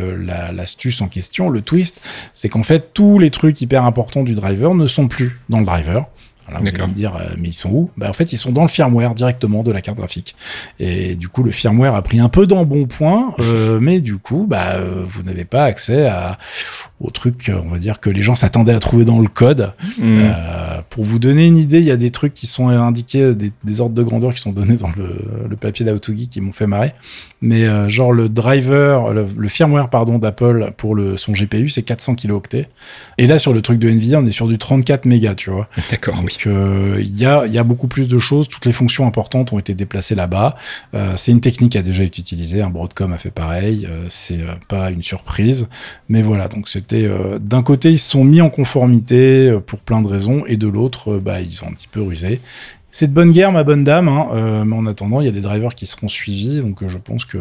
l'astuce 0.52 1.00
en 1.00 1.08
question, 1.08 1.50
le 1.50 1.60
twist, 1.60 2.00
c'est 2.34 2.48
qu'en 2.48 2.62
fait 2.62 2.94
tous 2.94 3.18
les 3.18 3.30
trucs 3.30 3.60
hyper 3.60 3.82
importants 3.84 4.22
du 4.22 4.34
driver 4.34 4.76
ne 4.76 4.86
sont 4.86 5.08
plus 5.08 5.40
dans 5.48 5.58
le 5.58 5.64
driver. 5.64 6.06
Alors 6.46 6.60
vous 6.60 6.68
allez 6.68 6.86
me 6.86 6.92
dire, 6.94 7.16
euh, 7.16 7.34
mais 7.38 7.48
ils 7.48 7.54
sont 7.54 7.70
où? 7.70 7.90
Bah, 7.96 8.10
En 8.10 8.12
fait, 8.12 8.32
ils 8.32 8.36
sont 8.36 8.52
dans 8.52 8.62
le 8.62 8.68
firmware 8.68 9.14
directement 9.14 9.62
de 9.62 9.72
la 9.72 9.80
carte 9.80 9.96
graphique. 9.96 10.36
Et 10.78 11.14
du 11.14 11.28
coup, 11.28 11.42
le 11.42 11.50
firmware 11.50 11.94
a 11.94 12.02
pris 12.02 12.20
un 12.20 12.28
peu 12.28 12.46
d'embonpoint, 12.46 13.34
euh, 13.40 13.78
mais 13.80 14.00
du 14.00 14.18
coup, 14.18 14.46
bah, 14.48 14.74
euh, 14.74 15.02
vous 15.06 15.22
n'avez 15.22 15.44
pas 15.44 15.64
accès 15.64 16.06
à, 16.06 16.38
aux 17.04 17.10
trucs, 17.10 17.52
on 17.54 17.68
va 17.68 17.78
dire, 17.78 18.00
que 18.00 18.08
les 18.08 18.22
gens 18.22 18.34
s'attendaient 18.34 18.72
à 18.72 18.80
trouver 18.80 19.04
dans 19.04 19.20
le 19.20 19.28
code. 19.28 19.74
Mmh. 19.98 20.02
Euh, 20.02 20.80
pour 20.88 21.04
vous 21.04 21.18
donner 21.18 21.46
une 21.46 21.58
idée, 21.58 21.78
il 21.78 21.84
y 21.84 21.90
a 21.90 21.96
des 21.96 22.10
trucs 22.10 22.32
qui 22.32 22.46
sont 22.46 22.68
indiqués, 22.68 23.34
des, 23.34 23.52
des 23.62 23.80
ordres 23.80 23.94
de 23.94 24.02
grandeur 24.02 24.32
qui 24.32 24.40
sont 24.40 24.52
donnés 24.52 24.76
dans 24.76 24.90
le, 24.96 25.18
le 25.48 25.56
papier 25.56 25.84
d'Autogeek 25.84 26.30
qui 26.30 26.40
m'ont 26.40 26.52
fait 26.52 26.66
marrer. 26.66 26.94
Mais 27.44 27.66
euh, 27.66 27.90
genre 27.90 28.10
le 28.10 28.30
driver, 28.30 29.12
le, 29.12 29.48
firmware 29.48 29.90
pardon 29.90 30.18
d'Apple 30.18 30.72
pour 30.78 30.94
le 30.94 31.18
son 31.18 31.32
GPU, 31.32 31.68
c'est 31.68 31.82
400 31.82 32.14
kilooctets. 32.14 32.70
Et 33.18 33.26
là 33.26 33.38
sur 33.38 33.52
le 33.52 33.60
truc 33.60 33.78
de 33.78 33.90
Nvidia, 33.90 34.18
on 34.18 34.24
est 34.24 34.30
sur 34.30 34.48
du 34.48 34.56
34 34.56 35.04
mégas, 35.04 35.34
tu 35.34 35.50
vois. 35.50 35.68
D'accord. 35.90 36.16
Donc 36.16 36.44
euh, 36.46 36.96
il 37.00 37.18
y 37.18 37.26
a 37.26 37.46
y 37.46 37.58
a 37.58 37.64
beaucoup 37.64 37.86
plus 37.86 38.08
de 38.08 38.18
choses. 38.18 38.48
Toutes 38.48 38.64
les 38.64 38.72
fonctions 38.72 39.06
importantes 39.06 39.52
ont 39.52 39.58
été 39.58 39.74
déplacées 39.74 40.14
là-bas. 40.14 40.56
C'est 41.16 41.32
une 41.32 41.42
technique 41.42 41.72
qui 41.72 41.78
a 41.78 41.82
déjà 41.82 42.02
été 42.02 42.22
utilisée. 42.22 42.62
Un 42.62 42.70
Broadcom 42.70 43.12
a 43.12 43.18
fait 43.18 43.30
pareil. 43.30 43.86
c'est 44.08 44.40
pas 44.68 44.90
une 44.90 45.02
surprise. 45.02 45.68
Mais 46.08 46.22
voilà. 46.22 46.48
Donc 46.48 46.66
c'était 46.66 46.93
d'un 47.40 47.62
côté 47.62 47.90
ils 47.90 47.98
se 47.98 48.10
sont 48.10 48.24
mis 48.24 48.40
en 48.40 48.50
conformité 48.50 49.56
pour 49.66 49.78
plein 49.80 50.02
de 50.02 50.08
raisons 50.08 50.44
et 50.46 50.56
de 50.56 50.68
l'autre 50.68 51.18
bah 51.18 51.40
ils 51.40 51.62
ont 51.62 51.68
un 51.68 51.72
petit 51.72 51.88
peu 51.88 52.02
rusé 52.02 52.40
c'est 52.94 53.08
de 53.08 53.12
bonne 53.12 53.32
guerre, 53.32 53.50
ma 53.50 53.64
bonne 53.64 53.82
dame, 53.82 54.06
hein, 54.06 54.28
euh, 54.34 54.64
mais 54.64 54.76
en 54.76 54.86
attendant, 54.86 55.20
il 55.20 55.24
y 55.24 55.28
a 55.28 55.32
des 55.32 55.40
drivers 55.40 55.74
qui 55.74 55.84
seront 55.84 56.06
suivis, 56.06 56.60
donc 56.60 56.80
euh, 56.80 56.86
je 56.86 56.96
pense 56.96 57.24
que 57.24 57.38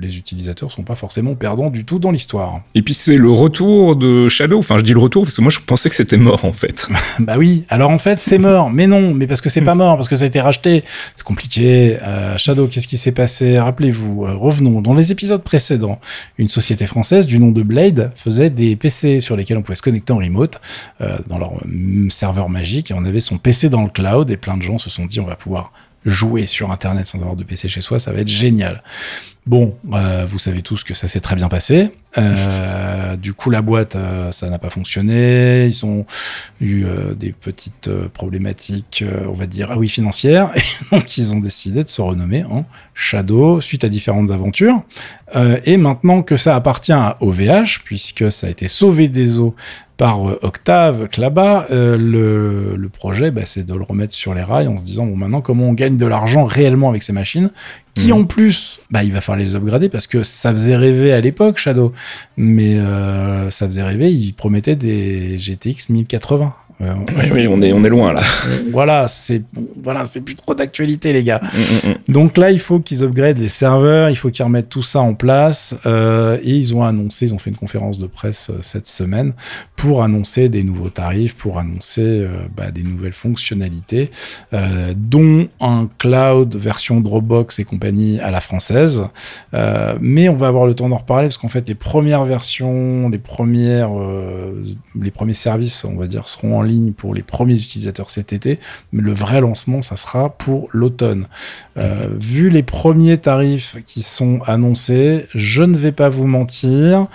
les 0.00 0.18
utilisateurs 0.18 0.72
sont 0.72 0.82
pas 0.82 0.96
forcément 0.96 1.36
perdants 1.36 1.70
du 1.70 1.84
tout 1.84 2.00
dans 2.00 2.10
l'histoire. 2.10 2.60
Et 2.74 2.82
puis 2.82 2.92
c'est 2.92 3.16
le 3.16 3.30
retour 3.30 3.94
de 3.94 4.28
Shadow, 4.28 4.58
enfin 4.58 4.76
je 4.78 4.82
dis 4.82 4.92
le 4.92 4.98
retour 4.98 5.22
parce 5.22 5.36
que 5.36 5.42
moi 5.42 5.52
je 5.52 5.60
pensais 5.60 5.88
que 5.88 5.94
c'était 5.94 6.16
mort 6.16 6.44
en 6.44 6.52
fait. 6.52 6.88
bah 7.20 7.36
oui, 7.38 7.64
alors 7.68 7.90
en 7.90 7.98
fait 7.98 8.18
c'est 8.18 8.38
mort, 8.38 8.68
mais 8.68 8.88
non, 8.88 9.14
mais 9.14 9.28
parce 9.28 9.40
que 9.40 9.48
c'est 9.48 9.60
pas 9.60 9.76
mort, 9.76 9.94
parce 9.94 10.08
que 10.08 10.16
ça 10.16 10.24
a 10.24 10.26
été 10.26 10.40
racheté, 10.40 10.82
c'est 11.14 11.24
compliqué. 11.24 11.96
Euh, 12.02 12.36
Shadow, 12.36 12.66
qu'est-ce 12.66 12.88
qui 12.88 12.96
s'est 12.96 13.12
passé? 13.12 13.60
Rappelez-vous, 13.60 14.22
revenons, 14.40 14.80
dans 14.80 14.94
les 14.94 15.12
épisodes 15.12 15.44
précédents, 15.44 16.00
une 16.36 16.48
société 16.48 16.86
française 16.86 17.28
du 17.28 17.38
nom 17.38 17.52
de 17.52 17.62
Blade 17.62 18.10
faisait 18.16 18.50
des 18.50 18.74
PC 18.74 19.20
sur 19.20 19.36
lesquels 19.36 19.56
on 19.56 19.62
pouvait 19.62 19.76
se 19.76 19.82
connecter 19.82 20.12
en 20.12 20.18
remote, 20.18 20.60
dans 21.28 21.38
leur 21.38 21.52
serveur 22.10 22.48
magique, 22.48 22.90
et 22.90 22.94
on 22.94 23.04
avait 23.04 23.20
son 23.20 23.38
PC 23.38 23.68
dans 23.68 23.82
le 23.82 23.88
cloud 23.88 24.32
et 24.32 24.36
plein 24.36 24.56
de 24.56 24.63
gens 24.64 24.78
se 24.78 24.90
sont 24.90 25.06
dit 25.06 25.20
on 25.20 25.26
va 25.26 25.36
pouvoir 25.36 25.72
jouer 26.04 26.46
sur 26.46 26.70
Internet 26.70 27.06
sans 27.06 27.20
avoir 27.20 27.36
de 27.36 27.44
PC 27.44 27.68
chez 27.68 27.80
soi, 27.80 27.98
ça 27.98 28.12
va 28.12 28.20
être 28.20 28.28
génial. 28.28 28.82
Bon, 29.46 29.76
euh, 29.92 30.24
vous 30.26 30.38
savez 30.38 30.62
tous 30.62 30.84
que 30.84 30.94
ça 30.94 31.06
s'est 31.06 31.20
très 31.20 31.36
bien 31.36 31.48
passé. 31.48 31.90
Euh, 32.16 33.16
du 33.16 33.34
coup, 33.34 33.50
la 33.50 33.60
boîte, 33.60 33.94
euh, 33.94 34.32
ça 34.32 34.48
n'a 34.48 34.58
pas 34.58 34.70
fonctionné. 34.70 35.66
Ils 35.66 35.84
ont 35.84 36.06
eu 36.62 36.86
des 37.14 37.32
petites 37.32 37.90
problématiques, 38.14 39.04
on 39.28 39.34
va 39.34 39.46
dire, 39.46 39.68
ah 39.70 39.76
oui, 39.76 39.90
financières. 39.90 40.50
Et 40.56 40.96
donc, 40.96 41.18
ils 41.18 41.34
ont 41.34 41.40
décidé 41.40 41.84
de 41.84 41.90
se 41.90 42.00
renommer 42.00 42.44
en 42.44 42.64
Shadow 42.94 43.60
suite 43.60 43.84
à 43.84 43.90
différentes 43.90 44.30
aventures. 44.30 44.82
et 45.64 45.76
maintenant 45.76 46.22
que 46.22 46.36
ça 46.36 46.54
appartient 46.56 46.92
à 46.92 47.18
OVH, 47.20 47.80
puisque 47.84 48.30
ça 48.32 48.46
a 48.46 48.50
été 48.50 48.68
sauvé 48.68 49.08
des 49.08 49.40
eaux 49.40 49.54
par 49.96 50.22
Octave 50.42 51.08
Klaba, 51.08 51.66
le, 51.70 52.76
le, 52.76 52.88
projet, 52.88 53.30
bah, 53.30 53.42
c'est 53.44 53.66
de 53.66 53.74
le 53.74 53.82
remettre 53.82 54.14
sur 54.14 54.32
les 54.34 54.42
rails 54.42 54.68
en 54.68 54.78
se 54.78 54.84
disant, 54.84 55.06
bon, 55.06 55.16
maintenant, 55.16 55.40
comment 55.40 55.68
on 55.68 55.72
gagne 55.72 55.96
de 55.96 56.06
l'argent 56.06 56.44
réellement 56.44 56.88
avec 56.88 57.02
ces 57.02 57.12
machines 57.12 57.50
qui 57.94 58.08
mhm. 58.08 58.12
en 58.12 58.24
plus, 58.24 58.80
bah, 58.90 59.04
il 59.04 59.12
va 59.12 59.20
falloir 59.20 59.44
les 59.44 59.54
upgrader 59.54 59.88
parce 59.88 60.06
que 60.06 60.22
ça 60.22 60.50
faisait 60.50 60.76
rêver 60.76 61.12
à 61.12 61.20
l'époque 61.20 61.58
Shadow, 61.58 61.92
mais 62.36 62.76
euh, 62.76 63.50
ça 63.50 63.66
faisait 63.66 63.82
rêver, 63.82 64.12
il 64.12 64.32
promettait 64.32 64.76
des 64.76 65.38
GTX 65.38 65.90
1080 65.90 66.54
oui, 66.80 67.30
oui, 67.32 67.46
on 67.48 67.62
est, 67.62 67.72
on 67.72 67.84
est 67.84 67.88
loin 67.88 68.12
là. 68.12 68.20
voilà, 68.70 69.06
c'est 69.06 69.42
voilà, 69.82 70.04
c'est 70.04 70.20
plus 70.20 70.34
trop 70.34 70.54
d'actualité, 70.54 71.12
les 71.12 71.22
gars. 71.22 71.40
Mm, 71.42 71.88
mm, 71.88 71.90
mm. 71.90 72.12
Donc 72.12 72.36
là, 72.36 72.50
il 72.50 72.58
faut 72.58 72.80
qu'ils 72.80 73.04
upgradent 73.04 73.38
les 73.38 73.48
serveurs, 73.48 74.10
il 74.10 74.16
faut 74.16 74.30
qu'ils 74.30 74.44
remettent 74.44 74.68
tout 74.68 74.82
ça 74.82 75.00
en 75.00 75.14
place. 75.14 75.76
Euh, 75.86 76.38
et 76.42 76.50
ils 76.50 76.74
ont 76.74 76.82
annoncé, 76.82 77.26
ils 77.26 77.34
ont 77.34 77.38
fait 77.38 77.50
une 77.50 77.56
conférence 77.56 77.98
de 77.98 78.06
presse 78.06 78.50
euh, 78.50 78.58
cette 78.60 78.88
semaine 78.88 79.34
pour 79.76 80.02
annoncer 80.02 80.48
des 80.48 80.64
nouveaux 80.64 80.90
tarifs, 80.90 81.36
pour 81.36 81.58
annoncer 81.58 82.02
euh, 82.02 82.46
bah, 82.56 82.70
des 82.70 82.82
nouvelles 82.82 83.12
fonctionnalités, 83.12 84.10
euh, 84.52 84.94
dont 84.96 85.48
un 85.60 85.88
cloud 85.98 86.56
version 86.56 87.00
Dropbox 87.00 87.60
et 87.60 87.64
compagnie 87.64 87.83
à 88.22 88.30
la 88.30 88.40
française. 88.40 89.06
Euh, 89.54 89.96
mais 90.00 90.28
on 90.28 90.36
va 90.36 90.48
avoir 90.48 90.66
le 90.66 90.74
temps 90.74 90.88
d'en 90.88 90.96
reparler 90.96 91.28
parce 91.28 91.38
qu'en 91.38 91.48
fait, 91.48 91.68
les 91.68 91.74
premières 91.74 92.24
versions, 92.24 93.08
les 93.08 93.18
premières, 93.18 93.90
les 95.00 95.10
premiers 95.10 95.34
services, 95.34 95.84
on 95.84 95.96
va 95.96 96.06
dire, 96.06 96.28
seront 96.28 96.58
en 96.58 96.62
ligne 96.62 96.92
pour 96.92 97.14
les 97.14 97.22
premiers 97.22 97.54
utilisateurs 97.54 98.10
cet 98.10 98.32
été, 98.32 98.58
mais 98.92 99.02
le 99.02 99.12
vrai 99.12 99.40
lancement, 99.40 99.82
ça 99.82 99.96
sera 99.96 100.30
pour 100.30 100.68
l'automne. 100.72 101.26
Euh, 101.76 102.08
vu 102.20 102.50
les 102.50 102.62
premiers 102.62 103.18
tarifs 103.18 103.76
qui 103.84 104.02
sont 104.02 104.40
annoncés, 104.46 105.26
je 105.34 105.62
ne 105.62 105.76
vais 105.76 105.92
pas 105.92 106.08
vous 106.08 106.26
mentir. 106.26 107.06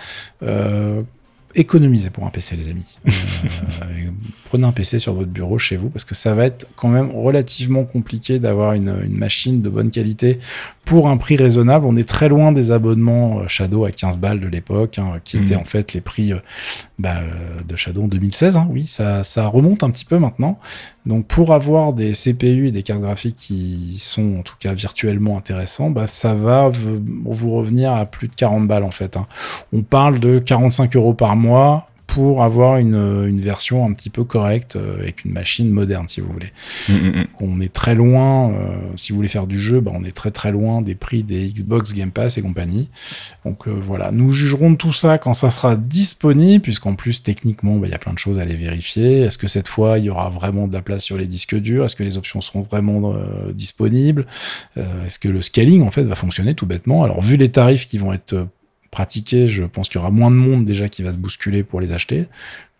Euh, 0.44 1.02
économisez 1.56 2.10
pour 2.10 2.26
un 2.26 2.30
PC, 2.30 2.56
les 2.56 2.70
amis. 2.70 2.86
Euh, 3.06 3.10
prenez 4.46 4.68
un 4.68 4.72
PC 4.72 5.00
sur 5.00 5.14
votre 5.14 5.30
bureau 5.30 5.58
chez 5.58 5.78
vous 5.78 5.90
parce 5.90 6.06
que 6.06 6.16
ça 6.16 6.34
va 6.34 6.46
être 6.46 6.68
quand 6.76 6.90
même 6.90 7.12
relativement 7.12 7.84
compliqué 7.84 8.40
d'avoir 8.40 8.74
une, 8.74 8.94
une, 9.04 9.18
machine 9.18 9.62
de 9.62 9.70
bonne 9.70 9.90
qualité 9.90 10.40
pour 10.86 11.10
un 11.10 11.18
prix 11.18 11.36
raisonnable. 11.36 11.86
On 11.86 11.96
est 11.96 12.08
très 12.08 12.30
loin 12.30 12.52
des 12.52 12.72
abonnements 12.72 13.40
euh, 13.40 13.48
Shadow 13.48 13.86
à 13.86 13.92
15 13.92 14.18
balles 14.18 14.40
de 14.40 14.48
l'époque, 14.48 15.00
hein, 15.00 15.20
qui 15.24 15.38
étaient 15.38 15.56
mmh. 15.56 15.62
en 15.62 15.66
fait 15.66 15.94
les 15.94 16.02
prix 16.02 16.34
euh, 16.34 16.40
bah, 16.98 17.18
de 17.68 17.76
Shadow 17.76 18.04
en 18.04 18.08
2016. 18.08 18.58
Hein. 18.58 18.68
Oui, 18.72 18.86
ça, 18.88 19.24
ça 19.24 19.48
remonte 19.48 19.84
un 19.84 19.90
petit 19.90 20.06
peu 20.06 20.20
maintenant. 20.20 20.60
Donc 21.06 21.26
pour 21.26 21.54
avoir 21.54 21.94
des 21.94 22.12
CPU 22.12 22.68
et 22.68 22.72
des 22.72 22.84
cartes 22.84 23.02
graphiques 23.02 23.36
qui 23.36 23.98
sont 24.00 24.38
en 24.40 24.44
tout 24.44 24.56
cas 24.60 24.74
virtuellement 24.74 25.38
intéressants, 25.38 25.90
bah, 25.90 26.06
ça 26.06 26.36
va 26.36 26.70
vous 26.70 27.52
revenir 27.56 27.94
à 27.94 28.06
plus 28.06 28.28
de 28.28 28.36
40 28.36 28.68
balles 28.68 28.84
en 28.84 28.92
fait. 28.92 29.18
Hein. 29.18 29.26
On 29.74 29.82
parle 29.82 30.20
de 30.20 30.38
45 30.38 30.96
euros 30.96 31.14
par 31.16 31.36
mois 31.36 31.39
pour 32.10 32.44
avoir 32.44 32.78
une, 32.78 32.96
une, 33.28 33.40
version 33.40 33.86
un 33.86 33.94
petit 33.94 34.10
peu 34.10 34.24
correcte 34.24 34.76
euh, 34.76 35.00
avec 35.00 35.26
une 35.26 35.32
machine 35.32 35.70
moderne, 35.70 36.08
si 36.08 36.22
vous 36.22 36.32
voulez. 36.32 36.52
Mm, 36.90 36.94
mm, 36.94 37.20
mm. 37.20 37.26
On 37.40 37.62
est 37.62 37.72
très 37.72 37.94
loin, 37.94 38.50
euh, 38.50 38.78
si 38.96 39.12
vous 39.12 39.18
voulez 39.18 39.28
faire 39.28 39.48
du 39.48 39.60
jeu, 39.60 39.80
bah, 39.80 39.92
on 39.94 40.04
est 40.04 40.12
très 40.12 40.32
très 40.32 40.52
loin 40.52 40.82
des 40.82 40.96
prix 40.96 41.24
des 41.24 41.48
Xbox 41.50 41.94
Game 41.94 42.12
Pass 42.12 42.38
et 42.38 42.42
compagnie. 42.42 42.90
Donc 43.46 43.68
euh, 43.68 43.72
voilà, 43.80 44.12
nous 44.12 44.32
jugerons 44.32 44.72
de 44.72 44.76
tout 44.76 44.94
ça 44.94 45.18
quand 45.20 45.34
ça 45.34 45.52
sera 45.52 45.76
disponible, 45.76 46.62
puisqu'en 46.64 46.96
plus 46.96 47.22
techniquement, 47.22 47.76
bah, 47.76 47.88
il 47.88 47.92
y 47.92 47.96
a 47.96 48.00
plein 48.00 48.14
de 48.14 48.20
choses 48.20 48.40
à 48.40 48.42
aller 48.42 48.56
vérifier. 48.56 49.22
Est-ce 49.22 49.38
que 49.38 49.48
cette 49.48 49.68
fois, 49.68 50.00
il 50.00 50.06
y 50.06 50.10
aura 50.10 50.30
vraiment 50.30 50.68
de 50.68 50.74
la 50.74 50.82
place 50.82 51.04
sur 51.04 51.18
les 51.18 51.28
disques 51.28 51.56
durs? 51.56 51.86
Est-ce 51.86 51.96
que 51.96 52.04
les 52.04 52.18
options 52.18 52.42
seront 52.42 52.62
vraiment 52.62 53.14
disponibles? 53.54 54.26
Est-ce 54.76 55.20
que 55.20 55.30
le 55.30 55.42
scaling 55.42 55.84
en 55.84 55.92
fait 55.92 56.04
va 56.04 56.16
fonctionner 56.16 56.56
tout 56.56 56.66
bêtement? 56.66 57.04
Alors 57.04 57.22
vu 57.22 57.38
les 57.38 57.50
tarifs 57.50 57.86
qui 57.86 57.98
vont 57.98 58.14
être 58.14 58.48
pratiquer, 58.92 59.48
je 59.48 59.64
pense 59.64 59.90
qu'il 59.90 59.98
y 59.98 60.02
aura 60.02 60.12
moins 60.12 60.32
de 60.32 60.36
monde 60.36 60.66
déjà 60.66 60.90
qui 60.90 61.04
va 61.04 61.12
se 61.12 61.18
bousculer 61.18 61.64
pour 61.64 61.82
les 61.82 61.94
acheter. 61.94 62.26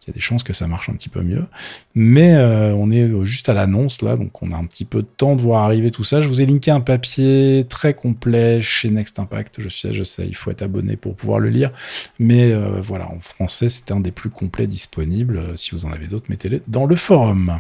Il 0.02 0.08
y 0.08 0.12
a 0.12 0.14
des 0.14 0.22
chances 0.22 0.44
que 0.44 0.54
ça 0.54 0.66
marche 0.66 0.90
un 0.90 0.94
petit 0.94 1.10
peu 1.10 1.22
mieux. 1.22 1.46
Mais 1.94 2.34
euh, 2.34 2.74
on 2.74 2.90
est 2.90 3.26
juste 3.26 3.50
à 3.50 3.54
l'annonce 3.54 4.02
là, 4.02 4.16
donc 4.16 4.42
on 4.42 4.52
a 4.52 4.56
un 4.56 4.66
petit 4.66 4.86
peu 4.86 5.02
de 5.02 5.08
temps 5.08 5.36
de 5.36 5.42
voir 5.42 5.64
arriver 5.64 5.92
tout 5.92 6.04
ça. 6.04 6.22
Je 6.22 6.28
vous 6.28 6.42
ai 6.42 6.46
linké 6.46 6.72
un 6.72 6.80
papier 6.80 7.66
très 7.70 7.94
complet 7.94 8.62
chez 8.62 8.90
Next 8.90 9.20
Impact. 9.20 9.62
Je 9.62 9.70
sais, 9.70 9.94
je 9.94 10.04
sais, 10.04 10.26
il 10.26 10.36
faut 10.36 10.52
être 10.52 10.64
abonné 10.64 10.96
pour 10.96 11.16
pouvoir 11.16 11.40
le 11.40 11.50
lire. 11.50 11.72
Mais 12.18 12.52
euh, 12.54 12.80
voilà, 12.82 13.12
en 13.12 13.20
français, 13.20 13.70
c'était 13.70 13.92
un 13.92 14.00
des 14.00 14.12
plus 14.12 14.30
complets 14.30 14.68
disponibles. 14.68 15.58
Si 15.58 15.72
vous 15.72 15.86
en 15.86 15.92
avez 15.92 16.08
d'autres, 16.08 16.28
mettez-les 16.30 16.62
dans 16.68 16.86
le 16.86 16.96
forum. 16.96 17.60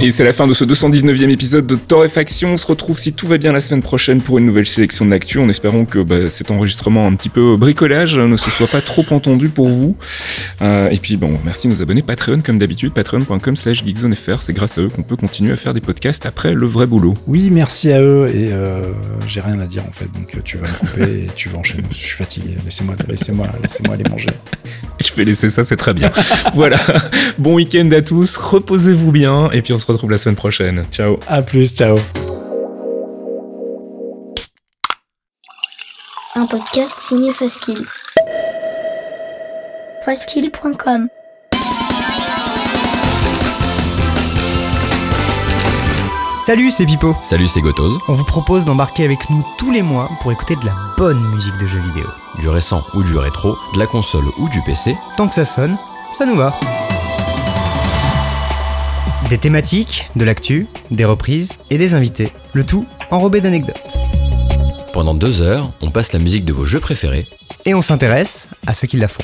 Et 0.00 0.12
c'est 0.12 0.22
la 0.22 0.32
fin 0.32 0.46
de 0.46 0.54
ce 0.54 0.64
219e 0.64 1.28
épisode 1.28 1.66
de 1.66 1.74
Torréfaction. 1.74 2.52
On 2.52 2.56
se 2.56 2.66
retrouve 2.66 2.96
si 3.00 3.14
tout 3.14 3.26
va 3.26 3.36
bien 3.36 3.52
la 3.52 3.60
semaine 3.60 3.82
prochaine 3.82 4.20
pour 4.20 4.38
une 4.38 4.46
nouvelle 4.46 4.66
sélection 4.66 5.04
de 5.04 5.10
l'actu 5.10 5.40
en 5.40 5.48
espérant 5.48 5.84
que 5.84 5.98
bah, 5.98 6.30
cet 6.30 6.52
enregistrement 6.52 7.04
un 7.04 7.16
petit 7.16 7.28
peu 7.28 7.56
bricolage 7.56 8.16
ne 8.16 8.36
se 8.36 8.48
soit 8.48 8.68
pas 8.68 8.80
trop 8.80 9.04
entendu 9.10 9.48
pour 9.48 9.68
vous. 9.68 9.96
Euh, 10.62 10.88
et 10.90 10.98
puis 10.98 11.16
bon, 11.16 11.32
merci 11.44 11.66
de 11.66 11.72
nous 11.72 11.82
abonner 11.82 12.02
Patreon 12.02 12.42
comme 12.42 12.60
d'habitude, 12.60 12.92
patreon.com 12.92 13.56
slash 13.56 13.84
geekzonefr. 13.84 14.40
C'est 14.40 14.52
grâce 14.52 14.78
à 14.78 14.82
eux 14.82 14.88
qu'on 14.88 15.02
peut 15.02 15.16
continuer 15.16 15.52
à 15.52 15.56
faire 15.56 15.74
des 15.74 15.80
podcasts 15.80 16.26
après 16.26 16.54
le 16.54 16.66
vrai 16.68 16.86
boulot. 16.86 17.14
Oui, 17.26 17.50
merci 17.50 17.90
à 17.90 18.00
eux 18.00 18.30
et 18.32 18.52
euh, 18.52 18.92
j'ai 19.26 19.40
rien 19.40 19.58
à 19.58 19.66
dire 19.66 19.82
en 19.88 19.92
fait. 19.92 20.06
Donc 20.12 20.44
tu 20.44 20.58
vas 20.58 20.66
me 20.68 20.78
couper 20.78 21.24
et 21.24 21.30
tu 21.34 21.48
vas 21.48 21.58
enchaîner. 21.58 21.82
Je 21.90 21.96
suis 21.96 22.16
fatigué. 22.16 22.56
Laissez-moi, 22.64 22.94
laissez-moi, 23.08 23.48
laissez-moi 23.60 23.94
aller 23.94 24.08
manger. 24.08 24.30
Je 25.00 25.12
vais 25.14 25.24
laisser 25.24 25.48
ça, 25.48 25.64
c'est 25.64 25.76
très 25.76 25.94
bien. 25.94 26.10
voilà. 26.54 26.78
Bon 27.38 27.54
week-end 27.54 27.88
à 27.92 28.00
tous. 28.00 28.36
Reposez-vous 28.36 29.12
bien 29.12 29.50
et 29.52 29.62
puis 29.62 29.72
on 29.72 29.78
se 29.78 29.87
retrouve 29.92 30.10
la 30.10 30.18
semaine 30.18 30.36
prochaine. 30.36 30.84
Ciao. 30.90 31.18
À 31.26 31.42
plus, 31.42 31.74
ciao. 31.74 31.98
Un 36.34 36.46
podcast 36.46 37.00
signé 37.00 37.32
Faskill. 37.32 37.84
Faskill.com 40.04 41.08
Salut, 46.48 46.70
c'est 46.70 46.86
Pipo. 46.86 47.14
Salut, 47.20 47.46
c'est 47.46 47.60
Gotoz. 47.60 47.98
On 48.08 48.14
vous 48.14 48.24
propose 48.24 48.64
d'embarquer 48.64 49.04
avec 49.04 49.28
nous 49.28 49.44
tous 49.58 49.70
les 49.70 49.82
mois 49.82 50.10
pour 50.22 50.32
écouter 50.32 50.56
de 50.56 50.64
la 50.64 50.74
bonne 50.96 51.20
musique 51.28 51.58
de 51.58 51.66
jeux 51.66 51.80
vidéo. 51.80 52.06
Du 52.38 52.48
récent 52.48 52.84
ou 52.94 53.02
du 53.02 53.18
rétro, 53.18 53.58
de 53.74 53.78
la 53.78 53.86
console 53.86 54.24
ou 54.38 54.48
du 54.48 54.62
PC. 54.62 54.96
Tant 55.16 55.28
que 55.28 55.34
ça 55.34 55.44
sonne, 55.44 55.76
ça 56.12 56.24
nous 56.24 56.36
va. 56.36 56.58
Des 59.28 59.36
thématiques, 59.36 60.08
de 60.16 60.24
l'actu, 60.24 60.66
des 60.90 61.04
reprises 61.04 61.52
et 61.68 61.76
des 61.76 61.92
invités. 61.92 62.32
Le 62.54 62.64
tout 62.64 62.86
enrobé 63.10 63.42
d'anecdotes. 63.42 63.82
Pendant 64.94 65.12
deux 65.12 65.42
heures, 65.42 65.70
on 65.82 65.90
passe 65.90 66.14
la 66.14 66.18
musique 66.18 66.46
de 66.46 66.54
vos 66.54 66.64
jeux 66.64 66.80
préférés. 66.80 67.26
Et 67.66 67.74
on 67.74 67.82
s'intéresse 67.82 68.48
à 68.66 68.72
ceux 68.72 68.86
qui 68.86 68.96
la 68.96 69.06
font. 69.06 69.22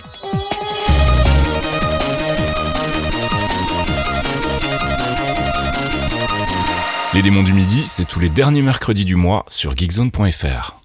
Les 7.14 7.22
démons 7.22 7.42
du 7.42 7.54
midi, 7.54 7.84
c'est 7.86 8.04
tous 8.04 8.20
les 8.20 8.28
derniers 8.28 8.60
mercredis 8.60 9.06
du 9.06 9.16
mois 9.16 9.46
sur 9.48 9.74
geekzone.fr. 9.74 10.83